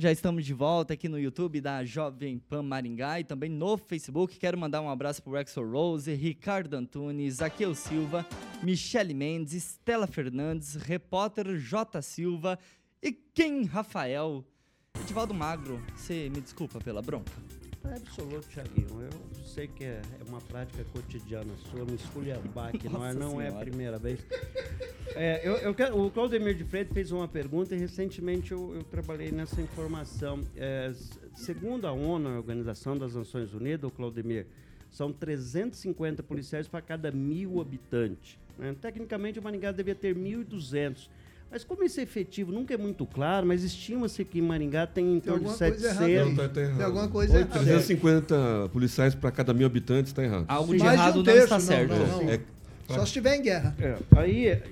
Já 0.00 0.12
estamos 0.12 0.46
de 0.46 0.54
volta 0.54 0.94
aqui 0.94 1.08
no 1.08 1.18
YouTube 1.18 1.60
da 1.60 1.84
Jovem 1.84 2.38
Pan 2.38 2.62
Maringá 2.62 3.18
e 3.18 3.24
também 3.24 3.50
no 3.50 3.76
Facebook. 3.76 4.38
Quero 4.38 4.56
mandar 4.56 4.80
um 4.80 4.88
abraço 4.88 5.20
para 5.20 5.32
o 5.32 5.68
Rose, 5.68 6.14
Ricardo 6.14 6.74
Antunes, 6.74 7.42
Aquel 7.42 7.74
Silva, 7.74 8.24
Michele 8.62 9.12
Mendes, 9.12 9.54
Estela 9.54 10.06
Fernandes, 10.06 10.76
repórter 10.76 11.58
J. 11.58 12.00
Silva 12.00 12.56
e 13.02 13.10
quem 13.10 13.64
Rafael. 13.64 14.44
Edivaldo 15.00 15.34
Magro, 15.34 15.82
você 15.96 16.30
me 16.32 16.40
desculpa 16.40 16.78
pela 16.78 17.02
bronca? 17.02 17.32
É 17.84 17.94
absoluto, 17.94 18.46
Thiaguinho. 18.48 19.02
Eu 19.02 19.44
sei 19.44 19.66
que 19.68 19.84
é, 19.84 20.00
é 20.20 20.28
uma 20.28 20.40
prática 20.40 20.84
cotidiana 20.92 21.52
sua, 21.70 21.84
me 21.84 21.94
esculhambar 21.94 22.68
aqui, 22.68 22.88
não, 22.88 23.04
é, 23.04 23.14
não 23.14 23.40
é 23.40 23.48
a 23.48 23.52
primeira 23.52 23.98
vez. 23.98 24.20
É, 25.14 25.40
eu, 25.46 25.56
eu 25.56 25.74
quero, 25.74 25.98
o 26.00 26.10
Claudemir 26.10 26.54
de 26.54 26.64
Freitas 26.64 26.92
fez 26.92 27.10
uma 27.10 27.26
pergunta 27.26 27.74
e 27.74 27.78
recentemente 27.78 28.52
eu, 28.52 28.74
eu 28.74 28.84
trabalhei 28.84 29.30
nessa 29.30 29.60
informação. 29.60 30.40
É, 30.56 30.92
segundo 31.34 31.86
a 31.86 31.92
ONU, 31.92 32.28
a 32.28 32.36
Organização 32.36 32.96
das 32.96 33.14
Nações 33.14 33.54
Unidas, 33.54 33.88
o 33.88 33.92
Claudemir, 33.92 34.46
são 34.90 35.12
350 35.12 36.22
policiais 36.22 36.68
para 36.68 36.80
cada 36.80 37.10
mil 37.10 37.60
habitantes. 37.60 38.38
Né? 38.58 38.74
Tecnicamente, 38.80 39.38
o 39.38 39.42
Maringá 39.42 39.72
devia 39.72 39.94
ter 39.94 40.14
1.200. 40.14 41.08
Mas 41.50 41.64
como 41.64 41.82
esse 41.82 42.00
efetivo 42.00 42.52
nunca 42.52 42.74
é 42.74 42.76
muito 42.76 43.06
claro, 43.06 43.46
mas 43.46 43.64
estima-se 43.64 44.22
que 44.24 44.38
em 44.38 44.42
Maringá 44.42 44.86
tem 44.86 45.16
em 45.16 45.20
torno 45.20 45.48
de 45.48 45.56
700. 45.56 46.28
Não, 46.28 46.36
tá, 46.36 46.42
tá 46.42 46.48
tem 46.48 46.82
alguma 46.82 47.08
coisa 47.08 47.38
errada. 47.38 47.60
350 47.60 48.68
policiais 48.70 49.14
para 49.14 49.30
cada 49.30 49.54
mil 49.54 49.66
habitantes 49.66 50.10
está 50.10 50.22
errado. 50.22 50.44
Algo 50.46 50.76
de 50.76 50.82
Mais 50.82 50.94
errado 50.94 51.14
de 51.14 51.18
um 51.20 51.22
terço, 51.24 51.48
não 51.48 51.58
está 51.58 51.60
certo. 51.60 51.94
Não, 51.94 52.22
não. 52.22 52.30
É, 52.30 52.40
Só 52.88 52.98
se 52.98 53.04
estiver 53.04 53.36
em 53.36 53.42
guerra. 53.42 53.74
É, 53.80 53.96
aí, 54.14 54.48
é, 54.48 54.62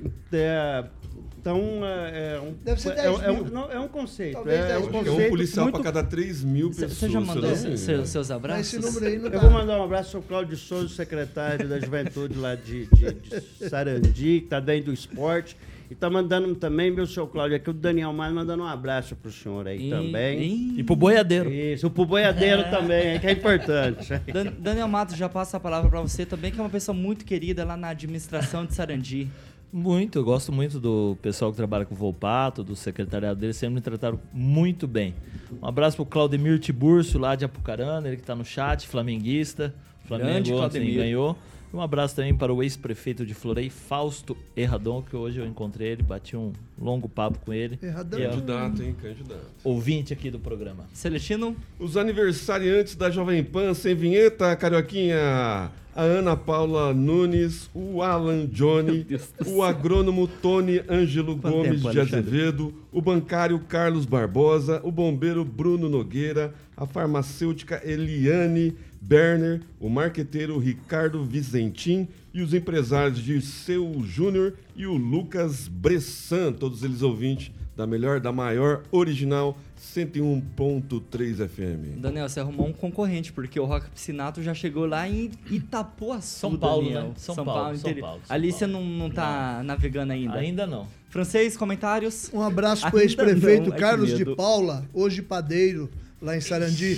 então, 1.46 1.60
é, 1.84 2.40
um, 2.40 2.54
Deve 2.64 2.80
ser 2.80 2.94
10 2.94 3.06
é, 3.06 3.30
mil. 3.30 3.46
É, 3.46 3.50
não, 3.50 3.70
é 3.70 3.78
um 3.78 3.86
conceito. 3.86 4.38
É, 4.48 4.66
10 4.66 4.86
um 4.86 4.90
mil. 4.90 5.00
é 5.00 5.04
conceito 5.04 5.26
um 5.26 5.30
policial 5.30 5.64
muito 5.66 5.74
para 5.76 5.84
cada 5.84 6.02
3 6.02 6.42
mil 6.42 6.70
pessoas. 6.70 6.92
Você 6.92 7.08
já 7.08 7.20
mandou 7.20 7.50
não 7.50 7.76
seus, 7.76 8.08
seus 8.10 8.30
abraços? 8.32 8.74
esse 8.74 8.84
número 8.84 9.06
aí 9.06 9.16
não 9.16 9.26
Eu 9.26 9.30
dá. 9.30 9.38
vou 9.38 9.50
mandar 9.50 9.78
um 9.78 9.84
abraço 9.84 10.16
ao 10.16 10.22
Cláudio 10.22 10.56
Souza, 10.56 10.92
secretário 10.92 11.68
da 11.68 11.78
Juventude 11.78 12.36
lá 12.36 12.56
de, 12.56 12.86
de, 12.86 13.12
de 13.12 13.68
Sarandi, 13.68 14.40
que 14.40 14.44
está 14.44 14.58
dentro 14.58 14.86
do 14.86 14.92
esporte. 14.92 15.56
E 15.88 15.92
está 15.92 16.10
mandando 16.10 16.54
também, 16.56 16.90
meu 16.90 17.06
senhor 17.06 17.26
Cláudio, 17.28 17.56
aqui 17.56 17.70
o 17.70 17.72
Daniel 17.72 18.12
Mar 18.12 18.32
mandando 18.32 18.62
um 18.64 18.66
abraço 18.66 19.14
para 19.14 19.28
o 19.28 19.32
senhor 19.32 19.68
aí 19.68 19.86
E- 19.86 19.90
também. 19.90 20.40
e- 20.40 20.80
E 20.80 20.82
pro 20.82 20.96
boiadeiro. 20.96 21.50
Isso, 21.52 21.86
o 21.86 21.90
boiadeiro 21.90 22.64
também, 22.70 23.20
que 23.20 23.26
é 23.26 23.32
importante. 23.32 24.08
Dan- 24.32 24.52
Daniel 24.58 24.88
Matos 24.88 25.16
já 25.16 25.28
passa 25.28 25.56
a 25.56 25.60
palavra 25.60 25.88
para 25.88 26.00
você 26.00 26.26
também, 26.26 26.50
que 26.50 26.58
é 26.58 26.62
uma 26.62 26.68
pessoa 26.70 26.94
muito 26.96 27.24
querida 27.24 27.64
lá 27.64 27.76
na 27.76 27.88
administração 27.90 28.66
de 28.66 28.74
Sarandi. 28.74 29.28
Muito, 29.72 30.18
eu 30.18 30.24
gosto 30.24 30.52
muito 30.52 30.80
do 30.80 31.18
pessoal 31.20 31.50
que 31.50 31.56
trabalha 31.56 31.84
com 31.84 31.94
o 31.94 31.96
Volpato, 31.98 32.64
do 32.64 32.74
secretariado 32.74 33.38
dele, 33.38 33.52
sempre 33.52 33.74
me 33.74 33.80
trataram 33.80 34.18
muito 34.32 34.86
bem. 34.86 35.14
Um 35.62 35.66
abraço 35.66 35.96
pro 35.96 36.06
Claudemir 36.06 36.58
Tiburcio, 36.58 37.18
lá 37.18 37.34
de 37.36 37.44
Apucarana, 37.44 38.08
ele 38.08 38.16
que 38.16 38.22
tá 38.22 38.34
no 38.34 38.44
chat, 38.44 38.86
flamenguista. 38.88 39.74
Flamengo 40.06 40.30
Grande 40.30 40.52
ontem 40.52 40.58
Claudemir. 40.60 40.94
ganhou. 40.96 41.36
E 41.72 41.76
um 41.76 41.80
abraço 41.80 42.14
também 42.16 42.34
para 42.34 42.52
o 42.52 42.62
ex-prefeito 42.62 43.26
de 43.26 43.34
Florei, 43.34 43.68
Fausto 43.70 44.36
Erradon, 44.56 45.02
que 45.02 45.16
hoje 45.16 45.40
eu 45.40 45.46
encontrei 45.46 45.88
ele, 45.88 46.02
bati 46.02 46.36
um 46.36 46.52
longo 46.80 47.08
papo 47.08 47.38
com 47.44 47.52
ele. 47.52 47.78
Erradão. 47.82 48.20
É 48.20 48.28
Candidato, 48.28 48.82
hein? 48.82 48.96
Candidato. 49.00 49.46
ouvinte 49.64 50.12
aqui 50.12 50.30
do 50.30 50.38
programa. 50.38 50.86
Celestino, 50.92 51.56
Os 51.78 51.96
aniversariantes 51.96 52.94
da 52.94 53.10
Jovem 53.10 53.42
Pan 53.42 53.74
sem 53.74 53.94
vinheta, 53.94 54.54
Carioquinha. 54.56 55.70
A 55.96 56.02
Ana 56.02 56.36
Paula 56.36 56.92
Nunes, 56.92 57.70
o 57.72 58.02
Alan 58.02 58.44
Johnny, 58.48 59.06
o 59.46 59.62
agrônomo 59.62 60.28
Tony 60.28 60.82
Ângelo 60.90 61.34
Gomes 61.34 61.80
tempo, 61.80 61.90
de? 61.90 62.00
Azevedo, 62.00 62.74
o 62.92 63.00
bancário 63.00 63.58
Carlos 63.60 64.04
Barbosa, 64.04 64.78
o 64.84 64.92
bombeiro 64.92 65.42
Bruno 65.42 65.88
Nogueira, 65.88 66.52
a 66.76 66.84
farmacêutica 66.84 67.80
Eliane 67.82 68.76
Berner, 69.00 69.62
o 69.80 69.88
marqueteiro 69.88 70.58
Ricardo 70.58 71.24
Vizentim 71.24 72.06
e 72.34 72.42
os 72.42 72.52
empresários 72.52 73.18
Dirceu 73.18 73.94
Júnior 74.04 74.52
e 74.76 74.86
o 74.86 74.98
Lucas 74.98 75.66
Bressan, 75.66 76.52
todos 76.52 76.82
eles 76.82 77.00
ouvintes 77.00 77.50
da 77.74 77.86
melhor, 77.86 78.20
da 78.20 78.32
maior, 78.32 78.82
original 78.92 79.56
101.3 79.96 81.48
FM. 81.48 81.98
Daniel, 82.00 82.28
você 82.28 82.40
arrumou 82.40 82.66
um 82.66 82.72
concorrente, 82.72 83.32
porque 83.32 83.58
o 83.58 83.64
Rock 83.64 83.88
Piscinato 83.90 84.42
já 84.42 84.52
chegou 84.54 84.86
lá 84.86 85.08
em 85.08 85.30
Itapuaçu, 85.50 86.38
São 86.38 86.56
Paulo, 86.56 86.84
Daniel. 86.84 87.02
né? 87.08 87.12
São 87.16 87.34
Paulo, 87.36 87.76
São 87.76 87.90
interior. 87.90 88.06
Paulo, 88.06 88.20
São 88.26 88.34
Ali 88.34 88.48
Paulo. 88.48 88.58
você 88.58 88.66
não, 88.66 88.84
não 88.84 89.10
tá 89.10 89.62
navegando 89.64 90.12
ainda. 90.12 90.34
Ainda 90.34 90.66
não. 90.66 90.86
Francês, 91.08 91.56
comentários? 91.56 92.30
Um 92.32 92.42
abraço 92.42 92.88
pro 92.90 93.00
ex-prefeito 93.00 93.64
não, 93.68 93.70
que 93.72 93.78
Carlos 93.80 94.16
de. 94.16 94.24
Paula, 94.36 94.84
hoje 94.92 95.22
padeiro, 95.22 95.90
lá 96.20 96.36
em 96.36 96.40
Sarandi. 96.40 96.92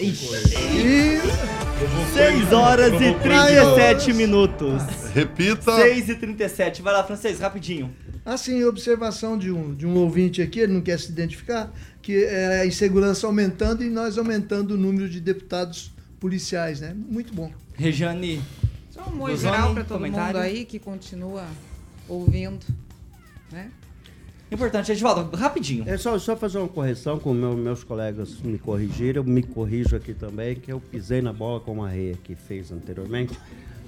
Ixi. 0.00 0.28
E 0.76 1.18
6 2.14 2.52
horas 2.52 2.92
e 2.94 3.14
37 3.14 4.12
minutos. 4.12 4.82
Repita. 5.12 5.74
6 5.76 6.08
e 6.08 6.14
37. 6.14 6.82
Vai 6.82 6.92
lá, 6.92 7.02
Francês, 7.04 7.40
rapidinho. 7.40 7.92
assim, 8.24 8.62
observação 8.64 9.36
de 9.36 9.50
um, 9.50 9.74
de 9.74 9.84
um 9.86 9.96
ouvinte 9.96 10.40
aqui, 10.40 10.60
ele 10.60 10.72
não 10.72 10.80
quer 10.80 10.98
se 11.00 11.10
identificar, 11.10 11.72
que 12.08 12.24
é 12.24 12.60
a 12.62 12.66
insegurança 12.66 13.26
aumentando 13.26 13.84
e 13.84 13.90
nós 13.90 14.16
aumentando 14.16 14.72
o 14.72 14.76
número 14.78 15.10
de 15.10 15.20
deputados 15.20 15.92
policiais, 16.18 16.80
né? 16.80 16.96
Muito 16.96 17.34
bom. 17.34 17.52
Regiane, 17.74 18.40
Só 18.90 19.02
um 19.10 19.20
oi 19.20 19.36
geral 19.36 19.74
para 19.74 19.84
todo 19.84 19.98
comentário? 19.98 20.38
mundo 20.38 20.42
aí 20.42 20.64
que 20.64 20.78
continua 20.78 21.44
ouvindo. 22.08 22.64
Né? 23.52 23.70
importante, 24.50 24.90
Edivaldo, 24.90 25.36
rapidinho. 25.36 25.86
É 25.86 25.98
só, 25.98 26.18
só 26.18 26.34
fazer 26.34 26.56
uma 26.56 26.68
correção, 26.68 27.18
como 27.18 27.38
meu, 27.38 27.54
meus 27.54 27.84
colegas 27.84 28.40
me 28.40 28.58
corrigiram, 28.58 29.20
eu 29.20 29.24
me 29.28 29.42
corrijo 29.42 29.94
aqui 29.94 30.14
também, 30.14 30.54
que 30.54 30.72
eu 30.72 30.80
pisei 30.80 31.20
na 31.20 31.34
bola 31.34 31.60
como 31.60 31.84
a 31.84 31.90
Reia 31.90 32.16
que 32.24 32.34
fez 32.34 32.72
anteriormente. 32.72 33.38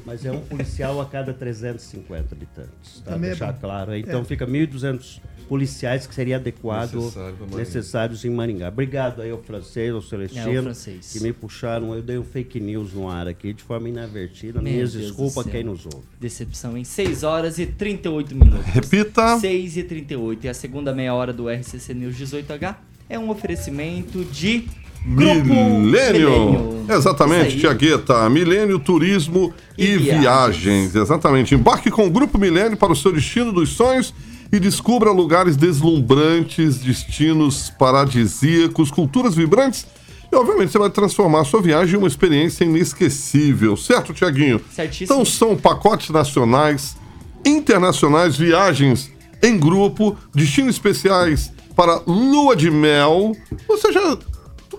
Mas 0.07 0.25
é 0.25 0.33
um 0.33 0.41
policial 0.41 1.01
a 1.01 1.07
cada 1.07 1.33
350 1.33 2.35
habitantes. 2.35 3.01
Tá? 3.05 3.13
Também 3.13 3.29
é 3.31 3.35
Deixar 3.35 3.53
bom. 3.53 3.61
claro 3.61 3.93
aí. 3.93 4.01
Então 4.01 4.21
É. 4.21 4.25
fica 4.25 4.47
1.200 4.47 5.21
policiais 5.49 6.07
que 6.07 6.15
seria 6.15 6.37
adequado, 6.37 6.95
Necessário 6.95 7.57
necessários 7.57 8.25
em 8.25 8.31
Maringá. 8.31 8.69
Obrigado 8.69 9.21
aí 9.21 9.31
ao 9.31 9.43
francês, 9.43 9.93
ao 9.93 10.01
Celestino, 10.01 10.71
É, 10.71 10.75
que 11.13 11.21
me 11.21 11.33
puxaram. 11.33 11.93
Eu 11.95 12.03
dei 12.03 12.17
um 12.19 12.23
fake 12.25 12.61
news 12.61 12.93
no 12.93 13.09
ar 13.09 13.27
aqui 13.27 13.53
de 13.53 13.63
forma 13.63 13.89
inadvertida. 13.89 14.63
Meu 14.63 14.73
Minhas 14.73 14.93
Deus 14.93 15.05
do 15.05 15.09
desculpas 15.09 15.39
a 15.39 15.43
céu. 15.43 15.53
quem 15.53 15.65
nos 15.65 15.85
ouve. 15.87 16.07
Decepção 16.21 16.77
em 16.79 16.85
6 16.85 17.25
horas 17.25 17.59
e 17.59 17.67
38 17.67 18.35
minutos. 18.35 18.65
Repita. 18.67 19.39
6 19.41 19.77
e 19.77 19.83
38. 19.83 20.47
E 20.47 20.49
a 20.49 20.55
segunda 20.55 20.95
meia 20.95 21.13
hora 21.15 21.33
do 21.33 21.49
RCC 21.49 21.95
News 21.95 22.17
18H 22.17 22.77
é 23.09 23.19
um 23.19 23.29
oferecimento 23.29 24.25
de 24.27 24.69
Milênio. 25.05 26.85
Exatamente. 26.89 27.59
Tiagueta. 27.59 28.29
Milênio 28.29 28.79
Turismo 28.79 29.53
e, 29.79 29.85
E 29.87 29.97
viagens. 29.97 30.21
viagens. 30.21 30.95
Exatamente. 30.95 31.55
Embarque 31.55 31.91
com 31.91 32.07
o 32.07 32.11
Grupo 32.11 32.39
Milênio 32.39 32.77
para 32.77 32.93
o 32.93 32.97
seu 32.97 33.13
destino 33.13 33.53
dos 33.53 33.71
sonhos 33.71 34.13
e 34.53 34.59
descubra 34.59 35.11
lugares 35.13 35.57
deslumbrantes, 35.57 36.79
destinos 36.79 37.71
paradisíacos, 37.79 38.91
culturas 38.91 39.35
vibrantes. 39.35 39.87
E, 40.33 40.37
obviamente, 40.37 40.71
você 40.73 40.79
vai 40.79 40.91
transformar 40.91 41.41
a 41.41 41.45
sua 41.45 41.61
viagem 41.63 41.95
em 41.95 41.99
uma 41.99 42.07
experiência 42.09 42.65
inesquecível. 42.65 43.77
Certo, 43.77 44.13
Tiaguinho? 44.13 44.61
Certíssimo. 44.73 45.07
Então, 45.07 45.25
são 45.25 45.57
pacotes 45.57 46.11
nacionais, 46.11 46.97
internacionais, 47.45 48.37
viagens 48.37 49.11
em 49.43 49.59
grupo, 49.59 50.17
destinos 50.35 50.75
especiais 50.75 51.53
para 51.75 52.01
lua 52.07 52.55
de 52.55 52.71
mel. 52.71 53.35
Você 53.67 53.93
já. 53.93 54.19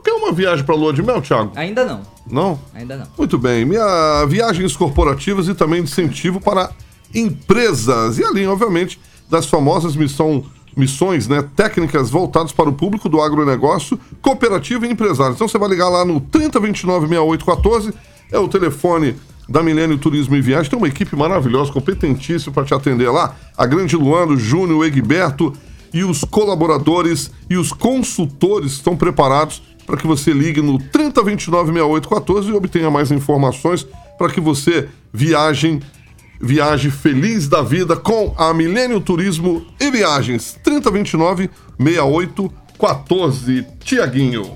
Quer 0.03 0.13
uma 0.13 0.31
viagem 0.31 0.65
para 0.65 0.75
lua 0.75 0.93
de 0.93 1.03
mel, 1.03 1.21
Thiago? 1.21 1.51
Ainda 1.55 1.85
não. 1.85 2.01
Não? 2.29 2.59
Ainda 2.73 2.97
não. 2.97 3.07
Muito 3.17 3.37
bem. 3.37 3.65
Minha 3.65 4.25
viagens 4.25 4.75
corporativas 4.75 5.47
e 5.47 5.53
também 5.53 5.81
incentivo 5.81 6.39
para 6.39 6.71
empresas. 7.13 8.17
E 8.17 8.23
além, 8.23 8.47
obviamente, 8.47 8.99
das 9.29 9.45
famosas 9.45 9.95
missão, 9.95 10.43
missões 10.75 11.27
né, 11.27 11.47
técnicas 11.55 12.09
voltadas 12.09 12.51
para 12.51 12.69
o 12.69 12.73
público 12.73 13.09
do 13.09 13.21
agronegócio, 13.21 13.99
cooperativo 14.21 14.85
e 14.85 14.89
empresário. 14.89 15.33
Então 15.33 15.47
você 15.47 15.57
vai 15.57 15.69
ligar 15.69 15.89
lá 15.89 16.03
no 16.03 16.19
3029-6814, 16.21 17.93
é 18.31 18.39
o 18.39 18.47
telefone 18.47 19.15
da 19.47 19.61
Milênio 19.61 19.97
Turismo 19.97 20.35
e 20.35 20.41
Viagem. 20.41 20.69
Tem 20.69 20.77
uma 20.77 20.87
equipe 20.87 21.15
maravilhosa, 21.15 21.71
competentíssima 21.71 22.53
para 22.53 22.65
te 22.65 22.73
atender 22.73 23.09
lá. 23.09 23.35
A 23.57 23.65
grande 23.65 23.95
Luano, 23.95 24.37
Júnior, 24.37 24.85
Egberto 24.85 25.53
e 25.93 26.03
os 26.03 26.23
colaboradores 26.23 27.31
e 27.49 27.57
os 27.57 27.73
consultores 27.73 28.73
estão 28.73 28.95
preparados 28.95 29.61
para 29.85 29.97
que 29.97 30.07
você 30.07 30.31
ligue 30.31 30.61
no 30.61 30.77
3029 30.77 31.73
6814 31.73 32.49
e 32.49 32.53
obtenha 32.53 32.89
mais 32.89 33.11
informações 33.11 33.85
para 34.17 34.31
que 34.31 34.39
você 34.39 34.87
viaje, 35.11 35.79
viaje 36.39 36.89
feliz 36.89 37.47
da 37.47 37.61
vida 37.61 37.95
com 37.95 38.33
a 38.37 38.53
Milênio 38.53 39.01
Turismo 39.01 39.65
e 39.79 39.89
Viagens. 39.89 40.57
3029 40.63 41.49
6814. 41.79 43.65
Tiaguinho. 43.83 44.53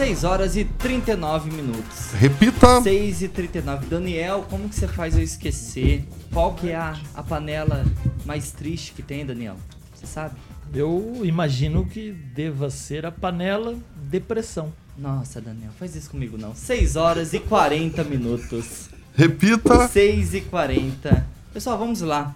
6 0.00 0.24
horas 0.24 0.56
e 0.56 0.64
39 0.64 1.50
minutos. 1.50 2.12
Repita. 2.14 2.80
6 2.80 3.22
e 3.22 3.28
39. 3.28 3.86
Daniel, 3.86 4.46
como 4.48 4.66
que 4.66 4.74
você 4.74 4.88
faz 4.88 5.14
eu 5.14 5.22
esquecer? 5.22 6.06
Qual 6.32 6.54
que 6.54 6.70
é 6.70 6.76
a, 6.76 6.96
a 7.14 7.22
panela 7.22 7.84
mais 8.24 8.50
triste 8.50 8.92
que 8.92 9.02
tem, 9.02 9.26
Daniel? 9.26 9.56
Você 9.94 10.06
sabe? 10.06 10.36
Eu 10.72 11.20
imagino 11.24 11.84
que 11.84 12.12
deva 12.12 12.70
ser 12.70 13.04
a 13.04 13.10
panela 13.10 13.76
depressão. 13.96 14.72
Nossa, 14.96 15.40
Daniel, 15.40 15.70
faz 15.78 15.96
isso 15.96 16.10
comigo 16.10 16.36
não. 16.38 16.54
6 16.54 16.96
horas 16.96 17.32
e 17.32 17.40
40 17.40 18.04
minutos. 18.04 18.88
Repita. 19.14 19.88
6 19.88 20.34
e 20.34 20.40
40. 20.42 21.26
Pessoal, 21.52 21.78
vamos 21.78 22.00
lá. 22.00 22.34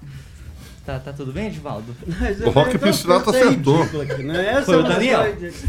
Tá, 0.84 0.98
tá 0.98 1.14
tudo 1.14 1.32
bem, 1.32 1.46
Edivaldo? 1.46 1.96
O 2.44 2.50
Rock 2.50 2.76
Piscinato 2.76 3.30
acertou. 3.30 3.78
Né? 4.18 4.62
Foi 4.62 4.76
o 4.76 4.82
Daniel. 4.82 5.20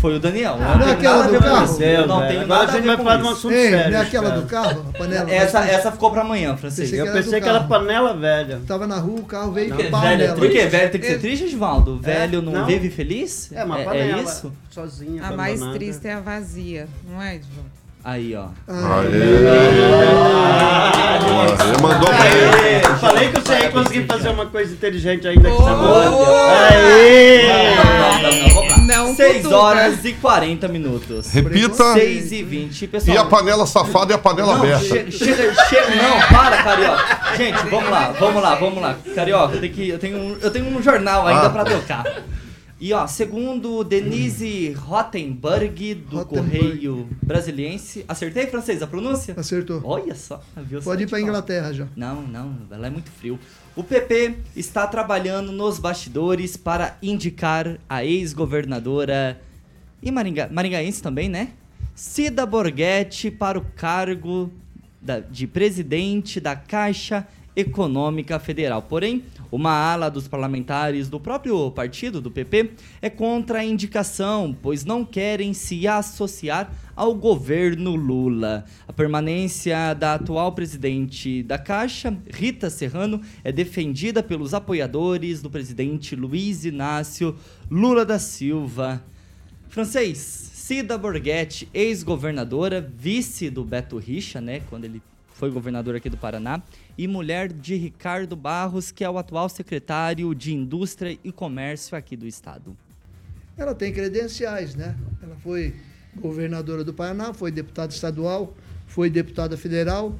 Foi 0.01 0.16
o 0.18 0.20
Daniel. 0.20 0.57
Ah, 0.59 0.78
não 0.78 0.88
é 0.89 0.91
aquela 0.91 1.28
do 1.28 1.39
carro? 1.39 1.80
Não 2.07 2.28
tem 2.28 2.45
nada 2.45 2.74
a 2.74 2.82
ver 2.82 2.97
com 2.97 3.03
um 3.03 3.30
assunto 3.30 3.53
Ei, 3.53 3.70
sério. 3.70 3.91
não 3.91 3.99
é 3.99 4.01
aquela 4.01 4.30
cara. 4.30 4.41
do 4.41 4.47
carro? 4.47 4.86
A 4.93 4.97
panela? 4.97 5.32
Essa, 5.32 5.59
essa 5.66 5.91
ficou 5.91 6.11
pra 6.11 6.22
amanhã, 6.22 6.57
Francisco. 6.57 6.97
Pensei 6.97 7.09
Eu 7.09 7.13
pensei 7.13 7.39
que 7.39 7.47
era 7.47 7.61
panela 7.61 8.13
velha. 8.13 8.59
Tava 8.68 8.86
na 8.86 8.97
rua, 8.97 9.22
o 9.22 9.26
carro 9.26 9.53
veio 9.53 9.74
quê? 9.78 9.84
e 9.84 9.89
pau 9.89 10.01
Velho, 10.01 10.18
nela. 10.18 10.36
por 10.36 10.49
quê? 10.49 10.66
Velho 10.66 10.91
tem 10.91 10.99
que 10.99 11.07
ser 11.07 11.20
triste, 11.20 11.45
Edivaldo? 11.45 11.99
É, 12.03 12.05
Velho 12.05 12.41
não, 12.41 12.51
não. 12.51 12.66
vive 12.66 12.89
feliz? 12.89 13.51
É 13.53 13.63
uma 13.63 13.80
é, 13.80 13.86
panela. 13.86 14.20
é 14.20 14.24
isso? 14.24 14.51
Sozinha. 14.70 15.24
A 15.24 15.32
mais 15.32 15.61
triste 15.61 16.07
é 16.07 16.13
a 16.13 16.20
vazia, 16.20 16.89
não 17.09 17.22
é, 17.22 17.36
Edson? 17.36 17.84
Aí, 18.08 18.36
ó. 18.36 18.45
Aê, 18.68 19.12
mandou 21.82 22.10
bem. 22.10 22.82
Falei 22.99 23.30
que 23.32 23.39
você 23.41 23.53
ia 23.53 23.72
conseguir 23.72 24.06
fazer 24.06 24.30
uma 24.30 24.45
coisa 24.45 24.72
inteligente 24.74 25.28
ainda 25.28 25.49
que 25.49 25.56
você 25.56 25.70
Aê! 26.70 27.41
Não, 27.47 28.22
não, 28.22 28.32
não, 28.32 28.49
vamos 28.53 28.70
lá. 28.72 28.78
Não 28.86 29.16
6 29.16 29.38
cutuca. 29.38 29.56
horas 29.58 30.06
e 30.06 30.14
40 30.14 30.68
minutos. 30.68 31.32
Repita. 31.32 31.93
6 31.93 32.32
e 32.32 32.43
20. 32.43 32.88
Pessoal, 32.88 33.16
E 33.16 33.20
a 33.20 33.26
panela 33.26 33.66
safada 33.66 34.14
e 34.14 34.16
a 34.16 34.20
panela 34.20 34.53
Não, 34.53 34.64
aberta. 34.64 34.86
chega, 34.86 35.10
chega, 35.12 35.56
chega, 35.66 35.95
não, 35.95 36.22
para, 36.28 36.62
Carioca. 36.62 37.20
Gente, 37.38 37.66
vamos 37.72 37.89
lá, 37.89 38.14
vamos 38.20 38.43
lá, 38.43 38.56
vamos 38.56 38.82
lá. 38.84 38.95
Carioca, 39.16 39.56
eu 39.56 39.62
tenho, 39.62 39.74
que, 39.74 39.89
eu 39.89 39.97
tenho, 39.97 40.18
um, 40.18 40.38
eu 40.39 40.51
tenho 40.51 40.66
um 40.68 40.82
jornal 40.82 41.26
ainda 41.28 41.47
Ah. 41.47 41.49
pra 41.49 41.66
tocar. 41.66 42.03
E 42.80 42.91
ó, 42.91 43.07
segundo 43.07 43.84
Denise 43.86 44.73
Rottenberg, 44.73 45.95
do 45.95 46.17
Rottenberg. 46.17 46.57
Correio 46.59 47.09
Brasiliense. 47.23 48.03
Acertei, 48.07 48.47
francês, 48.47 48.82
a 48.82 48.88
pronúncia? 48.88 49.34
Acertou. 49.38 49.80
Olha 49.84 50.13
só, 50.13 50.43
viu? 50.57 50.82
Pode 50.82 51.03
ir 51.03 51.07
pra. 51.07 51.21
Inglaterra 51.21 51.71
já. 51.71 51.88
Não, 51.95 52.21
não, 52.21 52.53
ela 52.69 52.88
é 52.88 52.89
muito 52.89 53.09
frio. 53.11 53.39
O 53.78 53.84
PP 53.84 54.36
está 54.57 54.86
trabalhando 54.88 55.53
nos 55.53 55.80
bastidores 55.80 56.57
para 56.57 56.97
indicar 57.01 57.78
a 57.89 58.03
ex-governadora 58.03 59.39
e 60.03 60.11
Maringa, 60.11 60.49
maringaense 60.51 61.01
também, 61.01 61.30
né? 61.30 61.49
Cida 61.95 62.45
Borghetti 62.45 63.32
para 63.32 63.57
o 63.57 63.65
cargo 63.76 64.51
da- 65.01 65.21
de 65.21 65.47
presidente 65.47 66.41
da 66.41 66.55
Caixa 66.57 67.26
Econômica 67.56 68.39
Federal. 68.39 68.82
Porém, 68.82 69.24
uma 69.51 69.72
ala 69.72 70.10
dos 70.10 70.28
parlamentares 70.28 71.08
do 71.08 71.20
próprio 71.20 71.72
partido, 71.72 72.20
do 72.20 72.30
PP, 72.30 72.72
é 73.01 73.10
contra 73.10 73.60
a 73.60 73.64
indicação, 73.64 74.56
pois 74.62 74.84
não 74.84 75.06
querem 75.06 75.53
se 75.53 75.88
associar 75.88 76.74
ao 76.95 77.14
governo 77.14 77.95
Lula. 77.95 78.66
A 78.88 78.93
permanência 78.93 79.93
da 79.93 80.16
atual 80.16 80.51
presidente 80.53 81.43
da 81.43 81.58
Caixa, 81.58 82.18
Rita 82.34 82.70
Serrano, 82.70 83.22
é 83.43 83.51
defendida 83.51 84.24
pelos 84.24 84.53
apoiadores 84.53 85.41
do 85.41 85.49
presidente 85.49 86.16
Luiz 86.16 86.66
Inácio 86.66 87.36
Lula 87.70 88.06
da 88.06 88.20
Silva. 88.20 89.03
Francês, 89.68 90.18
Cida 90.18 90.97
Borghetti, 90.97 91.68
ex-governadora, 91.74 92.82
vice 92.97 93.49
do 93.49 93.64
Beto 93.64 93.97
Richa, 93.97 94.39
né, 94.39 94.62
quando 94.70 94.86
ele 94.86 95.01
foi 95.36 95.51
governador 95.51 95.95
aqui 95.95 96.09
do 96.09 96.15
Paraná, 96.17 96.61
e 96.97 97.07
mulher 97.07 97.51
de 97.51 97.75
Ricardo 97.75 98.38
Barros, 98.38 98.89
que 98.89 99.03
é 99.03 99.09
o 99.09 99.17
atual 99.17 99.49
secretário 99.49 100.33
de 100.33 100.53
Indústria 100.53 101.19
e 101.23 101.31
Comércio 101.31 101.97
aqui 101.97 102.15
do 102.15 102.25
estado. 102.25 102.75
Ela 103.57 103.75
tem 103.75 103.91
credenciais, 103.93 104.75
né? 104.75 104.95
Ela 105.21 105.36
foi 105.43 105.75
governadora 106.15 106.86
do 106.86 106.93
Paraná, 106.93 107.33
foi 107.33 107.51
deputada 107.51 107.93
estadual, 107.93 108.55
foi 108.88 109.09
deputada 109.09 109.57
federal. 109.57 110.17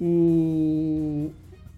O, 0.00 1.30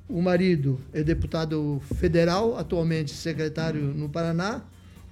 o 0.08 0.22
marido 0.22 0.80
é 0.94 1.02
deputado 1.02 1.82
federal, 1.96 2.56
atualmente 2.56 3.12
secretário 3.12 3.82
no 3.82 4.08
Paraná. 4.08 4.62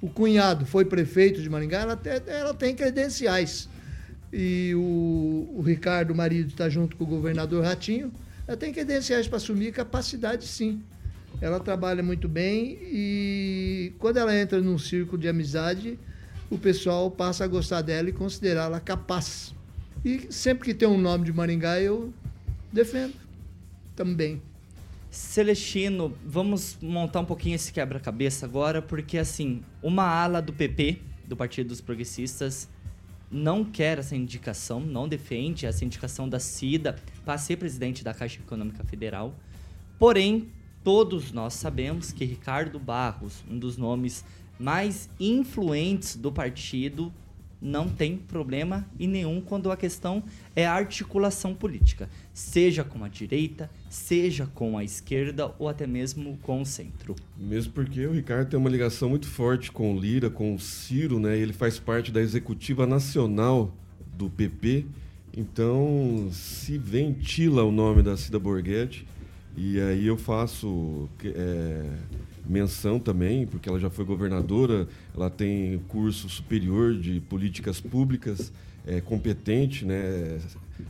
O 0.01 0.09
cunhado 0.09 0.65
foi 0.65 0.87
prefeito 0.87 1.43
de 1.43 1.51
Maringá, 1.51 1.81
ela, 1.83 1.97
te- 1.97 2.23
ela 2.27 2.55
tem 2.55 2.75
credenciais. 2.75 3.69
E 4.33 4.73
o, 4.75 5.55
o 5.57 5.63
Ricardo, 5.63 6.13
o 6.13 6.17
marido, 6.17 6.49
está 6.49 6.69
junto 6.69 6.97
com 6.97 7.05
o 7.05 7.07
governador 7.07 7.65
Ratinho. 7.65 8.13
Ela 8.47 8.57
tem 8.57 8.73
credenciais 8.73 9.29
para 9.29 9.37
assumir 9.37 9.73
capacidade, 9.73 10.47
sim. 10.47 10.83
Ela 11.41 11.61
trabalha 11.61 12.03
muito 12.03 12.29
bem 12.29 12.79
e 12.83 13.93
quando 13.99 14.17
ela 14.17 14.37
entra 14.37 14.61
num 14.61 14.79
círculo 14.79 15.21
de 15.21 15.29
amizade, 15.29 15.99
o 16.49 16.57
pessoal 16.57 17.11
passa 17.11 17.45
a 17.45 17.49
gostar 17.49 17.83
dela 17.83 18.09
e 18.09 18.13
considerá-la 18.13 18.79
capaz. 18.79 19.55
E 20.05 20.27
sempre 20.31 20.67
que 20.67 20.75
tem 20.75 20.89
um 20.89 20.99
nome 20.99 21.25
de 21.25 21.33
Maringá, 21.33 21.81
eu 21.81 22.13
defendo 22.73 23.15
também. 23.95 24.41
Celestino, 25.11 26.17
vamos 26.25 26.79
montar 26.81 27.21
um 27.21 27.25
pouquinho 27.25 27.55
esse 27.55 27.73
quebra-cabeça 27.73 28.47
agora, 28.47 28.81
porque 28.81 29.19
assim, 29.19 29.63
uma 29.83 30.05
ala 30.05 30.41
do 30.41 30.53
PP, 30.53 30.99
do 31.27 31.37
Partido 31.37 31.69
dos 31.69 31.81
Progressistas, 31.81 32.69
não 33.33 33.65
quer 33.65 33.99
essa 33.99 34.15
indicação, 34.15 34.79
não 34.79 35.09
defende 35.09 35.65
essa 35.65 35.85
indicação 35.85 36.29
da 36.29 36.39
CIDA 36.39 36.97
para 37.25 37.39
ser 37.39 37.57
presidente 37.57 38.05
da 38.05 38.13
Caixa 38.13 38.41
Econômica 38.41 38.85
Federal. 38.85 39.35
Porém, 39.99 40.51
todos 40.85 41.33
nós 41.33 41.55
sabemos 41.55 42.13
que 42.13 42.25
Ricardo 42.25 42.79
Barros, 42.79 43.43
um 43.51 43.59
dos 43.59 43.79
nomes 43.79 44.25
mais 44.59 45.09
influentes 45.19 46.15
do 46.15 46.31
partido, 46.31 47.13
não 47.63 47.89
tem 47.89 48.17
problema 48.17 48.85
e 48.99 49.07
nenhum 49.07 49.41
quando 49.41 49.71
a 49.71 49.77
questão 49.77 50.23
é 50.57 50.67
a 50.67 50.73
articulação 50.73 51.55
política, 51.55 52.11
seja 52.35 52.83
com 52.83 53.05
a 53.05 53.09
direita, 53.09 53.71
seja 53.89 54.47
com 54.47 54.77
a 54.77 54.83
esquerda 54.83 55.55
ou 55.59 55.69
até 55.69 55.87
mesmo 55.87 56.37
com 56.43 56.61
o 56.61 56.67
centro. 56.67 57.15
Mesmo 57.39 57.73
porque 57.73 58.05
o 58.05 58.13
Ricardo 58.13 58.51
tem 58.51 58.59
uma 58.59 58.69
ligação 58.69 59.09
muito 59.09 59.29
forte 59.29 59.71
com 59.71 59.95
o 59.95 59.99
Lira, 59.99 60.29
com 60.29 60.55
o 60.55 60.59
Ciro, 60.59 61.21
né? 61.21 61.39
Ele 61.39 61.53
faz 61.53 61.79
parte 61.79 62.11
da 62.11 62.21
executiva 62.21 62.87
nacional 62.87 63.73
do 64.15 64.29
PP. 64.29 64.87
Então, 65.35 66.29
se 66.33 66.77
ventila 66.77 67.63
o 67.63 67.71
nome 67.71 68.03
da 68.03 68.17
Cida 68.17 68.39
Borghetti, 68.39 69.07
e 69.57 69.81
aí 69.81 70.07
eu 70.07 70.17
faço 70.17 71.09
é, 71.25 71.85
menção 72.47 72.99
também, 72.99 73.47
porque 73.47 73.69
ela 73.69 73.79
já 73.79 73.91
foi 73.91 74.05
governadora, 74.05 74.89
ela 75.15 75.31
tem 75.31 75.79
curso 75.89 76.29
superior 76.29 76.95
de 76.95 77.21
políticas 77.21 77.81
públicas, 77.81 78.53
é 78.87 79.01
competente, 79.01 79.85
né? 79.85 80.39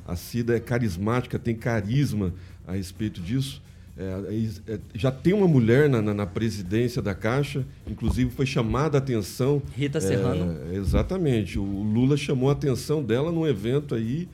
A 0.07 0.17
Cida 0.17 0.57
é 0.57 0.61
carismática, 0.61 1.39
tem 1.39 1.55
carisma 1.55 2.33
a 2.67 2.73
respeito 2.73 3.21
disso. 3.21 3.63
É, 3.97 4.73
é, 4.73 4.81
já 4.95 5.11
tem 5.11 5.35
uma 5.35 5.47
mulher 5.47 5.89
na, 5.89 6.01
na, 6.01 6.15
na, 6.15 6.27
presidência 6.27 7.03
da 7.03 7.15
Caixa, 7.15 7.63
inclusive 7.87 8.31
foi 8.31 8.47
chamada 8.47 8.97
a 8.97 9.01
atenção. 9.01 9.63
Rita 9.77 10.01
Serrano. 10.01 10.57
É, 10.71 10.77
exatamente. 10.77 11.59
O 11.59 11.65
Lula 11.65 12.17
chamou 12.17 12.49
a 12.49 12.53
atenção 12.53 13.03
dela 13.03 13.31
num 13.31 13.47
evento 13.47 13.95
aí, 13.95 14.29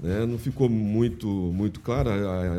né, 0.00 0.24
não 0.24 0.38
ficou 0.38 0.66
muito, 0.68 1.28
muito 1.28 1.80
claro. 1.80 2.08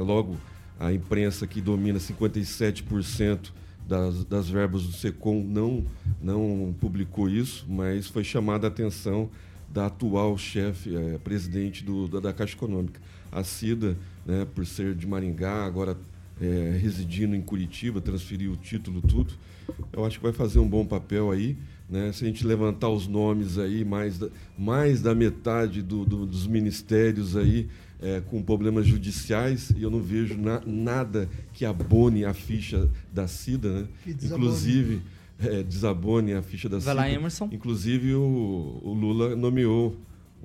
Logo 0.04 0.38
a 0.80 0.94
imprensa 0.94 1.48
que 1.48 1.60
domina 1.60 1.98
57% 1.98 3.52
das, 3.88 4.24
das 4.26 4.50
verbas 4.50 4.84
do 4.84 4.94
SECOM 4.94 5.44
não, 5.44 5.86
não 6.22 6.74
publicou 6.80 7.30
isso, 7.30 7.66
mas 7.70 8.08
foi 8.08 8.24
chamada 8.24 8.68
a 8.68 8.70
atenção 8.70 9.30
da 9.70 9.88
atual 9.88 10.38
chefe, 10.38 10.96
é, 10.96 11.18
presidente 11.18 11.84
do, 11.84 12.08
da, 12.08 12.20
da, 12.20 12.34
Caixa 12.34 12.56
Econômica. 12.56 13.02
A 13.32 13.44
Cida, 13.44 13.98
né, 14.26 14.46
por 14.54 14.66
ser 14.66 14.94
de 14.94 15.08
Maringá, 15.08 15.66
agora 15.66 15.98
é, 16.40 16.78
residindo 16.80 17.36
em 17.36 17.42
Curitiba, 17.42 18.00
transferiu 18.00 18.52
o 18.52 18.56
título, 18.56 19.02
tudo. 19.02 19.34
Eu 19.92 20.06
acho 20.06 20.18
que 20.20 20.24
vai 20.24 20.34
fazer 20.34 20.60
um 20.60 20.68
bom 20.68 20.86
papel 20.86 21.32
aí. 21.32 21.58
Né? 21.90 22.12
Se 22.12 22.24
a 22.24 22.28
gente 22.28 22.46
levantar 22.46 22.90
os 22.90 23.08
nomes 23.08 23.58
aí, 23.58 23.84
mais 23.84 24.20
da, 24.20 24.30
mais 24.58 25.02
da 25.02 25.16
metade 25.16 25.82
do, 25.82 26.06
do, 26.06 26.26
dos 26.26 26.46
ministérios 26.46 27.36
aí 27.36 27.68
é, 28.02 28.22
com 28.22 28.42
problemas 28.42 28.86
judiciais, 28.86 29.72
e 29.76 29.84
eu 29.84 29.90
não 29.90 30.00
vejo 30.00 30.38
na, 30.38 30.62
nada 30.66 31.30
que 31.54 31.66
abone 31.66 32.26
a 32.26 32.34
ficha 32.34 32.90
da 33.12 33.28
Cida. 33.28 33.70
Né? 33.70 33.88
Inclusive, 34.08 35.02
é, 35.40 35.64
desabone 35.64 36.34
a 36.34 36.42
ficha 36.42 36.68
da 36.68 36.80
Vai 36.80 36.94
lá, 36.94 37.10
Emerson. 37.10 37.50
Inclusive, 37.52 38.14
o, 38.14 38.80
o 38.84 38.94
Lula 38.94 39.36
nomeou 39.36 39.96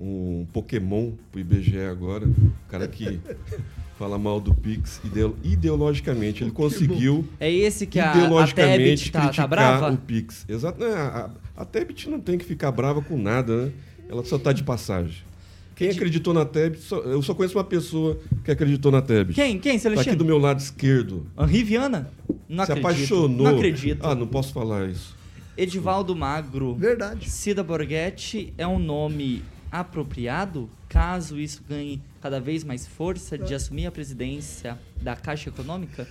um 0.01 0.47
Pokémon 0.53 1.13
pro 1.33 1.41
IBGE 1.41 1.81
agora. 1.81 2.27
O 2.27 2.71
cara 2.71 2.87
que 2.87 3.21
fala 3.99 4.17
mal 4.17 4.41
do 4.41 4.55
Pix 4.55 5.01
ideologicamente. 5.43 6.45
Ele 6.45 6.53
conseguiu. 6.53 7.27
É 7.41 7.53
esse 7.53 7.87
que 7.87 7.99
a, 7.99 8.15
ideologicamente 8.15 9.09
a 9.09 9.21
tá, 9.21 9.29
tá 9.31 9.47
brava? 9.47 9.93
o 9.93 9.97
Pix. 9.97 10.47
Exato. 10.49 10.85
A, 10.85 11.33
a, 11.57 11.63
a 11.63 11.65
Tebit 11.65 12.09
não 12.09 12.21
tem 12.21 12.39
que 12.39 12.45
ficar 12.45 12.71
brava 12.71 13.03
com 13.03 13.21
nada, 13.21 13.67
né? 13.67 13.73
Ela 14.09 14.25
só 14.25 14.39
tá 14.39 14.53
de 14.53 14.63
passagem. 14.63 15.23
Quem 15.79 15.91
acreditou 15.91 16.35
na 16.35 16.45
só, 16.77 16.99
eu 16.99 17.23
só 17.23 17.33
conheço 17.35 17.57
uma 17.57 17.63
pessoa 17.63 18.19
que 18.45 18.51
acreditou 18.51 18.91
na 18.91 19.01
Tebit. 19.01 19.37
Quem? 19.37 19.61
Quem, 19.61 19.79
Celestino? 19.79 20.05
Tá 20.05 20.11
aqui 20.11 20.19
do 20.19 20.25
meu 20.25 20.37
lado 20.37 20.59
esquerdo. 20.59 21.25
Henri 21.39 21.63
Viana? 21.63 22.11
Não 22.49 22.65
Se 22.67 22.73
acredito. 22.73 22.87
apaixonou. 22.87 23.47
Não 23.47 23.57
acredito. 23.57 24.05
Ah, 24.05 24.13
não 24.13 24.27
posso 24.27 24.53
falar 24.53 24.89
isso. 24.89 25.17
Edivaldo 25.57 26.17
Magro. 26.17 26.75
Verdade. 26.75 27.31
Cida 27.31 27.63
Borghetti 27.63 28.53
é 28.59 28.67
um 28.67 28.81
nome 28.81 29.45
apropriado 29.71 30.69
caso 30.89 31.39
isso 31.39 31.63
ganhe 31.69 32.03
cada 32.21 32.41
vez 32.41 32.65
mais 32.65 32.85
força 32.85 33.39
de 33.39 33.55
assumir 33.55 33.87
a 33.87 33.93
presidência 33.93 34.79
da 35.01 35.15
Caixa 35.15 35.49
Econômica? 35.49 36.09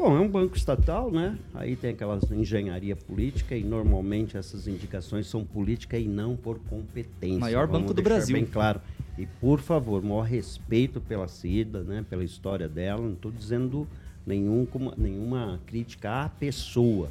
Bom, 0.00 0.16
é 0.16 0.20
um 0.20 0.28
banco 0.28 0.56
estatal, 0.56 1.10
né? 1.12 1.38
Aí 1.52 1.76
tem 1.76 1.90
aquelas 1.90 2.24
engenharia 2.30 2.96
política 2.96 3.54
e 3.54 3.62
normalmente 3.62 4.34
essas 4.34 4.66
indicações 4.66 5.26
são 5.26 5.44
política 5.44 5.98
e 5.98 6.08
não 6.08 6.34
por 6.34 6.58
competência. 6.58 7.38
Maior 7.38 7.66
Vamos 7.66 7.82
banco 7.82 7.92
do 7.92 8.00
Brasil. 8.00 8.34
Bem 8.34 8.46
claro. 8.46 8.80
E 9.18 9.26
por 9.26 9.60
favor, 9.60 10.02
maior 10.02 10.22
respeito 10.22 11.02
pela 11.02 11.28
Cida, 11.28 11.82
né? 11.82 12.02
Pela 12.08 12.24
história 12.24 12.66
dela. 12.66 13.02
Não 13.02 13.12
estou 13.12 13.30
dizendo 13.30 13.86
nenhum, 14.26 14.66
nenhuma 14.96 15.60
crítica 15.66 16.24
à 16.24 16.28
pessoa. 16.30 17.10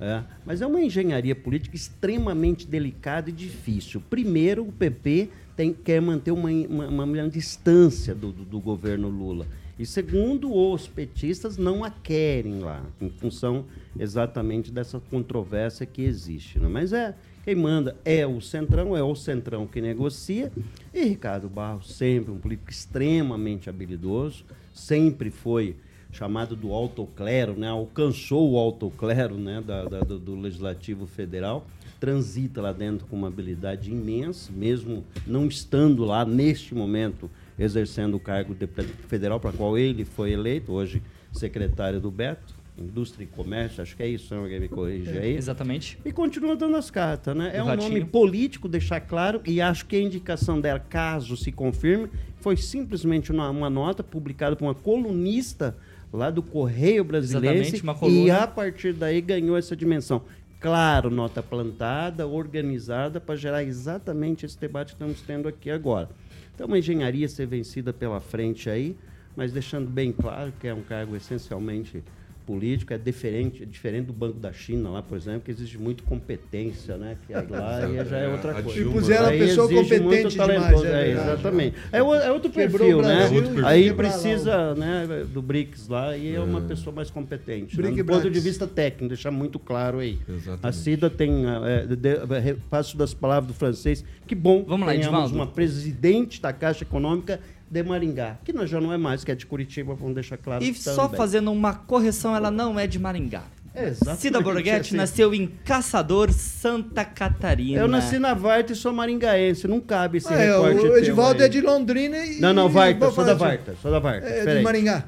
É, 0.00 0.22
mas 0.46 0.62
é 0.62 0.66
uma 0.66 0.80
engenharia 0.80 1.36
política 1.36 1.76
extremamente 1.76 2.66
delicada 2.66 3.28
e 3.28 3.32
difícil. 3.32 4.02
Primeiro, 4.08 4.66
o 4.66 4.72
PP 4.72 5.28
tem, 5.54 5.74
quer 5.74 6.00
manter 6.00 6.30
uma, 6.30 6.50
uma, 6.50 7.04
uma 7.04 7.28
distância 7.28 8.14
do, 8.14 8.32
do, 8.32 8.44
do, 8.44 8.58
governo 8.58 9.08
Lula. 9.08 9.46
E 9.78 9.86
segundo, 9.86 10.54
os 10.54 10.86
petistas 10.86 11.56
não 11.56 11.82
a 11.82 11.90
querem 11.90 12.60
lá, 12.60 12.84
em 13.00 13.08
função 13.08 13.64
exatamente 13.98 14.70
dessa 14.70 15.00
controvérsia 15.00 15.86
que 15.86 16.02
existe. 16.02 16.58
Né? 16.58 16.68
Mas 16.68 16.92
é 16.92 17.14
quem 17.44 17.56
manda 17.56 17.96
é 18.04 18.24
o 18.26 18.40
Centrão, 18.40 18.96
é 18.96 19.02
o 19.02 19.14
Centrão 19.14 19.66
que 19.66 19.80
negocia. 19.80 20.52
E 20.94 21.04
Ricardo 21.04 21.48
Barros, 21.48 21.92
sempre 21.94 22.30
um 22.30 22.38
político 22.38 22.70
extremamente 22.70 23.68
habilidoso, 23.68 24.44
sempre 24.72 25.30
foi 25.30 25.74
chamado 26.12 26.54
do 26.54 26.72
autoclero, 26.72 27.54
né? 27.54 27.68
alcançou 27.68 28.52
o 28.52 28.58
autoclero 28.58 29.36
né? 29.36 29.62
da, 29.66 29.84
da 29.84 30.00
do, 30.00 30.18
do 30.18 30.36
Legislativo 30.36 31.06
Federal 31.06 31.66
transita 32.02 32.60
lá 32.60 32.72
dentro 32.72 33.06
com 33.06 33.14
uma 33.14 33.28
habilidade 33.28 33.88
imensa, 33.88 34.50
mesmo 34.50 35.04
não 35.24 35.46
estando 35.46 36.04
lá 36.04 36.24
neste 36.24 36.74
momento 36.74 37.30
exercendo 37.62 38.14
o 38.16 38.20
cargo 38.20 38.54
de 38.54 38.66
federal 39.08 39.38
para 39.38 39.52
qual 39.52 39.78
ele 39.78 40.04
foi 40.04 40.32
eleito, 40.32 40.72
hoje 40.72 41.02
secretário 41.32 42.00
do 42.00 42.10
Beto, 42.10 42.54
Indústria 42.76 43.24
e 43.24 43.26
Comércio, 43.26 43.82
acho 43.82 43.96
que 43.96 44.02
é 44.02 44.08
isso, 44.08 44.34
alguém 44.34 44.60
me 44.60 44.68
corrige 44.68 45.16
aí. 45.16 45.36
Exatamente. 45.36 45.98
E 46.04 46.12
continua 46.12 46.56
dando 46.56 46.76
as 46.76 46.90
cartas, 46.90 47.36
né? 47.36 47.52
É 47.54 47.62
um 47.62 47.76
nome 47.76 48.04
político, 48.04 48.68
deixar 48.68 49.00
claro, 49.00 49.40
e 49.46 49.60
acho 49.60 49.86
que 49.86 49.96
a 49.96 50.00
indicação 50.00 50.60
dela, 50.60 50.78
caso 50.80 51.36
se 51.36 51.52
confirme, 51.52 52.08
foi 52.40 52.56
simplesmente 52.56 53.30
uma, 53.30 53.48
uma 53.50 53.70
nota 53.70 54.02
publicada 54.02 54.56
por 54.56 54.64
uma 54.64 54.74
colunista 54.74 55.76
lá 56.12 56.30
do 56.30 56.42
Correio 56.42 57.04
Brasileiro 57.04 57.64
e 58.08 58.30
a 58.30 58.46
partir 58.46 58.92
daí 58.92 59.20
ganhou 59.20 59.56
essa 59.56 59.74
dimensão 59.74 60.22
claro, 60.62 61.10
nota 61.10 61.42
plantada, 61.42 62.26
organizada 62.26 63.20
para 63.20 63.34
gerar 63.34 63.64
exatamente 63.64 64.46
esse 64.46 64.58
debate 64.58 64.88
que 64.88 64.92
estamos 64.94 65.20
tendo 65.20 65.48
aqui 65.48 65.68
agora. 65.68 66.08
Então, 66.54 66.66
uma 66.66 66.78
engenharia 66.78 67.28
ser 67.28 67.46
vencida 67.46 67.92
pela 67.92 68.20
frente 68.20 68.68
aí, 68.68 68.96
mas 69.34 69.52
deixando 69.52 69.88
bem 69.88 70.12
claro 70.12 70.52
que 70.60 70.68
é 70.68 70.74
um 70.74 70.82
cargo 70.82 71.16
essencialmente 71.16 72.02
político 72.46 72.92
é 72.92 72.98
diferente, 72.98 73.62
é 73.62 73.66
diferente 73.66 74.06
do 74.06 74.12
Banco 74.12 74.38
da 74.38 74.52
China 74.52 74.90
lá, 74.90 75.02
por 75.02 75.16
exemplo, 75.16 75.42
que 75.42 75.50
exige 75.50 75.78
muito 75.78 76.02
competência, 76.02 76.96
né? 76.96 77.16
Que 77.26 77.34
aí 77.34 77.46
lá 77.48 77.80
já 78.04 78.18
é 78.18 78.28
outra 78.28 78.62
coisa. 78.62 78.80
E 78.80 78.84
puseram 78.84 79.26
a 79.26 79.30
pessoa 79.30 79.68
competente 79.68 80.28
demais. 80.30 80.84
É, 80.84 81.08
é, 81.08 81.10
exatamente. 81.12 81.76
É, 81.92 81.98
é 81.98 82.30
outro 82.32 82.50
perfil, 82.50 83.02
né? 83.02 83.28
Perfil. 83.28 83.66
Aí 83.66 83.92
precisa 83.92 84.74
né, 84.74 85.26
do 85.32 85.40
BRICS 85.40 85.88
lá 85.88 86.16
e 86.16 86.34
é, 86.34 86.40
uma 86.40 86.60
é. 86.60 86.62
pessoa 86.62 86.94
mais 86.94 87.10
competente. 87.10 87.80
Né? 87.80 87.90
Do 87.90 88.04
ponto 88.04 88.30
de 88.30 88.40
vista 88.40 88.66
técnico, 88.66 89.08
deixar 89.08 89.30
muito 89.30 89.58
claro 89.58 89.98
aí. 89.98 90.18
Exatamente. 90.28 90.66
A 90.66 90.72
CIDA 90.72 91.10
tem, 91.10 91.44
é, 91.46 92.56
passo 92.68 92.96
das 92.96 93.14
palavras 93.14 93.48
do 93.48 93.54
francês, 93.54 94.04
que 94.26 94.34
bom 94.34 94.64
Vamos 94.66 94.86
lá, 94.86 94.92
tenhamos 94.92 95.32
uma 95.32 95.46
presidente 95.46 96.40
da 96.40 96.52
Caixa 96.52 96.84
Econômica 96.84 97.40
de 97.72 97.82
Maringá, 97.82 98.36
que 98.44 98.52
nós 98.52 98.68
já 98.68 98.78
não 98.78 98.92
é 98.92 98.98
mais, 98.98 99.24
que 99.24 99.32
é 99.32 99.34
de 99.34 99.46
Curitiba, 99.46 99.94
vamos 99.94 100.14
deixar 100.14 100.36
claro. 100.36 100.62
E 100.62 100.74
só 100.74 101.08
fazendo 101.08 101.50
uma 101.50 101.72
correção, 101.72 102.36
ela 102.36 102.50
não 102.50 102.78
é 102.78 102.86
de 102.86 102.98
Maringá. 102.98 103.44
Exatamente. 103.74 104.20
Cida 104.20 104.40
Borghetti 104.42 104.88
assim. 104.88 104.96
nasceu 104.96 105.32
em 105.32 105.46
Caçador, 105.46 106.30
Santa 106.30 107.02
Catarina. 107.02 107.80
Eu 107.80 107.88
nasci 107.88 108.18
na 108.18 108.34
Varta 108.34 108.74
e 108.74 108.76
sou 108.76 108.92
maringaense, 108.92 109.66
não 109.66 109.80
cabe 109.80 110.18
esse 110.18 110.30
ah, 110.30 110.36
recorte. 110.36 110.86
O 110.86 110.98
Edivaldo 110.98 111.42
é 111.42 111.48
de 111.48 111.62
Londrina 111.62 112.18
e. 112.18 112.38
Não, 112.38 112.52
não, 112.52 112.68
Varta, 112.68 113.10
sou 113.10 113.24
da 113.24 113.32
Varta, 113.32 113.74
sou 113.80 113.90
da 113.90 113.98
Varta. 113.98 114.28
É, 114.28 114.56
de 114.56 114.62
Maringá. 114.62 115.06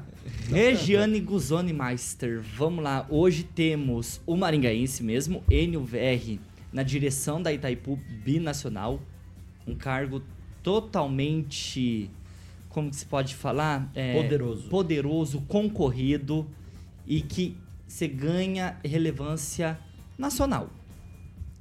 Regiane 0.49 1.19
Guzoni 1.19 1.71
Meister, 1.71 2.41
vamos 2.57 2.83
lá. 2.83 3.05
Hoje 3.11 3.43
temos 3.43 4.19
o 4.25 4.35
maringaense 4.35 5.03
mesmo, 5.03 5.43
Enio 5.51 5.83
VR, 5.83 6.39
na 6.73 6.81
direção 6.81 7.39
da 7.39 7.53
Itaipu 7.53 7.99
Binacional. 8.23 8.99
Um 9.67 9.75
cargo 9.75 10.23
totalmente 10.63 12.09
como 12.75 12.89
que 12.89 12.97
se 12.97 13.05
pode 13.05 13.33
falar? 13.33 13.89
É, 13.95 14.21
poderoso. 14.21 14.67
Poderoso, 14.67 15.41
concorrido 15.47 16.45
e 17.07 17.21
que 17.21 17.55
se 17.87 18.05
ganha 18.05 18.77
relevância 18.83 19.79
nacional. 20.17 20.69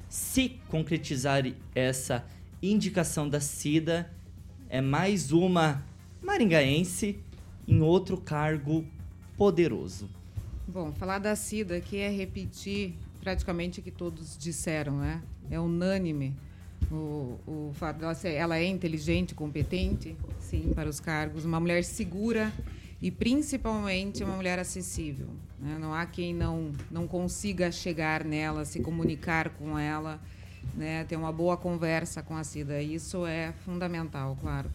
Se 0.08 0.58
concretizar 0.68 1.44
essa 1.72 2.26
indicação 2.60 3.28
da 3.28 3.38
CIDA, 3.38 4.10
é 4.68 4.80
mais 4.80 5.30
uma 5.30 5.84
maringaense 6.20 7.20
em 7.68 7.80
outro 7.80 8.16
cargo 8.16 8.84
poderoso. 9.36 10.10
Bom, 10.66 10.92
falar 10.94 11.20
da 11.20 11.36
CIDA 11.36 11.76
aqui 11.76 11.98
é 11.98 12.08
repetir 12.08 12.94
praticamente 13.20 13.78
o 13.78 13.82
que 13.84 13.92
todos 13.92 14.36
disseram, 14.36 14.98
né? 14.98 15.22
É 15.48 15.60
unânime 15.60 16.34
o, 16.90 17.38
o 17.46 17.72
fato 17.74 17.98
dela 17.98 18.14
ser, 18.14 18.32
ela 18.32 18.58
é 18.58 18.66
inteligente, 18.66 19.34
competente, 19.34 20.16
sim, 20.38 20.72
para 20.74 20.88
os 20.88 21.00
cargos, 21.00 21.44
uma 21.44 21.60
mulher 21.60 21.84
segura 21.84 22.52
e 23.00 23.10
principalmente 23.10 24.24
uma 24.24 24.36
mulher 24.36 24.58
acessível. 24.58 25.28
Né? 25.58 25.76
Não 25.78 25.92
há 25.92 26.06
quem 26.06 26.34
não 26.34 26.72
não 26.90 27.06
consiga 27.06 27.70
chegar 27.70 28.24
nela, 28.24 28.64
se 28.64 28.80
comunicar 28.80 29.50
com 29.50 29.78
ela, 29.78 30.20
né? 30.74 31.04
ter 31.04 31.16
uma 31.16 31.32
boa 31.32 31.56
conversa 31.56 32.22
com 32.22 32.36
a 32.36 32.44
Cida. 32.44 32.80
Isso 32.80 33.26
é 33.26 33.52
fundamental, 33.64 34.36
claro. 34.40 34.70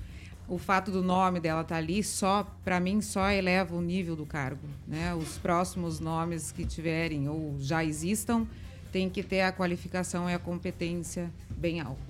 O 0.48 0.58
fato 0.58 0.90
do 0.90 1.04
nome 1.04 1.40
dela 1.40 1.62
estar 1.62 1.76
tá 1.76 1.80
ali 1.80 2.04
só, 2.04 2.44
para 2.64 2.80
mim, 2.80 3.02
só 3.02 3.30
eleva 3.30 3.76
o 3.76 3.82
nível 3.82 4.16
do 4.16 4.26
cargo. 4.26 4.68
Né? 4.88 5.14
Os 5.14 5.38
próximos 5.38 6.00
nomes 6.00 6.52
que 6.52 6.66
tiverem 6.66 7.30
ou 7.30 7.56
já 7.60 7.86
existam 7.86 8.48
tem 8.92 9.10
que 9.10 9.24
ter 9.24 9.42
a 9.42 9.52
qualificação 9.52 10.30
e 10.30 10.34
a 10.34 10.40
competência 10.40 11.30
bem 11.58 11.80
alta. 11.80 12.02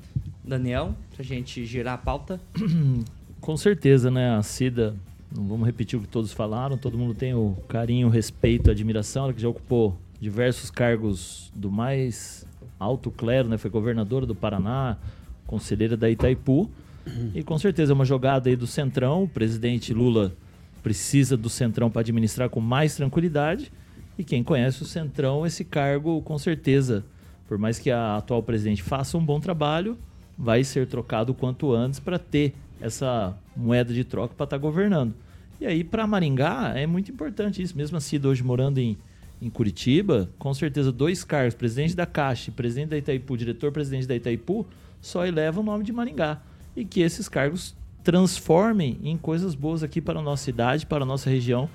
Daniel, 0.44 0.96
para 1.12 1.22
a 1.22 1.26
gente 1.26 1.66
girar 1.66 1.94
a 1.94 1.98
pauta. 1.98 2.40
Com 3.40 3.56
certeza, 3.56 4.10
né? 4.10 4.36
A 4.36 4.42
Cida, 4.42 4.96
não 5.34 5.48
vamos 5.48 5.66
repetir 5.66 5.98
o 5.98 6.02
que 6.02 6.08
todos 6.08 6.34
falaram, 6.34 6.78
todo 6.78 6.98
mundo 6.98 7.14
tem 7.14 7.34
o 7.34 7.56
carinho, 7.68 8.08
o 8.08 8.10
respeito, 8.10 8.70
a 8.70 8.74
admiração, 8.74 9.26
ela 9.26 9.34
que 9.34 9.42
já 9.42 9.48
ocupou 9.48 9.98
diversos 10.20 10.70
cargos 10.70 11.52
do 11.56 11.72
mais 11.72 12.46
alto 12.80 13.12
clero, 13.12 13.48
né? 13.48 13.58
Foi 13.58 13.70
governadora 13.70 14.26
do 14.26 14.36
Paraná, 14.36 14.98
conselheira 15.46 15.96
da 15.96 16.10
Itaipu. 16.10 16.70
E 17.34 17.42
com 17.42 17.58
certeza 17.58 17.92
é 17.92 17.96
uma 17.96 18.06
jogada 18.06 18.50
aí 18.50 18.56
do 18.56 18.68
Centrão. 18.68 19.24
O 19.24 19.28
presidente 19.28 19.94
Lula 19.94 20.36
precisa 20.84 21.36
do 21.36 21.50
Centrão 21.50 21.90
para 21.90 22.02
administrar 22.02 22.50
com 22.50 22.60
mais 22.60 22.96
tranquilidade. 22.96 23.72
E 24.20 24.24
quem 24.26 24.43
conhece 24.43 24.84
o 24.84 24.86
Centrão, 24.86 25.45
esse 25.45 25.63
cargo, 25.63 26.22
com 26.24 26.38
certeza, 26.38 27.05
por 27.47 27.57
mais 27.57 27.80
que 27.80 27.89
a 27.89 28.17
atual 28.17 28.43
presidente 28.43 28.84
faça 28.84 29.17
um 29.17 29.24
bom 29.24 29.39
trabalho, 29.39 29.97
vai 30.38 30.61
ser 30.61 30.88
trocado 30.88 31.34
quanto 31.34 31.72
antes 31.72 32.01
para 32.01 32.20
ter 32.20 32.53
essa 32.82 33.34
moeda 33.55 33.93
de 33.93 34.03
troca 34.03 34.34
para 34.36 34.43
estar 34.43 34.57
tá 34.57 34.61
governando. 34.61 35.13
E 35.61 35.65
aí, 35.65 35.86
para 35.86 36.05
Maringá, 36.05 36.74
é 36.76 36.86
muito 36.86 37.09
importante 37.09 37.61
isso. 37.61 37.78
Mesmo 37.78 37.95
assim, 37.95 38.20
hoje 38.22 38.43
morando 38.43 38.78
em, 38.80 38.97
em 39.41 39.49
Curitiba, 39.49 40.30
com 40.38 40.53
certeza, 40.53 40.91
dois 40.91 41.24
cargos, 41.24 41.55
presidente 41.55 41.95
da 41.95 42.05
Caixa 42.05 42.49
e 42.49 42.53
presidente 42.53 42.89
da 42.89 42.97
Itaipu, 42.97 43.38
diretor-presidente 43.38 44.05
da 44.05 44.17
Itaipu, 44.17 44.67
só 44.99 45.26
elevam 45.26 45.63
o 45.63 45.65
nome 45.65 45.86
de 45.86 45.93
Maringá. 45.93 46.41
E 46.76 46.84
que 46.84 46.99
esses 46.99 47.30
cargos 47.30 47.74
transformem 48.03 48.99
em 49.01 49.17
coisas 49.17 49.55
boas 49.55 49.82
aqui 49.82 50.01
para 50.01 50.20
a 50.20 50.22
nossa 50.22 50.43
cidade, 50.43 50.86
para 50.86 51.03
a 51.03 51.07
nossa 51.07 51.30
região, 51.30 51.70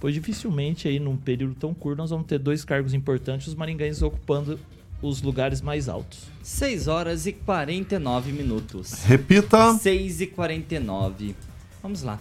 pois 0.00 0.14
dificilmente 0.14 0.88
aí 0.88 0.98
num 0.98 1.16
período 1.16 1.54
tão 1.54 1.72
curto 1.72 1.98
nós 1.98 2.10
vamos 2.10 2.26
ter 2.26 2.38
dois 2.38 2.64
cargos 2.64 2.94
importantes, 2.94 3.46
os 3.46 3.54
maringaenses 3.54 4.02
ocupando 4.02 4.58
os 5.02 5.22
lugares 5.22 5.60
mais 5.60 5.88
altos. 5.88 6.24
6 6.42 6.88
horas 6.88 7.26
e 7.26 7.32
49 7.32 8.32
minutos. 8.32 9.04
Repita. 9.04 9.74
6 9.74 10.22
e 10.22 10.26
49. 10.26 11.34
Vamos 11.82 12.02
lá. 12.02 12.18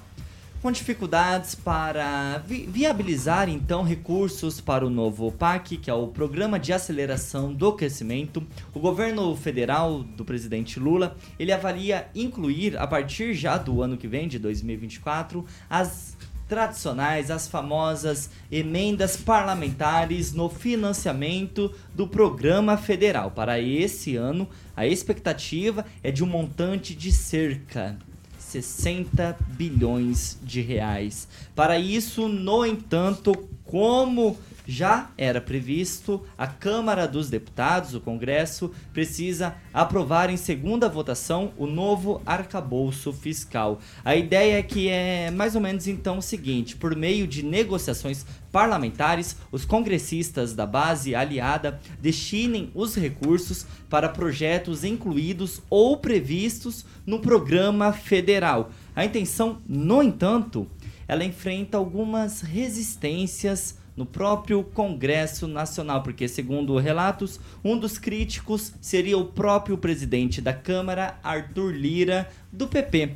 Com 0.61 0.73
dificuldades 0.73 1.55
para 1.55 2.39
vi 2.39 2.67
viabilizar 2.69 3.47
então 3.47 3.81
recursos 3.81 4.59
para 4.59 4.85
o 4.85 4.89
novo 4.89 5.31
PAC, 5.31 5.77
que 5.77 5.89
é 5.89 5.93
o 5.93 6.07
Programa 6.07 6.59
de 6.59 6.73
Aceleração 6.73 7.53
do 7.53 7.71
Crescimento, 7.71 8.45
o 8.73 8.79
governo 8.79 9.33
federal 9.37 10.03
do 10.03 10.25
presidente 10.25 10.77
Lula, 10.77 11.15
ele 11.39 11.53
avalia 11.53 12.09
incluir 12.13 12.77
a 12.77 12.85
partir 12.85 13.33
já 13.33 13.57
do 13.57 13.81
ano 13.81 13.95
que 13.95 14.05
vem, 14.05 14.27
de 14.27 14.37
2024, 14.37 15.45
as 15.69 16.08
tradicionais, 16.49 17.29
as 17.29 17.47
famosas 17.47 18.31
emendas 18.51 19.15
parlamentares 19.15 20.33
no 20.33 20.49
financiamento 20.49 21.71
do 21.93 22.07
programa 22.07 22.75
federal. 22.75 23.29
Para 23.31 23.59
esse 23.59 24.15
ano, 24.15 24.49
a 24.75 24.87
expectativa 24.87 25.85
é 26.03 26.11
de 26.11 26.23
um 26.23 26.27
montante 26.27 26.95
de 26.95 27.11
cerca 27.11 27.95
60 28.39 29.37
bilhões 29.49 30.39
de 30.41 30.59
reais. 30.59 31.27
Para 31.55 31.77
isso, 31.77 32.27
no 32.27 32.65
entanto, 32.65 33.47
como 33.63 34.35
já 34.69 35.09
era 35.17 35.41
previsto, 35.41 36.23
a 36.37 36.45
Câmara 36.45 37.07
dos 37.07 37.27
Deputados, 37.27 37.95
o 37.95 37.99
Congresso, 37.99 38.71
precisa 38.93 39.55
aprovar 39.73 40.29
em 40.29 40.37
segunda 40.37 40.87
votação 40.87 41.51
o 41.57 41.65
novo 41.65 42.21
arcabouço 42.23 43.11
fiscal. 43.11 43.79
A 44.05 44.15
ideia 44.15 44.59
é 44.59 44.63
que 44.63 44.87
é 44.87 45.31
mais 45.31 45.55
ou 45.55 45.61
menos 45.61 45.87
então 45.87 46.19
o 46.19 46.21
seguinte: 46.21 46.75
por 46.75 46.95
meio 46.95 47.25
de 47.25 47.41
negociações 47.41 48.23
parlamentares, 48.51 49.35
os 49.51 49.65
congressistas 49.65 50.53
da 50.53 50.67
base 50.67 51.15
aliada 51.15 51.79
destinem 51.99 52.69
os 52.75 52.95
recursos 52.95 53.65
para 53.89 54.07
projetos 54.07 54.83
incluídos 54.83 55.63
ou 55.67 55.97
previstos 55.97 56.85
no 57.07 57.19
programa 57.19 57.91
federal. 57.91 58.69
A 58.95 59.03
intenção, 59.03 59.57
no 59.67 60.03
entanto, 60.03 60.67
ela 61.07 61.25
enfrenta 61.25 61.75
algumas 61.75 62.41
resistências 62.41 63.79
no 63.99 64.05
próprio 64.05 64.63
Congresso 64.63 65.45
Nacional, 65.45 66.01
porque, 66.01 66.25
segundo 66.25 66.77
relatos, 66.77 67.37
um 67.61 67.77
dos 67.77 67.97
críticos 67.97 68.71
seria 68.79 69.17
o 69.17 69.25
próprio 69.25 69.77
presidente 69.77 70.39
da 70.39 70.53
Câmara, 70.53 71.19
Arthur 71.21 71.73
Lira, 71.73 72.29
do 72.49 72.65
PP. 72.65 73.15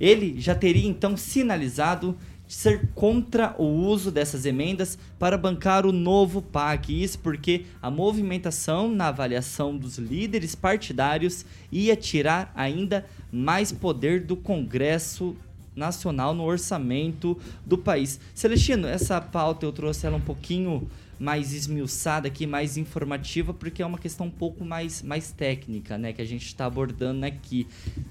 Ele 0.00 0.40
já 0.40 0.54
teria 0.54 0.88
então 0.88 1.18
sinalizado 1.18 2.16
ser 2.48 2.88
contra 2.94 3.54
o 3.58 3.64
uso 3.64 4.10
dessas 4.10 4.46
emendas 4.46 4.98
para 5.18 5.36
bancar 5.36 5.84
o 5.84 5.92
novo 5.92 6.40
PAC. 6.40 7.02
Isso 7.02 7.18
porque 7.18 7.66
a 7.82 7.90
movimentação 7.90 8.90
na 8.90 9.08
avaliação 9.08 9.76
dos 9.76 9.98
líderes 9.98 10.54
partidários 10.54 11.44
ia 11.70 11.94
tirar 11.94 12.50
ainda 12.56 13.04
mais 13.30 13.70
poder 13.70 14.24
do 14.24 14.34
Congresso 14.34 15.36
nacional 15.74 16.34
no 16.34 16.44
orçamento 16.44 17.38
do 17.64 17.78
país. 17.78 18.20
Celestino, 18.34 18.86
essa 18.86 19.20
pauta 19.20 19.64
eu 19.64 19.72
trouxe 19.72 20.06
ela 20.06 20.16
um 20.16 20.20
pouquinho 20.20 20.88
mais 21.18 21.52
esmiuçada 21.52 22.28
aqui, 22.28 22.46
mais 22.46 22.76
informativa, 22.76 23.54
porque 23.54 23.82
é 23.82 23.86
uma 23.86 23.98
questão 23.98 24.26
um 24.26 24.30
pouco 24.30 24.64
mais, 24.64 25.02
mais 25.02 25.30
técnica, 25.30 25.96
né, 25.96 26.12
que 26.12 26.20
a 26.20 26.24
gente 26.24 26.46
está 26.46 26.66
abordando 26.66 27.24
aqui. 27.24 27.66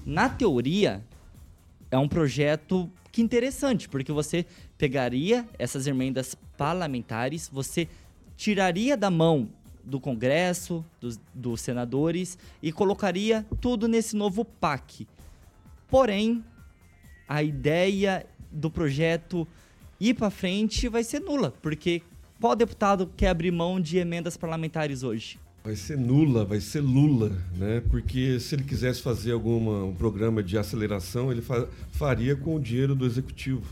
Na 0.06 0.28
teoria, 0.28 1.04
é 1.90 1.98
um 1.98 2.08
projeto 2.08 2.90
que 3.12 3.20
interessante, 3.20 3.88
porque 3.88 4.10
você 4.10 4.46
pegaria 4.78 5.46
essas 5.58 5.86
emendas 5.86 6.34
parlamentares, 6.56 7.50
você 7.52 7.86
tiraria 8.34 8.96
da 8.96 9.10
mão 9.10 9.50
do 9.84 10.00
Congresso, 10.00 10.84
dos, 11.00 11.20
dos 11.34 11.60
senadores 11.60 12.38
e 12.62 12.72
colocaria 12.72 13.44
tudo 13.60 13.86
nesse 13.86 14.16
novo 14.16 14.44
PAC. 14.44 15.06
Porém, 15.88 16.42
a 17.32 17.42
ideia 17.42 18.26
do 18.50 18.70
projeto 18.70 19.48
ir 19.98 20.12
para 20.12 20.28
frente 20.28 20.86
vai 20.86 21.02
ser 21.02 21.20
nula, 21.20 21.54
porque 21.62 22.02
qual 22.38 22.54
deputado 22.54 23.10
quer 23.16 23.28
abrir 23.28 23.50
mão 23.50 23.80
de 23.80 23.96
emendas 23.96 24.36
parlamentares 24.36 25.02
hoje? 25.02 25.38
Vai 25.64 25.74
ser 25.74 25.96
nula, 25.96 26.44
vai 26.44 26.60
ser 26.60 26.80
Lula, 26.80 27.32
né? 27.56 27.82
Porque 27.88 28.38
se 28.38 28.54
ele 28.54 28.64
quisesse 28.64 29.00
fazer 29.00 29.32
algum 29.32 29.88
um 29.88 29.94
programa 29.94 30.42
de 30.42 30.58
aceleração, 30.58 31.32
ele 31.32 31.40
fa 31.40 31.66
faria 31.92 32.36
com 32.36 32.56
o 32.56 32.60
dinheiro 32.60 32.94
do 32.94 33.06
executivo, 33.06 33.64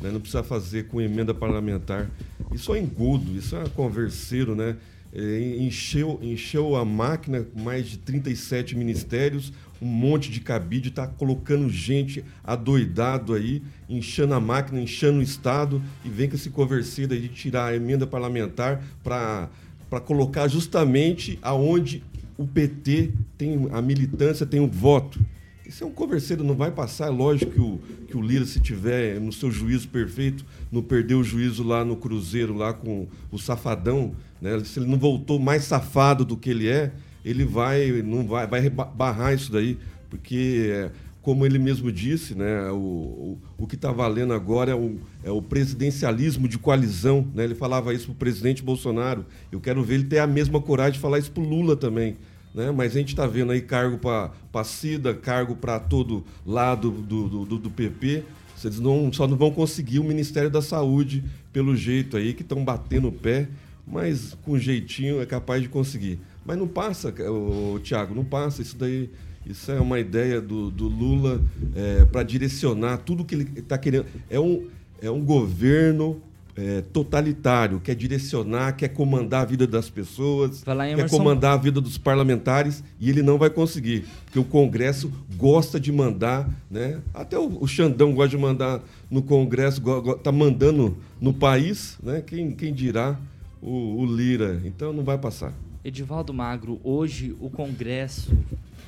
né? 0.00 0.12
Não 0.12 0.20
precisa 0.20 0.44
fazer 0.44 0.86
com 0.86 1.00
emenda 1.00 1.34
parlamentar. 1.34 2.08
Isso 2.52 2.72
é 2.72 2.78
engodo, 2.78 3.36
isso 3.36 3.56
é 3.56 3.68
converseiro, 3.70 4.54
né? 4.54 4.76
É, 5.12 5.56
encheu, 5.58 6.20
encheu 6.22 6.76
a 6.76 6.84
máquina 6.84 7.42
com 7.42 7.60
mais 7.60 7.88
de 7.88 7.96
37 7.96 8.76
ministérios, 8.76 9.52
um 9.80 9.86
monte 9.86 10.30
de 10.30 10.40
cabide, 10.40 10.88
está 10.88 11.06
colocando 11.06 11.68
gente 11.68 12.24
adoidado 12.42 13.34
aí, 13.34 13.62
inchando 13.88 14.34
a 14.34 14.40
máquina, 14.40 14.80
inchando 14.80 15.20
o 15.20 15.22
Estado, 15.22 15.82
e 16.04 16.08
vem 16.08 16.28
com 16.28 16.36
esse 16.36 16.50
converseiro 16.50 17.12
aí 17.12 17.20
de 17.20 17.28
tirar 17.28 17.66
a 17.66 17.76
emenda 17.76 18.06
parlamentar 18.06 18.82
para 19.02 20.00
colocar 20.04 20.48
justamente 20.48 21.38
aonde 21.42 22.02
o 22.36 22.46
PT 22.46 23.12
tem 23.36 23.68
a 23.72 23.82
militância, 23.82 24.46
tem 24.46 24.60
o 24.60 24.68
voto. 24.68 25.20
Isso 25.66 25.84
é 25.84 25.86
um 25.86 25.90
converseiro, 25.90 26.42
não 26.42 26.54
vai 26.54 26.70
passar. 26.70 27.08
É 27.08 27.10
lógico 27.10 27.52
que 27.52 27.60
o, 27.60 27.78
que 28.08 28.16
o 28.16 28.22
Lira, 28.22 28.46
se 28.46 28.58
tiver 28.58 29.20
no 29.20 29.30
seu 29.30 29.50
juízo 29.50 29.88
perfeito, 29.88 30.46
não 30.72 30.82
perdeu 30.82 31.18
o 31.18 31.24
juízo 31.24 31.62
lá 31.62 31.84
no 31.84 31.94
Cruzeiro, 31.94 32.56
lá 32.56 32.72
com 32.72 33.06
o 33.30 33.38
Safadão, 33.38 34.14
né? 34.40 34.58
se 34.64 34.78
ele 34.78 34.86
não 34.86 34.98
voltou 34.98 35.38
mais 35.38 35.64
safado 35.64 36.24
do 36.24 36.38
que 36.38 36.48
ele 36.48 36.68
é, 36.68 36.92
ele 37.24 37.44
vai, 37.44 37.90
não 38.02 38.26
vai, 38.26 38.46
vai 38.46 38.68
barrar 38.70 39.34
isso 39.34 39.52
daí, 39.52 39.78
porque, 40.08 40.90
como 41.22 41.44
ele 41.44 41.58
mesmo 41.58 41.92
disse, 41.92 42.34
né, 42.34 42.70
o, 42.70 42.76
o, 42.76 43.38
o 43.58 43.66
que 43.66 43.74
está 43.74 43.92
valendo 43.92 44.32
agora 44.32 44.72
é 44.72 44.74
o, 44.74 44.96
é 45.22 45.30
o 45.30 45.42
presidencialismo 45.42 46.48
de 46.48 46.58
coalizão. 46.58 47.26
Né? 47.34 47.44
Ele 47.44 47.54
falava 47.54 47.92
isso 47.92 48.06
para 48.06 48.12
o 48.12 48.16
presidente 48.16 48.62
Bolsonaro. 48.62 49.26
Eu 49.52 49.60
quero 49.60 49.82
ver 49.82 49.96
ele 49.96 50.04
ter 50.04 50.20
a 50.20 50.26
mesma 50.26 50.60
coragem 50.60 50.94
de 50.94 50.98
falar 50.98 51.18
isso 51.18 51.30
para 51.30 51.42
o 51.42 51.48
Lula 51.48 51.76
também. 51.76 52.16
Né? 52.54 52.70
Mas 52.70 52.96
a 52.96 52.98
gente 52.98 53.10
está 53.10 53.26
vendo 53.26 53.52
aí 53.52 53.60
cargo 53.60 53.98
para 53.98 54.64
CIDA, 54.64 55.14
cargo 55.14 55.54
para 55.54 55.78
todo 55.78 56.24
lado 56.46 56.90
do, 56.90 57.28
do, 57.28 57.44
do, 57.44 57.58
do 57.58 57.70
PP. 57.70 58.24
Vocês 58.56 58.80
não, 58.80 59.12
só 59.12 59.28
não 59.28 59.36
vão 59.36 59.52
conseguir 59.52 60.00
o 60.00 60.04
Ministério 60.04 60.50
da 60.50 60.60
Saúde 60.60 61.22
pelo 61.52 61.76
jeito 61.76 62.16
aí 62.16 62.34
que 62.34 62.42
estão 62.42 62.64
batendo 62.64 63.08
o 63.08 63.12
pé, 63.12 63.48
mas 63.86 64.36
com 64.42 64.58
jeitinho 64.58 65.20
é 65.20 65.26
capaz 65.26 65.62
de 65.62 65.68
conseguir. 65.68 66.18
Mas 66.48 66.56
não 66.56 66.66
passa, 66.66 67.14
o 67.30 67.78
Tiago, 67.78 68.14
não 68.14 68.24
passa. 68.24 68.62
Isso 68.62 68.74
daí, 68.74 69.10
isso 69.44 69.70
é 69.70 69.78
uma 69.78 70.00
ideia 70.00 70.40
do, 70.40 70.70
do 70.70 70.88
Lula 70.88 71.42
é, 71.76 72.06
para 72.06 72.22
direcionar 72.22 72.96
tudo 72.96 73.22
que 73.22 73.34
ele 73.34 73.50
está 73.54 73.76
querendo. 73.76 74.06
É 74.30 74.40
um, 74.40 74.66
é 75.02 75.10
um 75.10 75.22
governo 75.22 76.22
é, 76.56 76.80
totalitário, 76.90 77.80
quer 77.80 77.94
direcionar, 77.94 78.72
quer 78.72 78.88
comandar 78.88 79.42
a 79.42 79.44
vida 79.44 79.66
das 79.66 79.90
pessoas, 79.90 80.62
quer 80.96 81.10
comandar 81.10 81.52
a 81.52 81.56
vida 81.58 81.82
dos 81.82 81.98
parlamentares 81.98 82.82
e 82.98 83.10
ele 83.10 83.22
não 83.22 83.36
vai 83.36 83.50
conseguir, 83.50 84.06
porque 84.24 84.38
o 84.38 84.44
Congresso 84.44 85.12
gosta 85.36 85.78
de 85.78 85.92
mandar, 85.92 86.48
né? 86.70 87.02
Até 87.12 87.38
o, 87.38 87.58
o 87.60 87.68
Xandão 87.68 88.14
gosta 88.14 88.30
de 88.30 88.38
mandar 88.38 88.80
no 89.10 89.20
Congresso, 89.20 89.82
está 90.16 90.32
mandando 90.32 90.96
no 91.20 91.34
país, 91.34 91.98
né? 92.02 92.22
Quem, 92.26 92.52
quem 92.52 92.72
dirá 92.72 93.20
o, 93.60 94.00
o 94.00 94.06
Lira? 94.06 94.62
Então 94.64 94.94
não 94.94 95.04
vai 95.04 95.18
passar. 95.18 95.52
Edivaldo 95.88 96.34
Magro, 96.34 96.78
hoje 96.84 97.34
o 97.40 97.48
Congresso, 97.48 98.36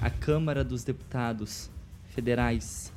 a 0.02 0.10
Câmara 0.10 0.62
dos 0.62 0.84
Deputados 0.84 1.70
Federais, 2.10 2.92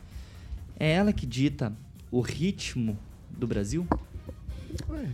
é 0.78 0.92
ela 0.92 1.14
que 1.14 1.26
dita 1.26 1.72
o 2.12 2.20
ritmo 2.20 3.00
do 3.30 3.48
Brasil? 3.48 3.88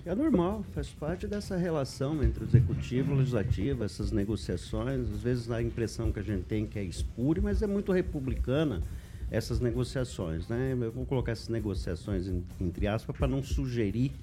É 0.04 0.16
normal, 0.16 0.66
faz 0.74 0.90
parte 0.90 1.28
dessa 1.28 1.56
relação 1.56 2.24
entre 2.24 2.44
o 2.44 2.48
executivo 2.48 3.12
e 3.12 3.14
o 3.14 3.18
legislativo, 3.20 3.84
essas 3.84 4.12
negociações. 4.12 5.08
Às 5.14 5.22
vezes 5.22 5.52
a 5.52 5.62
impressão 5.62 6.12
que 6.12 6.20
a 6.20 6.24
gente 6.24 6.46
tem 6.46 6.66
que 6.66 6.80
é 6.80 6.84
espúria, 6.84 7.44
mas 7.44 7.62
é 7.62 7.68
muito 7.68 7.92
republicana 7.92 8.82
essas 9.30 9.60
negociações. 9.60 10.48
Né? 10.48 10.76
Eu 10.82 10.92
vou 10.92 11.06
colocar 11.06 11.34
essas 11.34 11.50
negociações 11.50 12.28
entre 12.60 12.88
aspas 12.88 13.16
para 13.16 13.28
não 13.28 13.44
sugerir 13.44 14.14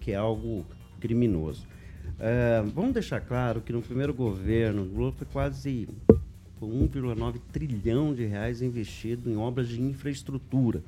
que 0.00 0.10
é 0.10 0.16
algo 0.16 0.66
criminoso. 0.98 1.77
É, 2.18 2.62
vamos 2.74 2.92
deixar 2.92 3.20
claro 3.20 3.60
que 3.60 3.72
no 3.72 3.82
primeiro 3.82 4.12
governo, 4.12 4.82
o 4.82 4.96
Lula 4.96 5.12
foi 5.12 5.26
quase 5.32 5.88
1,9 6.60 7.40
trilhão 7.52 8.14
de 8.14 8.24
reais 8.24 8.62
investido 8.62 9.30
em 9.30 9.36
obras 9.36 9.68
de 9.68 9.80
infraestrutura. 9.80 10.82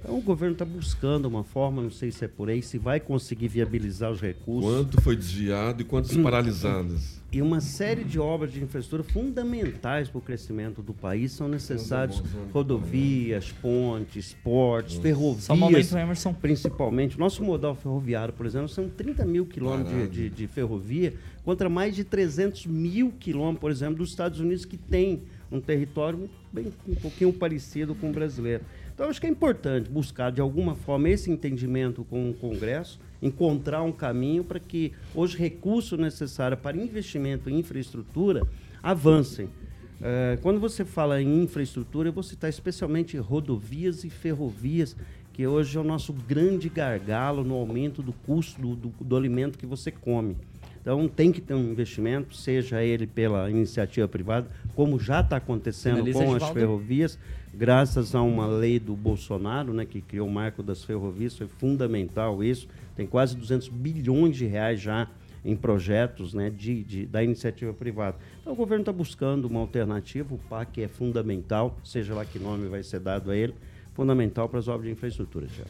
Então 0.00 0.16
o 0.16 0.22
governo 0.22 0.52
está 0.52 0.64
buscando 0.64 1.26
uma 1.26 1.42
forma, 1.42 1.82
não 1.82 1.90
sei 1.90 2.10
se 2.10 2.24
é 2.24 2.28
por 2.28 2.48
aí, 2.48 2.62
se 2.62 2.78
vai 2.78 3.00
conseguir 3.00 3.48
viabilizar 3.48 4.10
os 4.10 4.20
recursos. 4.20 4.70
Quanto 4.70 5.00
foi 5.00 5.16
desviado 5.16 5.82
e 5.82 5.84
quantas 5.84 6.16
hum. 6.16 6.22
paralisadas? 6.22 7.18
E 7.30 7.42
uma 7.42 7.60
série 7.60 8.04
de 8.04 8.18
obras 8.18 8.50
de 8.50 8.62
infraestrutura 8.62 9.02
fundamentais 9.02 10.08
para 10.08 10.18
o 10.18 10.22
crescimento 10.22 10.80
do 10.80 10.94
país 10.94 11.32
são 11.32 11.46
necessários 11.46 12.22
rodovias, 12.54 13.52
pontes, 13.52 14.34
portos, 14.42 14.94
Nossa. 14.94 15.02
ferrovias. 15.08 15.44
Só 15.44 15.54
momento, 15.54 15.98
Emerson. 15.98 16.32
Principalmente. 16.32 17.18
Nosso 17.18 17.44
modal 17.44 17.74
ferroviário, 17.74 18.32
por 18.32 18.46
exemplo, 18.46 18.68
são 18.68 18.88
30 18.88 19.26
mil 19.26 19.44
quilômetros 19.44 19.94
de, 19.94 20.08
de, 20.08 20.30
de 20.30 20.46
ferrovia 20.46 21.12
contra 21.44 21.68
mais 21.68 21.94
de 21.94 22.02
300 22.02 22.64
mil 22.64 23.12
quilômetros, 23.20 23.60
por 23.60 23.70
exemplo, 23.70 23.96
dos 23.96 24.08
Estados 24.08 24.40
Unidos 24.40 24.64
que 24.64 24.78
tem 24.78 25.22
um 25.52 25.60
território 25.60 26.30
bem 26.52 26.72
um 26.86 26.94
pouquinho 26.94 27.32
parecido 27.32 27.94
com 27.94 28.08
o 28.08 28.12
brasileiro. 28.12 28.64
Então, 28.98 29.08
acho 29.08 29.20
que 29.20 29.28
é 29.28 29.30
importante 29.30 29.88
buscar, 29.88 30.32
de 30.32 30.40
alguma 30.40 30.74
forma, 30.74 31.08
esse 31.08 31.30
entendimento 31.30 32.02
com 32.02 32.30
o 32.30 32.34
Congresso, 32.34 32.98
encontrar 33.22 33.80
um 33.84 33.92
caminho 33.92 34.42
para 34.42 34.58
que 34.58 34.92
os 35.14 35.36
recursos 35.36 35.96
necessários 35.96 36.58
para 36.58 36.76
investimento 36.76 37.48
em 37.48 37.60
infraestrutura 37.60 38.42
avancem. 38.82 39.50
É, 40.02 40.36
quando 40.42 40.58
você 40.58 40.84
fala 40.84 41.22
em 41.22 41.44
infraestrutura, 41.44 42.08
eu 42.08 42.12
vou 42.12 42.24
citar 42.24 42.50
especialmente 42.50 43.16
rodovias 43.16 44.02
e 44.02 44.10
ferrovias, 44.10 44.96
que 45.32 45.46
hoje 45.46 45.78
é 45.78 45.80
o 45.80 45.84
nosso 45.84 46.12
grande 46.12 46.68
gargalo 46.68 47.44
no 47.44 47.54
aumento 47.54 48.02
do 48.02 48.12
custo 48.12 48.60
do, 48.60 48.74
do, 48.74 48.88
do 49.00 49.16
alimento 49.16 49.56
que 49.56 49.66
você 49.66 49.92
come. 49.92 50.36
Então 50.80 51.06
tem 51.06 51.30
que 51.30 51.40
ter 51.40 51.54
um 51.54 51.70
investimento, 51.70 52.34
seja 52.34 52.82
ele 52.82 53.06
pela 53.06 53.48
iniciativa 53.48 54.08
privada, 54.08 54.48
como 54.74 54.98
já 54.98 55.20
está 55.20 55.36
acontecendo 55.36 55.98
Analisa 55.98 56.24
com 56.24 56.34
as 56.34 56.48
ferrovias, 56.48 57.18
graças 57.54 58.14
a 58.14 58.22
uma 58.22 58.46
lei 58.46 58.78
do 58.78 58.94
Bolsonaro, 58.94 59.72
né, 59.72 59.84
que 59.84 60.00
criou 60.00 60.28
o 60.28 60.30
marco 60.30 60.62
das 60.62 60.84
ferrovias, 60.84 61.36
foi 61.36 61.46
fundamental 61.46 62.42
isso. 62.42 62.68
Tem 62.96 63.06
quase 63.06 63.36
200 63.36 63.68
bilhões 63.68 64.36
de 64.36 64.46
reais 64.46 64.80
já 64.80 65.08
em 65.44 65.56
projetos 65.56 66.34
né, 66.34 66.50
de, 66.50 66.82
de, 66.82 67.06
da 67.06 67.22
iniciativa 67.22 67.72
privada. 67.72 68.16
Então 68.40 68.52
o 68.52 68.56
governo 68.56 68.82
está 68.82 68.92
buscando 68.92 69.46
uma 69.46 69.60
alternativa, 69.60 70.34
o 70.34 70.38
PAC 70.38 70.82
é 70.82 70.88
fundamental, 70.88 71.78
seja 71.84 72.14
lá 72.14 72.24
que 72.24 72.38
nome 72.38 72.68
vai 72.68 72.82
ser 72.82 73.00
dado 73.00 73.30
a 73.30 73.36
ele, 73.36 73.54
fundamental 73.94 74.48
para 74.48 74.58
as 74.58 74.68
obras 74.68 74.86
de 74.86 74.92
infraestrutura. 74.92 75.46
Já. 75.46 75.64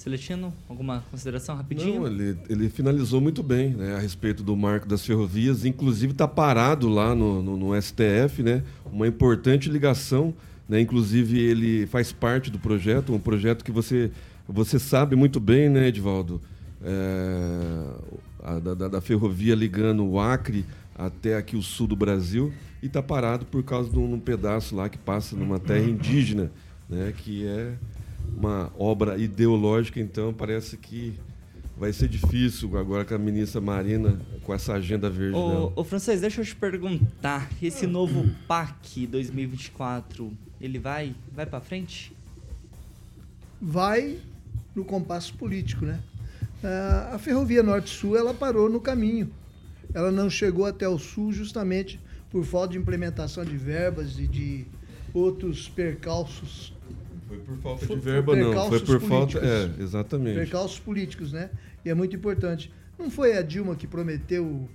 Celestino, 0.00 0.52
alguma 0.66 1.04
consideração 1.10 1.54
rapidinho? 1.54 2.00
Não, 2.00 2.06
ele, 2.06 2.38
ele 2.48 2.70
finalizou 2.70 3.20
muito 3.20 3.42
bem 3.42 3.70
né, 3.74 3.94
a 3.94 3.98
respeito 3.98 4.42
do 4.42 4.56
marco 4.56 4.88
das 4.88 5.04
ferrovias, 5.04 5.66
inclusive 5.66 6.12
está 6.12 6.26
parado 6.26 6.88
lá 6.88 7.14
no, 7.14 7.42
no, 7.42 7.56
no, 7.56 7.82
STF, 7.82 8.42
né, 8.42 8.62
uma 8.90 9.06
importante 9.06 9.68
ligação, 9.68 10.32
né, 10.70 10.80
inclusive 10.80 11.36
ele 11.36 11.84
faz 11.88 12.12
parte 12.12 12.48
do 12.48 12.56
projeto, 12.56 13.12
um 13.12 13.18
projeto 13.18 13.64
que 13.64 13.72
você, 13.72 14.12
você 14.48 14.78
sabe 14.78 15.16
muito 15.16 15.40
bem, 15.40 15.68
né, 15.68 15.88
Edvaldo, 15.88 16.40
é, 16.80 17.86
a, 18.40 18.58
da, 18.60 18.86
da, 18.86 19.00
ferrovia 19.00 19.56
ligando 19.56 20.06
o 20.06 20.20
Acre 20.20 20.64
até 20.94 21.36
aqui 21.36 21.56
o 21.56 21.62
sul 21.62 21.88
do 21.88 21.96
Brasil, 21.96 22.52
e 22.80 22.86
está 22.86 23.02
parado 23.02 23.44
por 23.46 23.64
causa 23.64 23.90
de 23.90 23.98
um, 23.98 24.14
um 24.14 24.20
pedaço 24.20 24.76
lá 24.76 24.88
que 24.88 24.96
passa 24.96 25.34
numa 25.34 25.58
terra 25.58 25.84
indígena, 25.84 26.52
né, 26.88 27.12
que 27.16 27.44
é 27.44 27.74
uma 28.36 28.70
obra 28.78 29.18
ideológica, 29.18 29.98
então 29.98 30.32
parece 30.32 30.76
que 30.76 31.18
vai 31.76 31.92
ser 31.92 32.06
difícil 32.06 32.78
agora 32.78 33.04
com 33.04 33.14
a 33.14 33.18
ministra 33.18 33.60
Marina, 33.60 34.20
com 34.44 34.54
essa 34.54 34.74
agenda 34.74 35.10
verde 35.10 35.36
ô, 35.36 35.48
dela. 35.48 35.72
Ô, 35.74 35.82
Francês, 35.82 36.20
deixa 36.20 36.42
eu 36.42 36.44
te 36.44 36.54
perguntar, 36.54 37.50
esse 37.60 37.88
novo 37.88 38.30
PAC 38.46 39.04
2024, 39.08 40.30
ele 40.60 40.78
vai, 40.78 41.14
vai 41.32 41.46
para 41.46 41.60
frente? 41.60 42.12
Vai 43.60 44.18
no 44.74 44.84
compasso 44.84 45.34
político, 45.34 45.84
né? 45.84 46.00
A 47.12 47.18
Ferrovia 47.18 47.62
Norte-Sul, 47.62 48.16
ela 48.16 48.34
parou 48.34 48.68
no 48.68 48.80
caminho. 48.80 49.30
Ela 49.94 50.10
não 50.10 50.28
chegou 50.28 50.66
até 50.66 50.88
o 50.88 50.98
Sul 50.98 51.32
justamente 51.32 51.98
por 52.30 52.44
falta 52.44 52.72
de 52.72 52.78
implementação 52.78 53.44
de 53.44 53.56
verbas 53.56 54.18
e 54.18 54.26
de 54.26 54.66
outros 55.12 55.68
percalços 55.68 56.72
foi 57.30 57.38
por 57.38 57.56
falta 57.58 57.86
de 57.86 57.94
verba, 57.94 58.34
não. 58.34 58.68
Foi 58.68 58.80
por 58.80 59.00
falta. 59.00 59.38
É, 59.38 59.70
exatamente. 59.80 60.34
Percalços 60.34 60.80
políticos, 60.80 61.32
né? 61.32 61.48
E 61.84 61.88
é 61.88 61.94
muito 61.94 62.16
importante. 62.16 62.72
Não 62.98 63.08
foi 63.08 63.36
a 63.38 63.42
Dilma 63.42 63.76
que 63.76 63.86
prometeu 63.86 64.68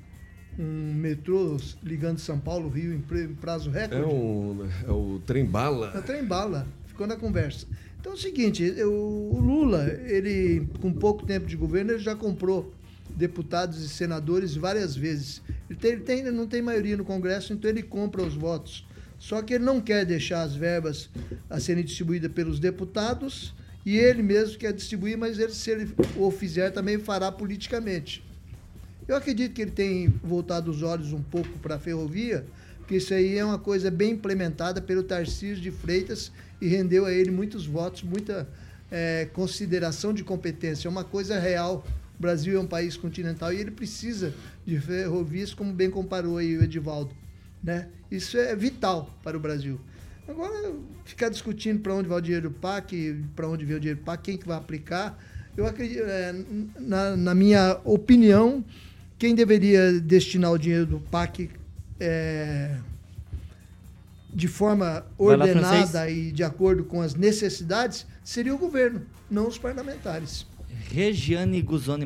um 0.58 0.94
metrô 0.94 1.58
ligando 1.84 2.20
São 2.20 2.40
Paulo, 2.40 2.70
Rio 2.70 2.94
em 2.94 3.02
prazo 3.36 3.70
recorde? 3.70 4.04
É, 4.04 4.08
um, 4.08 4.68
é 4.88 4.92
o 4.92 5.22
trem-bala. 5.26 5.92
É 5.94 6.00
o 6.00 6.04
trem-bala. 6.04 6.68
Ficou 6.86 7.06
na 7.06 7.16
conversa. 7.16 7.68
Então 8.00 8.14
é 8.14 8.16
o 8.16 8.18
seguinte, 8.18 8.64
o 8.84 9.40
Lula, 9.40 9.86
ele, 10.06 10.68
com 10.80 10.94
pouco 10.94 11.26
tempo 11.26 11.48
de 11.48 11.56
governo, 11.56 11.92
ele 11.92 12.00
já 12.00 12.16
comprou 12.16 12.74
deputados 13.10 13.84
e 13.84 13.90
senadores 13.90 14.56
várias 14.56 14.96
vezes. 14.96 15.42
Ele, 15.70 15.80
tem, 15.80 15.92
ele 15.92 16.02
tem, 16.02 16.24
não 16.32 16.48
tem 16.48 16.62
maioria 16.62 16.98
no 16.98 17.06
Congresso, 17.06 17.54
então 17.54 17.70
ele 17.70 17.82
compra 17.82 18.22
os 18.22 18.36
votos. 18.36 18.86
Só 19.18 19.42
que 19.42 19.56
ele 19.56 19.64
não 19.64 19.82
quer 19.82 20.06
deixar 20.06 20.44
as 20.44 20.56
verbas 20.56 21.10
a 21.50 21.60
serem 21.60 21.84
distribuídas 21.84 22.32
pelos 22.32 22.60
deputados 22.60 23.54
e 23.86 23.98
ele 23.98 24.24
mesmo 24.24 24.58
quer 24.58 24.74
distribuir, 24.74 25.18
mas 25.18 25.38
ele, 25.38 25.52
se 25.52 25.70
ele 25.70 25.94
o 26.18 26.32
fizer, 26.32 26.72
também 26.72 26.98
fará 26.98 27.32
politicamente. 27.32 28.25
Eu 29.08 29.16
acredito 29.16 29.54
que 29.54 29.62
ele 29.62 29.72
tem 29.72 30.08
voltado 30.24 30.72
os 30.72 30.82
olhos 30.82 31.14
um 31.14 31.22
pouco 31.22 31.60
para 31.60 31.76
a 31.76 31.80
ferrovia, 31.80 32.46
porque 32.80 32.96
isso 32.96 33.14
aí 33.14 33.38
é 33.38 33.46
uma 33.46 33.60
coisa 33.60 33.92
bem 33.92 34.14
implementada 34.14 34.82
pelo 34.82 35.04
Tarcísio 35.04 35.62
de 35.62 35.70
Freitas 35.70 36.32
e 36.60 36.68
rendeu 36.68 37.06
a 37.06 37.12
ele 37.12 37.30
muitos 37.30 37.68
votos, 37.68 38.02
muita 38.02 38.48
é, 38.92 39.28
consideração 39.32 40.12
de 40.12 40.24
competência. 40.24 40.88
É 40.88 40.92
uma 40.92 41.04
coisa 41.04 41.40
real. 41.40 41.86
O 42.18 42.22
Brasil 42.22 42.58
é 42.58 42.60
um 42.60 42.66
país 42.66 42.98
continental 42.98 43.54
e 43.54 43.60
ele 43.60 43.72
precisa 43.72 44.34
de 44.66 44.80
ferrovias, 44.80 45.54
como 45.54 45.72
bem 45.72 45.90
comparou 45.90 46.38
aí 46.38 46.58
o 46.58 46.64
Edivaldo. 46.64 47.14
Né? 47.64 47.90
Isso 48.10 48.38
é 48.38 48.56
vital 48.56 49.16
para 49.22 49.38
o 49.38 49.40
Brasil. 49.40 49.80
Agora, 50.28 50.74
ficar 51.04 51.30
discutindo 51.30 51.82
para 51.82 51.94
onde 51.94 52.10
vai 52.10 52.18
o 52.18 52.22
dinheiro 52.22 52.50
do 52.50 52.56
PAC, 52.56 53.24
para 53.36 53.48
onde 53.48 53.66
vem 53.66 53.76
o 53.76 53.80
dinheiro 53.80 54.00
do 54.00 54.04
PAC, 54.04 54.24
quem 54.24 54.38
que 54.38 54.48
vai 54.48 54.58
aplicar, 54.58 55.20
eu 55.58 55.66
acredito, 55.66 56.04
é, 56.04 56.36
na, 56.80 57.16
na, 57.16 57.34
minha 57.34 57.80
opinião, 57.86 58.64
quem 59.18 59.34
deveria 59.34 60.00
destinar 60.00 60.52
o 60.52 60.58
dinheiro 60.58 60.86
do 60.86 61.00
PAC 61.00 61.50
é, 62.00 62.78
de 64.34 64.48
forma 64.48 65.06
ordenada 65.18 66.00
lá, 66.00 66.10
e 66.10 66.32
de 66.32 66.44
acordo 66.44 66.84
com 66.84 67.02
as 67.02 67.16
necessidades 67.16 68.06
seria 68.24 68.54
o 68.54 68.58
governo, 68.58 69.02
não 69.30 69.48
os 69.48 69.58
parlamentares. 69.58 70.46
Regiane 70.92 71.62
Guzoni 71.62 72.06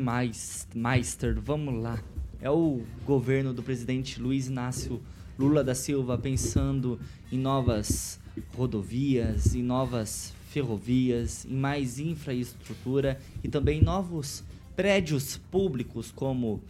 Meister, 0.74 1.38
vamos 1.40 1.82
lá. 1.82 2.02
É 2.40 2.48
o 2.48 2.82
governo 3.04 3.52
do 3.52 3.62
presidente 3.62 4.20
Luiz 4.20 4.46
Inácio 4.46 5.00
Lula 5.38 5.64
da 5.64 5.74
Silva 5.74 6.16
pensando 6.16 6.98
em 7.32 7.38
novas 7.38 8.20
rodovias, 8.54 9.54
em 9.54 9.62
novas 9.62 10.32
ferrovias, 10.50 11.44
em 11.44 11.54
mais 11.54 11.98
infraestrutura 11.98 13.18
e 13.42 13.48
também 13.48 13.82
novos 13.82 14.44
prédios 14.76 15.36
públicos 15.50 16.12
como 16.14 16.62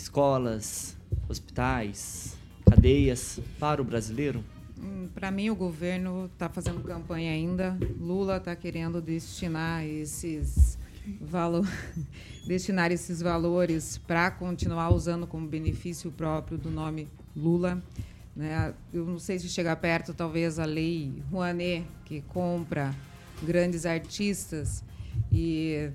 escolas, 0.00 0.96
hospitais, 1.28 2.36
cadeias 2.68 3.38
para 3.58 3.82
o 3.82 3.84
brasileiro? 3.84 4.42
Hum, 4.78 5.08
para 5.14 5.30
mim, 5.30 5.50
o 5.50 5.54
governo 5.54 6.30
está 6.32 6.48
fazendo 6.48 6.82
campanha 6.82 7.32
ainda. 7.32 7.76
Lula 7.98 8.38
está 8.38 8.56
querendo 8.56 9.00
destinar 9.00 9.84
esses 9.84 10.78
valor, 11.20 11.66
destinar 12.46 12.90
esses 12.90 13.20
valores 13.20 13.98
para 13.98 14.30
continuar 14.30 14.92
usando 14.92 15.26
como 15.26 15.46
benefício 15.46 16.10
próprio 16.10 16.56
do 16.56 16.70
nome 16.70 17.06
Lula. 17.36 17.82
Né? 18.34 18.72
Eu 18.92 19.04
não 19.04 19.18
sei 19.18 19.38
se 19.38 19.48
chegar 19.48 19.76
perto, 19.76 20.14
talvez, 20.14 20.58
a 20.58 20.64
lei 20.64 21.22
Rouanet, 21.30 21.86
que 22.06 22.22
compra 22.22 22.94
grandes 23.42 23.84
artistas 23.84 24.82
e 25.30 25.90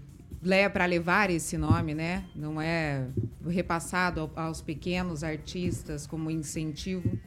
leva 0.45 0.69
para 0.69 0.85
levar 0.85 1.29
esse 1.31 1.57
nome, 1.57 1.95
né? 1.95 2.23
Não 2.35 2.61
é 2.61 3.07
repassado 3.49 4.29
aos 4.35 4.61
pequenos 4.61 5.23
artistas 5.23 6.05
como 6.05 6.29
incentivo. 6.29 7.17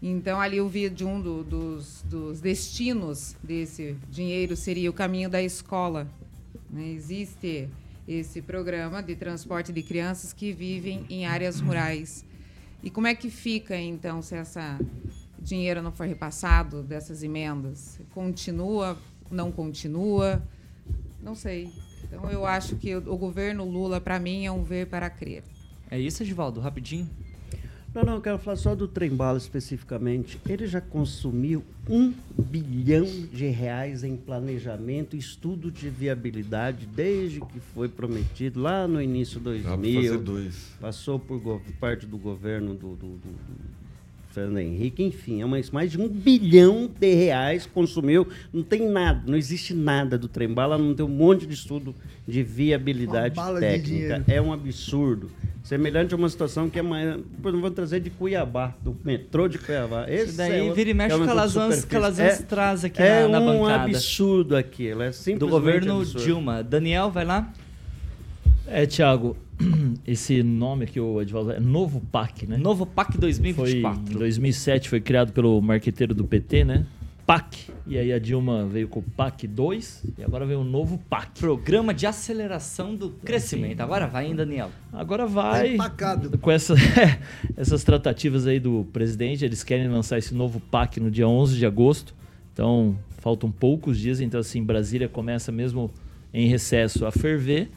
Então, 0.00 0.40
ali 0.40 0.56
eu 0.56 0.68
vi 0.68 0.88
de 0.88 1.04
um 1.04 1.20
do, 1.20 1.42
dos, 1.42 2.02
dos, 2.02 2.40
destinos 2.40 3.36
desse 3.42 3.96
dinheiro 4.10 4.56
seria 4.56 4.88
o 4.88 4.92
caminho 4.92 5.28
da 5.28 5.42
escola. 5.42 6.08
Né? 6.70 6.88
Existe 6.88 7.68
esse 8.06 8.40
programa 8.40 9.02
de 9.02 9.14
transporte 9.16 9.72
de 9.72 9.82
crianças 9.82 10.32
que 10.32 10.52
vivem 10.52 11.04
em 11.10 11.26
áreas 11.26 11.60
rurais. 11.60 12.24
E 12.82 12.90
como 12.90 13.06
é 13.06 13.14
que 13.14 13.30
fica, 13.30 13.76
então, 13.76 14.22
se 14.22 14.34
essa 14.34 14.78
dinheiro 15.40 15.82
não 15.82 15.92
for 15.92 16.06
repassado 16.06 16.82
dessas 16.82 17.22
emendas? 17.22 18.00
Continua, 18.12 18.98
não 19.30 19.52
continua? 19.52 20.42
Não 21.22 21.36
sei. 21.36 21.70
Então, 22.12 22.30
eu 22.30 22.44
acho 22.44 22.76
que 22.76 22.94
o 22.94 23.16
governo 23.16 23.64
Lula, 23.64 23.98
para 23.98 24.18
mim, 24.18 24.44
é 24.44 24.52
um 24.52 24.62
ver 24.62 24.86
para 24.86 25.08
crer. 25.08 25.42
É 25.90 25.98
isso, 25.98 26.22
Edivaldo? 26.22 26.60
Rapidinho. 26.60 27.08
Não, 27.94 28.02
não, 28.02 28.14
eu 28.14 28.20
quero 28.20 28.38
falar 28.38 28.56
só 28.56 28.74
do 28.74 28.86
trem-bala 28.86 29.38
especificamente. 29.38 30.38
Ele 30.48 30.66
já 30.66 30.80
consumiu 30.80 31.62
um 31.88 32.12
bilhão 32.38 33.04
de 33.04 33.46
reais 33.48 34.02
em 34.04 34.16
planejamento, 34.16 35.16
estudo 35.16 35.70
de 35.70 35.90
viabilidade, 35.90 36.86
desde 36.86 37.40
que 37.40 37.60
foi 37.60 37.88
prometido 37.88 38.60
lá 38.60 38.86
no 38.86 39.00
início 39.00 39.38
de 39.38 39.44
2000. 39.44 39.70
Passou 40.80 41.18
por 41.18 41.60
parte 41.78 42.06
do 42.06 42.16
governo 42.16 42.74
do, 42.74 42.94
do, 42.94 43.16
do 43.16 43.28
Fernando 44.32 44.58
Henrique, 44.58 45.02
enfim, 45.02 45.42
é 45.42 45.44
mais, 45.44 45.70
mais 45.70 45.90
de 45.92 46.00
um 46.00 46.08
bilhão 46.08 46.90
de 46.98 47.14
reais 47.14 47.66
consumiu. 47.66 48.26
Não 48.52 48.62
tem 48.62 48.88
nada, 48.88 49.22
não 49.26 49.36
existe 49.36 49.74
nada 49.74 50.16
do 50.16 50.26
trem 50.26 50.48
bala, 50.48 50.78
não 50.78 50.94
tem 50.94 51.04
um 51.04 51.08
monte 51.08 51.46
de 51.46 51.52
estudo 51.52 51.94
de 52.26 52.42
viabilidade 52.42 53.38
técnica. 53.60 54.20
De 54.20 54.32
é 54.32 54.40
um 54.40 54.52
absurdo. 54.52 55.30
Semelhante 55.62 56.12
a 56.14 56.16
uma 56.16 56.28
situação 56.28 56.68
que 56.68 56.78
amanhã. 56.78 57.20
Depois 57.36 57.54
vou 57.54 57.70
trazer 57.70 58.00
de 58.00 58.10
Cuiabá, 58.10 58.74
do 58.82 58.96
metrô 59.04 59.46
de 59.46 59.58
Cuiabá. 59.58 60.06
Esse 60.08 60.36
daí 60.36 60.68
é 60.68 60.72
vira 60.72 60.90
e 60.90 60.94
mexe 60.94 61.14
é 61.14 61.24
Calazans, 61.24 61.84
Calazans 61.84 62.40
é, 62.40 62.42
traz 62.42 62.84
aqui 62.84 63.00
é 63.00 63.28
na, 63.28 63.38
na 63.38 63.40
um 63.40 63.58
bancada. 63.58 63.84
É 63.84 63.86
um 63.86 63.90
absurdo 63.90 64.56
aquilo, 64.56 65.02
é 65.02 65.12
simplesmente 65.12 65.38
Do 65.38 65.48
governo 65.48 66.00
absurdo. 66.00 66.24
Dilma. 66.24 66.62
Daniel, 66.62 67.10
vai 67.10 67.24
lá. 67.24 67.52
É, 68.74 68.86
Thiago, 68.86 69.36
esse 70.06 70.42
nome 70.42 70.86
que 70.86 70.98
o 70.98 71.20
Edvaldo 71.20 71.52
é 71.52 71.60
Novo 71.60 72.00
PAC, 72.10 72.46
né? 72.46 72.56
Novo 72.56 72.86
PAC 72.86 73.18
2024. 73.18 74.00
Foi, 74.06 74.14
em 74.14 74.18
2007 74.18 74.88
foi 74.88 74.98
criado 74.98 75.30
pelo 75.30 75.60
marqueteiro 75.60 76.14
do 76.14 76.24
PT, 76.24 76.64
né? 76.64 76.86
PAC. 77.26 77.70
E 77.86 77.98
aí 77.98 78.10
a 78.10 78.18
Dilma 78.18 78.64
veio 78.64 78.88
com 78.88 79.00
o 79.00 79.02
PAC 79.02 79.46
2 79.46 80.04
e 80.16 80.24
agora 80.24 80.46
veio 80.46 80.60
o 80.60 80.64
novo 80.64 80.96
PAC. 81.10 81.38
Programa 81.38 81.92
de 81.92 82.06
Aceleração 82.06 82.94
do 82.94 83.10
Crescimento. 83.10 83.76
Sim. 83.76 83.82
Agora 83.82 84.06
vai, 84.06 84.26
hein, 84.26 84.34
Daniel? 84.34 84.70
Agora 84.90 85.26
vai. 85.26 85.76
Tá 85.76 86.38
com 86.40 86.50
essa, 86.50 86.74
essas 87.54 87.84
tratativas 87.84 88.46
aí 88.46 88.58
do 88.58 88.86
presidente, 88.90 89.44
eles 89.44 89.62
querem 89.62 89.86
lançar 89.86 90.16
esse 90.16 90.34
novo 90.34 90.58
PAC 90.58 90.98
no 90.98 91.10
dia 91.10 91.28
11 91.28 91.58
de 91.58 91.66
agosto. 91.66 92.14
Então, 92.54 92.96
faltam 93.18 93.50
poucos 93.50 93.98
dias. 93.98 94.18
Então, 94.22 94.40
assim, 94.40 94.64
Brasília 94.64 95.10
começa 95.10 95.52
mesmo 95.52 95.90
em 96.32 96.46
recesso 96.46 97.04
a 97.04 97.12
ferver. 97.12 97.68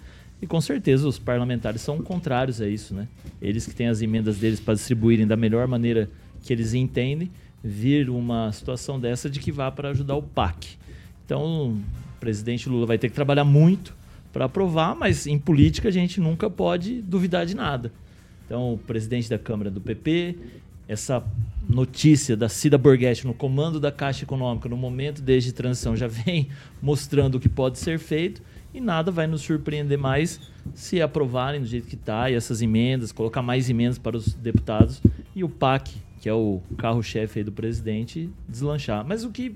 E 0.41 0.47
com 0.47 0.59
certeza 0.59 1.07
os 1.07 1.17
parlamentares 1.17 1.81
são 1.81 2.01
contrários 2.01 2.61
a 2.61 2.67
isso, 2.67 2.93
né? 2.93 3.07
Eles 3.41 3.65
que 3.65 3.73
têm 3.73 3.87
as 3.87 4.01
emendas 4.01 4.37
deles 4.37 4.59
para 4.59 4.73
distribuírem 4.73 5.25
da 5.25 5.35
melhor 5.35 5.67
maneira 5.67 6.09
que 6.43 6.51
eles 6.51 6.73
entendem, 6.73 7.31
vir 7.63 8.09
uma 8.09 8.51
situação 8.51 8.99
dessa 8.99 9.29
de 9.29 9.39
que 9.39 9.51
vá 9.51 9.71
para 9.71 9.89
ajudar 9.89 10.15
o 10.15 10.21
PAC. 10.21 10.77
Então, 11.25 11.71
o 11.71 11.81
presidente 12.19 12.69
Lula 12.69 12.85
vai 12.85 12.97
ter 12.97 13.09
que 13.09 13.15
trabalhar 13.15 13.43
muito 13.43 13.95
para 14.31 14.45
aprovar, 14.45 14.95
mas 14.95 15.25
em 15.25 15.39
política 15.39 15.87
a 15.87 15.91
gente 15.91 16.19
nunca 16.19 16.49
pode 16.49 17.01
duvidar 17.01 17.45
de 17.45 17.55
nada. 17.55 17.91
Então, 18.45 18.73
o 18.73 18.77
presidente 18.77 19.27
da 19.29 19.39
Câmara 19.39 19.71
do 19.71 19.81
PP, 19.81 20.35
essa 20.87 21.23
notícia 21.67 22.37
da 22.37 22.47
Cida 22.47 22.77
Borghetti 22.77 23.25
no 23.25 23.33
comando 23.33 23.79
da 23.79 23.91
Caixa 23.91 24.23
Econômica 24.23 24.69
no 24.69 24.77
momento 24.77 25.21
desde 25.21 25.51
transição 25.51 25.95
já 25.95 26.07
vem 26.07 26.49
mostrando 26.79 27.35
o 27.35 27.39
que 27.39 27.49
pode 27.49 27.79
ser 27.79 27.97
feito 27.97 28.41
e 28.75 28.81
nada 28.81 29.09
vai 29.09 29.25
nos 29.25 29.41
surpreender 29.41 29.97
mais 29.97 30.39
se 30.73 31.01
aprovarem 31.01 31.61
do 31.61 31.65
jeito 31.65 31.87
que 31.87 31.95
está 31.95 32.29
e 32.29 32.33
essas 32.33 32.61
emendas, 32.61 33.13
colocar 33.13 33.41
mais 33.41 33.69
emendas 33.69 33.97
para 33.97 34.17
os 34.17 34.33
deputados 34.33 35.01
e 35.33 35.45
o 35.45 35.49
PAC, 35.49 35.95
que 36.19 36.27
é 36.27 36.33
o 36.33 36.61
carro-chefe 36.77 37.41
do 37.41 37.53
presidente, 37.53 38.29
deslanchar. 38.49 39.05
Mas 39.07 39.23
o 39.23 39.29
que 39.29 39.55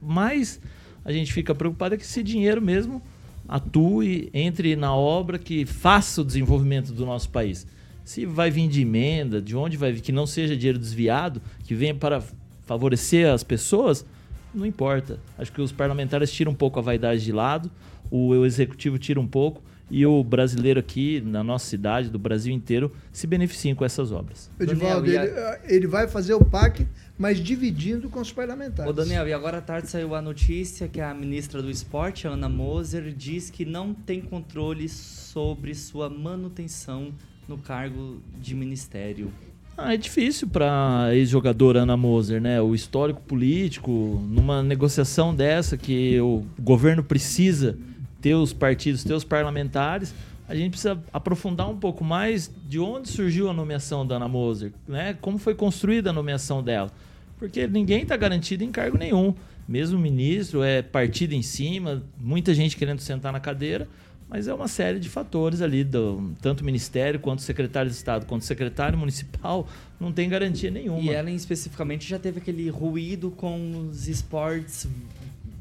mais 0.00 0.60
a 1.04 1.10
gente 1.10 1.32
fica 1.32 1.52
preocupado 1.52 1.96
é 1.96 1.98
que 1.98 2.04
esse 2.04 2.22
dinheiro 2.22 2.62
mesmo 2.62 3.02
atue, 3.48 4.30
entre 4.32 4.76
na 4.76 4.94
obra 4.94 5.36
que 5.36 5.66
faça 5.66 6.20
o 6.20 6.24
desenvolvimento 6.24 6.92
do 6.92 7.04
nosso 7.04 7.28
país. 7.30 7.66
Se 8.04 8.24
vai 8.24 8.52
vir 8.52 8.68
de 8.68 8.82
emenda, 8.82 9.42
de 9.42 9.56
onde 9.56 9.76
vai 9.76 9.90
vir, 9.90 10.00
que 10.00 10.12
não 10.12 10.26
seja 10.26 10.56
dinheiro 10.56 10.78
desviado, 10.78 11.42
que 11.64 11.74
venha 11.74 11.94
para 11.94 12.22
favorecer 12.62 13.28
as 13.28 13.42
pessoas, 13.42 14.06
não 14.54 14.64
importa. 14.64 15.18
Acho 15.36 15.50
que 15.50 15.60
os 15.60 15.72
parlamentares 15.72 16.30
tiram 16.30 16.52
um 16.52 16.54
pouco 16.54 16.78
a 16.78 16.82
vaidade 16.82 17.24
de 17.24 17.32
lado, 17.32 17.68
o 18.10 18.44
executivo 18.44 18.98
tira 18.98 19.20
um 19.20 19.26
pouco 19.26 19.62
e 19.90 20.06
o 20.06 20.22
brasileiro 20.22 20.78
aqui, 20.78 21.20
na 21.20 21.42
nossa 21.42 21.66
cidade, 21.66 22.08
do 22.08 22.18
Brasil 22.18 22.54
inteiro, 22.54 22.92
se 23.12 23.26
beneficiem 23.26 23.74
com 23.74 23.84
essas 23.84 24.12
obras. 24.12 24.48
Edivaldo, 24.58 25.06
Daniel, 25.06 25.24
ele, 25.24 25.40
a... 25.40 25.60
ele 25.64 25.86
vai 25.88 26.06
fazer 26.06 26.34
o 26.34 26.44
PAC, 26.44 26.86
mas 27.18 27.38
dividindo 27.38 28.08
com 28.08 28.20
os 28.20 28.32
parlamentares. 28.32 28.88
Ô 28.88 28.94
Daniel, 28.94 29.26
e 29.26 29.32
agora 29.32 29.58
à 29.58 29.60
tarde 29.60 29.90
saiu 29.90 30.14
a 30.14 30.22
notícia 30.22 30.86
que 30.86 31.00
a 31.00 31.12
ministra 31.12 31.60
do 31.60 31.68
Esporte, 31.68 32.28
Ana 32.28 32.48
Moser, 32.48 33.12
diz 33.12 33.50
que 33.50 33.64
não 33.64 33.92
tem 33.92 34.20
controle 34.20 34.88
sobre 34.88 35.74
sua 35.74 36.08
manutenção 36.08 37.12
no 37.48 37.58
cargo 37.58 38.22
de 38.40 38.54
ministério. 38.54 39.32
Ah, 39.76 39.94
é 39.94 39.96
difícil 39.96 40.46
para 40.46 41.08
ex-jogadora 41.12 41.80
Ana 41.80 41.96
Moser, 41.96 42.40
né? 42.40 42.60
O 42.60 42.74
histórico 42.74 43.22
político, 43.22 44.22
numa 44.28 44.62
negociação 44.62 45.34
dessa 45.34 45.76
que 45.76 46.20
o 46.20 46.44
governo 46.60 47.02
precisa 47.02 47.76
teus 48.20 48.52
partidos, 48.52 49.04
teus 49.04 49.24
parlamentares, 49.24 50.14
a 50.48 50.54
gente 50.54 50.70
precisa 50.70 51.00
aprofundar 51.12 51.70
um 51.70 51.76
pouco 51.76 52.02
mais 52.04 52.50
de 52.68 52.80
onde 52.80 53.08
surgiu 53.08 53.48
a 53.48 53.52
nomeação 53.52 54.04
da 54.04 54.16
Ana 54.16 54.26
Moser, 54.26 54.72
né? 54.86 55.16
Como 55.20 55.38
foi 55.38 55.54
construída 55.54 56.10
a 56.10 56.12
nomeação 56.12 56.62
dela. 56.62 56.90
Porque 57.38 57.66
ninguém 57.66 58.02
está 58.02 58.16
garantido 58.16 58.64
em 58.64 58.72
cargo 58.72 58.98
nenhum. 58.98 59.32
Mesmo 59.68 59.98
ministro 59.98 60.64
é 60.64 60.82
partido 60.82 61.32
em 61.34 61.42
cima, 61.42 62.02
muita 62.18 62.52
gente 62.52 62.76
querendo 62.76 62.98
sentar 62.98 63.32
na 63.32 63.38
cadeira, 63.38 63.86
mas 64.28 64.48
é 64.48 64.52
uma 64.52 64.66
série 64.66 64.98
de 64.98 65.08
fatores 65.08 65.62
ali, 65.62 65.84
do, 65.84 66.32
tanto 66.42 66.64
Ministério 66.64 67.20
quanto 67.20 67.42
secretário 67.42 67.88
de 67.88 67.96
Estado, 67.96 68.26
quanto 68.26 68.44
secretário 68.44 68.98
municipal, 68.98 69.68
não 70.00 70.12
tem 70.12 70.28
garantia 70.28 70.70
nenhuma. 70.70 71.00
E 71.00 71.10
ela 71.10 71.30
especificamente 71.30 72.08
já 72.08 72.18
teve 72.18 72.38
aquele 72.38 72.68
ruído 72.68 73.30
com 73.30 73.88
os 73.88 74.08
esportes 74.08 74.88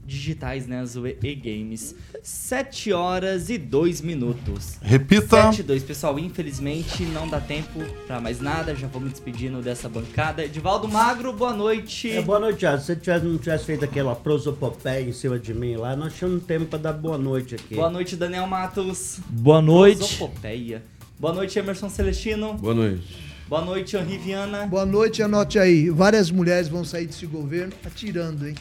digitais, 0.10 0.68
né? 0.68 0.82
As 0.82 0.96
e-games. 0.96 1.96
7 2.22 2.92
horas 2.92 3.50
e 3.50 3.58
2 3.58 4.02
minutos. 4.02 4.78
Repita. 4.82 5.44
7 5.44 5.60
e 5.60 5.64
2, 5.64 5.84
pessoal. 5.84 6.18
Infelizmente 6.20 7.04
não 7.04 7.28
dá 7.28 7.40
tempo 7.40 7.80
pra 8.08 8.20
mais 8.20 8.42
nada. 8.42 8.76
Já 8.76 8.88
vou 8.88 9.02
me 9.02 9.10
despedindo 9.10 9.62
dessa 9.62 9.88
bancada. 9.88 10.44
Edivaldo 10.44 10.88
Magro, 10.88 11.32
boa 11.32 11.54
noite. 11.54 12.12
É, 12.12 12.22
boa 12.22 12.40
noite, 12.40 12.60
Thiago. 12.60 12.80
Se 12.80 12.88
você 12.88 12.96
tivesse, 12.96 13.26
não 13.26 13.38
tivesse 13.38 13.66
feito 13.66 13.86
aquela 13.86 14.16
prosopopeia 14.16 15.08
em 15.08 15.14
cima 15.14 15.38
de 15.38 15.54
mim 15.54 15.76
lá, 15.76 15.96
nós 15.96 16.16
tínhamos 16.16 16.44
tempo 16.44 16.66
pra 16.66 16.80
dar 16.80 16.94
boa 16.94 17.18
noite 17.18 17.56
aqui. 17.56 17.76
Boa 17.76 17.90
noite, 17.90 18.16
Daniel 18.16 18.48
Matos. 18.48 19.20
Boa 19.30 19.62
noite. 19.62 20.00
Prosopopeia. 20.00 20.84
Boa 21.20 21.34
noite, 21.34 21.60
Emerson 21.60 21.90
Celestino. 21.90 22.54
Boa 22.56 22.74
noite. 22.74 23.30
Boa 23.50 23.66
noite, 23.66 23.98
Henri 23.98 24.18
Viana. 24.20 24.68
Boa 24.68 24.86
noite, 24.86 25.24
anote 25.24 25.58
aí. 25.58 25.90
Várias 25.90 26.30
mulheres 26.30 26.68
vão 26.68 26.86
sair 26.86 27.08
desse 27.08 27.26
governo 27.26 27.74
atirando, 27.84 28.48
hein? 28.48 28.56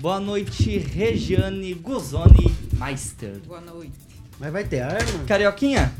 Boa 0.00 0.20
noite, 0.20 0.78
Regiane 0.78 1.74
Guzoni 1.74 2.54
Meister. 2.78 3.40
Boa 3.46 3.60
noite. 3.60 3.92
Mas 4.38 4.52
vai 4.52 4.64
ter 4.64 4.80
arma? 4.82 5.24
Carioquinha? 5.26 5.92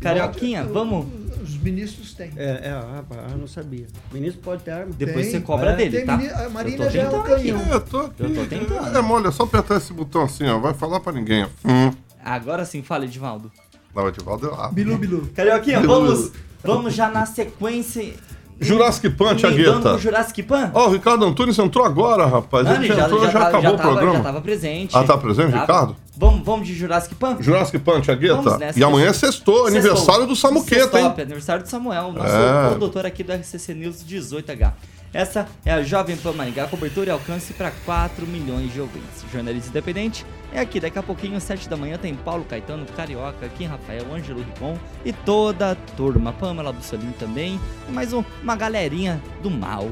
Carioquinha, 0.00 0.64
vamos? 0.64 1.06
Os 1.42 1.56
ministros 1.56 2.12
têm. 2.12 2.30
É, 2.36 2.68
é 2.68 2.70
ah, 2.70 3.02
eu 3.30 3.38
não 3.38 3.46
sabia. 3.46 3.86
O 4.10 4.14
ministro 4.14 4.42
pode 4.42 4.62
ter 4.62 4.72
arma. 4.72 4.92
Depois 4.92 5.26
Tem. 5.26 5.40
você 5.40 5.40
cobra 5.40 5.70
É. 5.70 5.76
dele, 5.76 5.96
Tem 5.98 6.06
tá? 6.06 6.16
mini- 6.16 6.30
a 6.30 6.48
tô 6.50 6.90
já 6.90 7.02
é 7.02 7.06
aqui. 7.06 7.28
canhão. 7.28 7.66
Eu 7.70 7.80
tô 7.80 7.98
aqui. 8.00 8.22
Eu 8.22 8.34
tô 8.34 8.46
tentando. 8.46 8.98
É 8.98 9.00
mole, 9.02 9.28
é 9.28 9.30
só 9.30 9.44
apertar 9.44 9.76
esse 9.78 9.92
botão 9.92 10.22
assim, 10.22 10.46
ó. 10.46 10.58
Vai 10.58 10.74
falar 10.74 11.00
pra 11.00 11.12
ninguém. 11.12 11.44
Hum. 11.64 11.92
Agora 12.22 12.64
sim, 12.66 12.82
fala, 12.82 13.04
Edivaldo. 13.06 13.50
Não, 13.94 14.06
Edivaldo 14.08 14.46
eu 14.48 14.54
abro. 14.54 14.74
Bilu, 14.74 14.98
bilu. 14.98 15.30
Carioquinha, 15.34 15.80
vamos, 15.80 16.30
vamos 16.62 16.94
já 16.94 17.08
na 17.10 17.24
sequência. 17.24 18.14
Jurassic 18.60 19.08
Pan, 19.10 19.34
Tiagueta. 19.36 19.94
o 19.94 19.98
Jurassic 19.98 20.42
Pan? 20.42 20.70
Ó, 20.74 20.88
o 20.88 20.92
Ricardo 20.92 21.24
Antunes 21.24 21.58
entrou 21.58 21.84
agora, 21.84 22.26
rapaz. 22.26 22.64
Não, 22.66 22.74
ele 22.74 22.88
já 22.88 23.04
entrou, 23.06 23.20
já, 23.24 23.32
tava- 23.32 23.46
acabou 23.48 23.70
o 23.72 23.76
tava- 23.76 23.88
programa. 23.90 24.14
Já 24.18 24.22
tava 24.22 24.40
presente. 24.42 24.96
Ah, 24.96 25.02
tá 25.02 25.16
presente, 25.16 25.50
Tava. 25.52 25.60
Ricardo? 25.62 25.96
Vamos, 26.16 26.44
vamos 26.44 26.66
de 26.66 26.74
Jurassic 26.74 27.14
Pan? 27.14 27.36
Jurassic 27.40 27.78
Pan, 27.78 28.00
Tiagueta. 28.02 28.58
E 28.76 28.84
amanhã 28.84 29.08
é 29.08 29.12
sextou, 29.14 29.66
aniversário 29.66 30.26
do 30.26 30.36
Samuqueta, 30.36 30.98
hein? 30.98 31.04
Sextop, 31.04 31.22
aniversário 31.22 31.62
do 31.62 31.68
Samuel, 31.70 32.12
nosso 32.12 32.28
É. 32.34 32.68
produtor 32.68 33.06
aqui 33.06 33.22
do 33.24 33.32
RCC 33.32 33.72
News 33.72 34.04
18H. 34.04 34.72
Essa 35.12 35.48
é 35.64 35.72
a 35.72 35.82
Jovem 35.82 36.16
Pan 36.16 36.32
Maringá, 36.32 36.66
cobertura 36.68 37.08
e 37.08 37.12
alcance 37.12 37.52
para 37.52 37.72
4 37.84 38.24
milhões 38.26 38.72
de 38.72 38.80
ouvintes. 38.80 39.24
Jornalista 39.32 39.68
independente 39.68 40.24
é 40.52 40.60
aqui, 40.60 40.78
daqui 40.78 40.98
a 40.98 41.02
pouquinho, 41.02 41.36
às 41.36 41.42
7 41.42 41.68
da 41.68 41.76
manhã, 41.76 41.98
tem 41.98 42.14
Paulo 42.14 42.44
Caetano, 42.44 42.86
Carioca, 42.96 43.48
Kim 43.58 43.64
Rafael, 43.66 44.06
Ângelo 44.14 44.40
Ricon 44.40 44.78
e 45.04 45.12
toda 45.12 45.72
a 45.72 45.74
turma. 45.74 46.32
Pamela 46.32 46.72
Bussolini 46.72 47.12
também, 47.18 47.58
e 47.88 47.92
mais 47.92 48.12
um- 48.12 48.22
uma 48.42 48.54
galerinha 48.54 49.20
do 49.42 49.50
mal. 49.50 49.90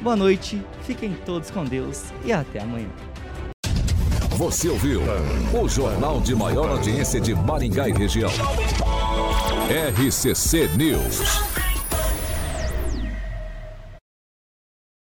Boa 0.00 0.14
noite, 0.16 0.62
fiquem 0.84 1.16
todos 1.26 1.50
com 1.50 1.64
Deus 1.64 2.04
e 2.24 2.32
até 2.32 2.60
amanhã. 2.60 2.88
Você 4.30 4.68
ouviu 4.68 5.02
o 5.52 5.68
jornal 5.68 6.20
de 6.20 6.34
maior 6.34 6.70
audiência 6.70 7.20
de 7.20 7.34
Maringá 7.34 7.88
e 7.88 7.92
região. 7.92 8.30
RCC 9.68 10.68
News. 10.76 11.69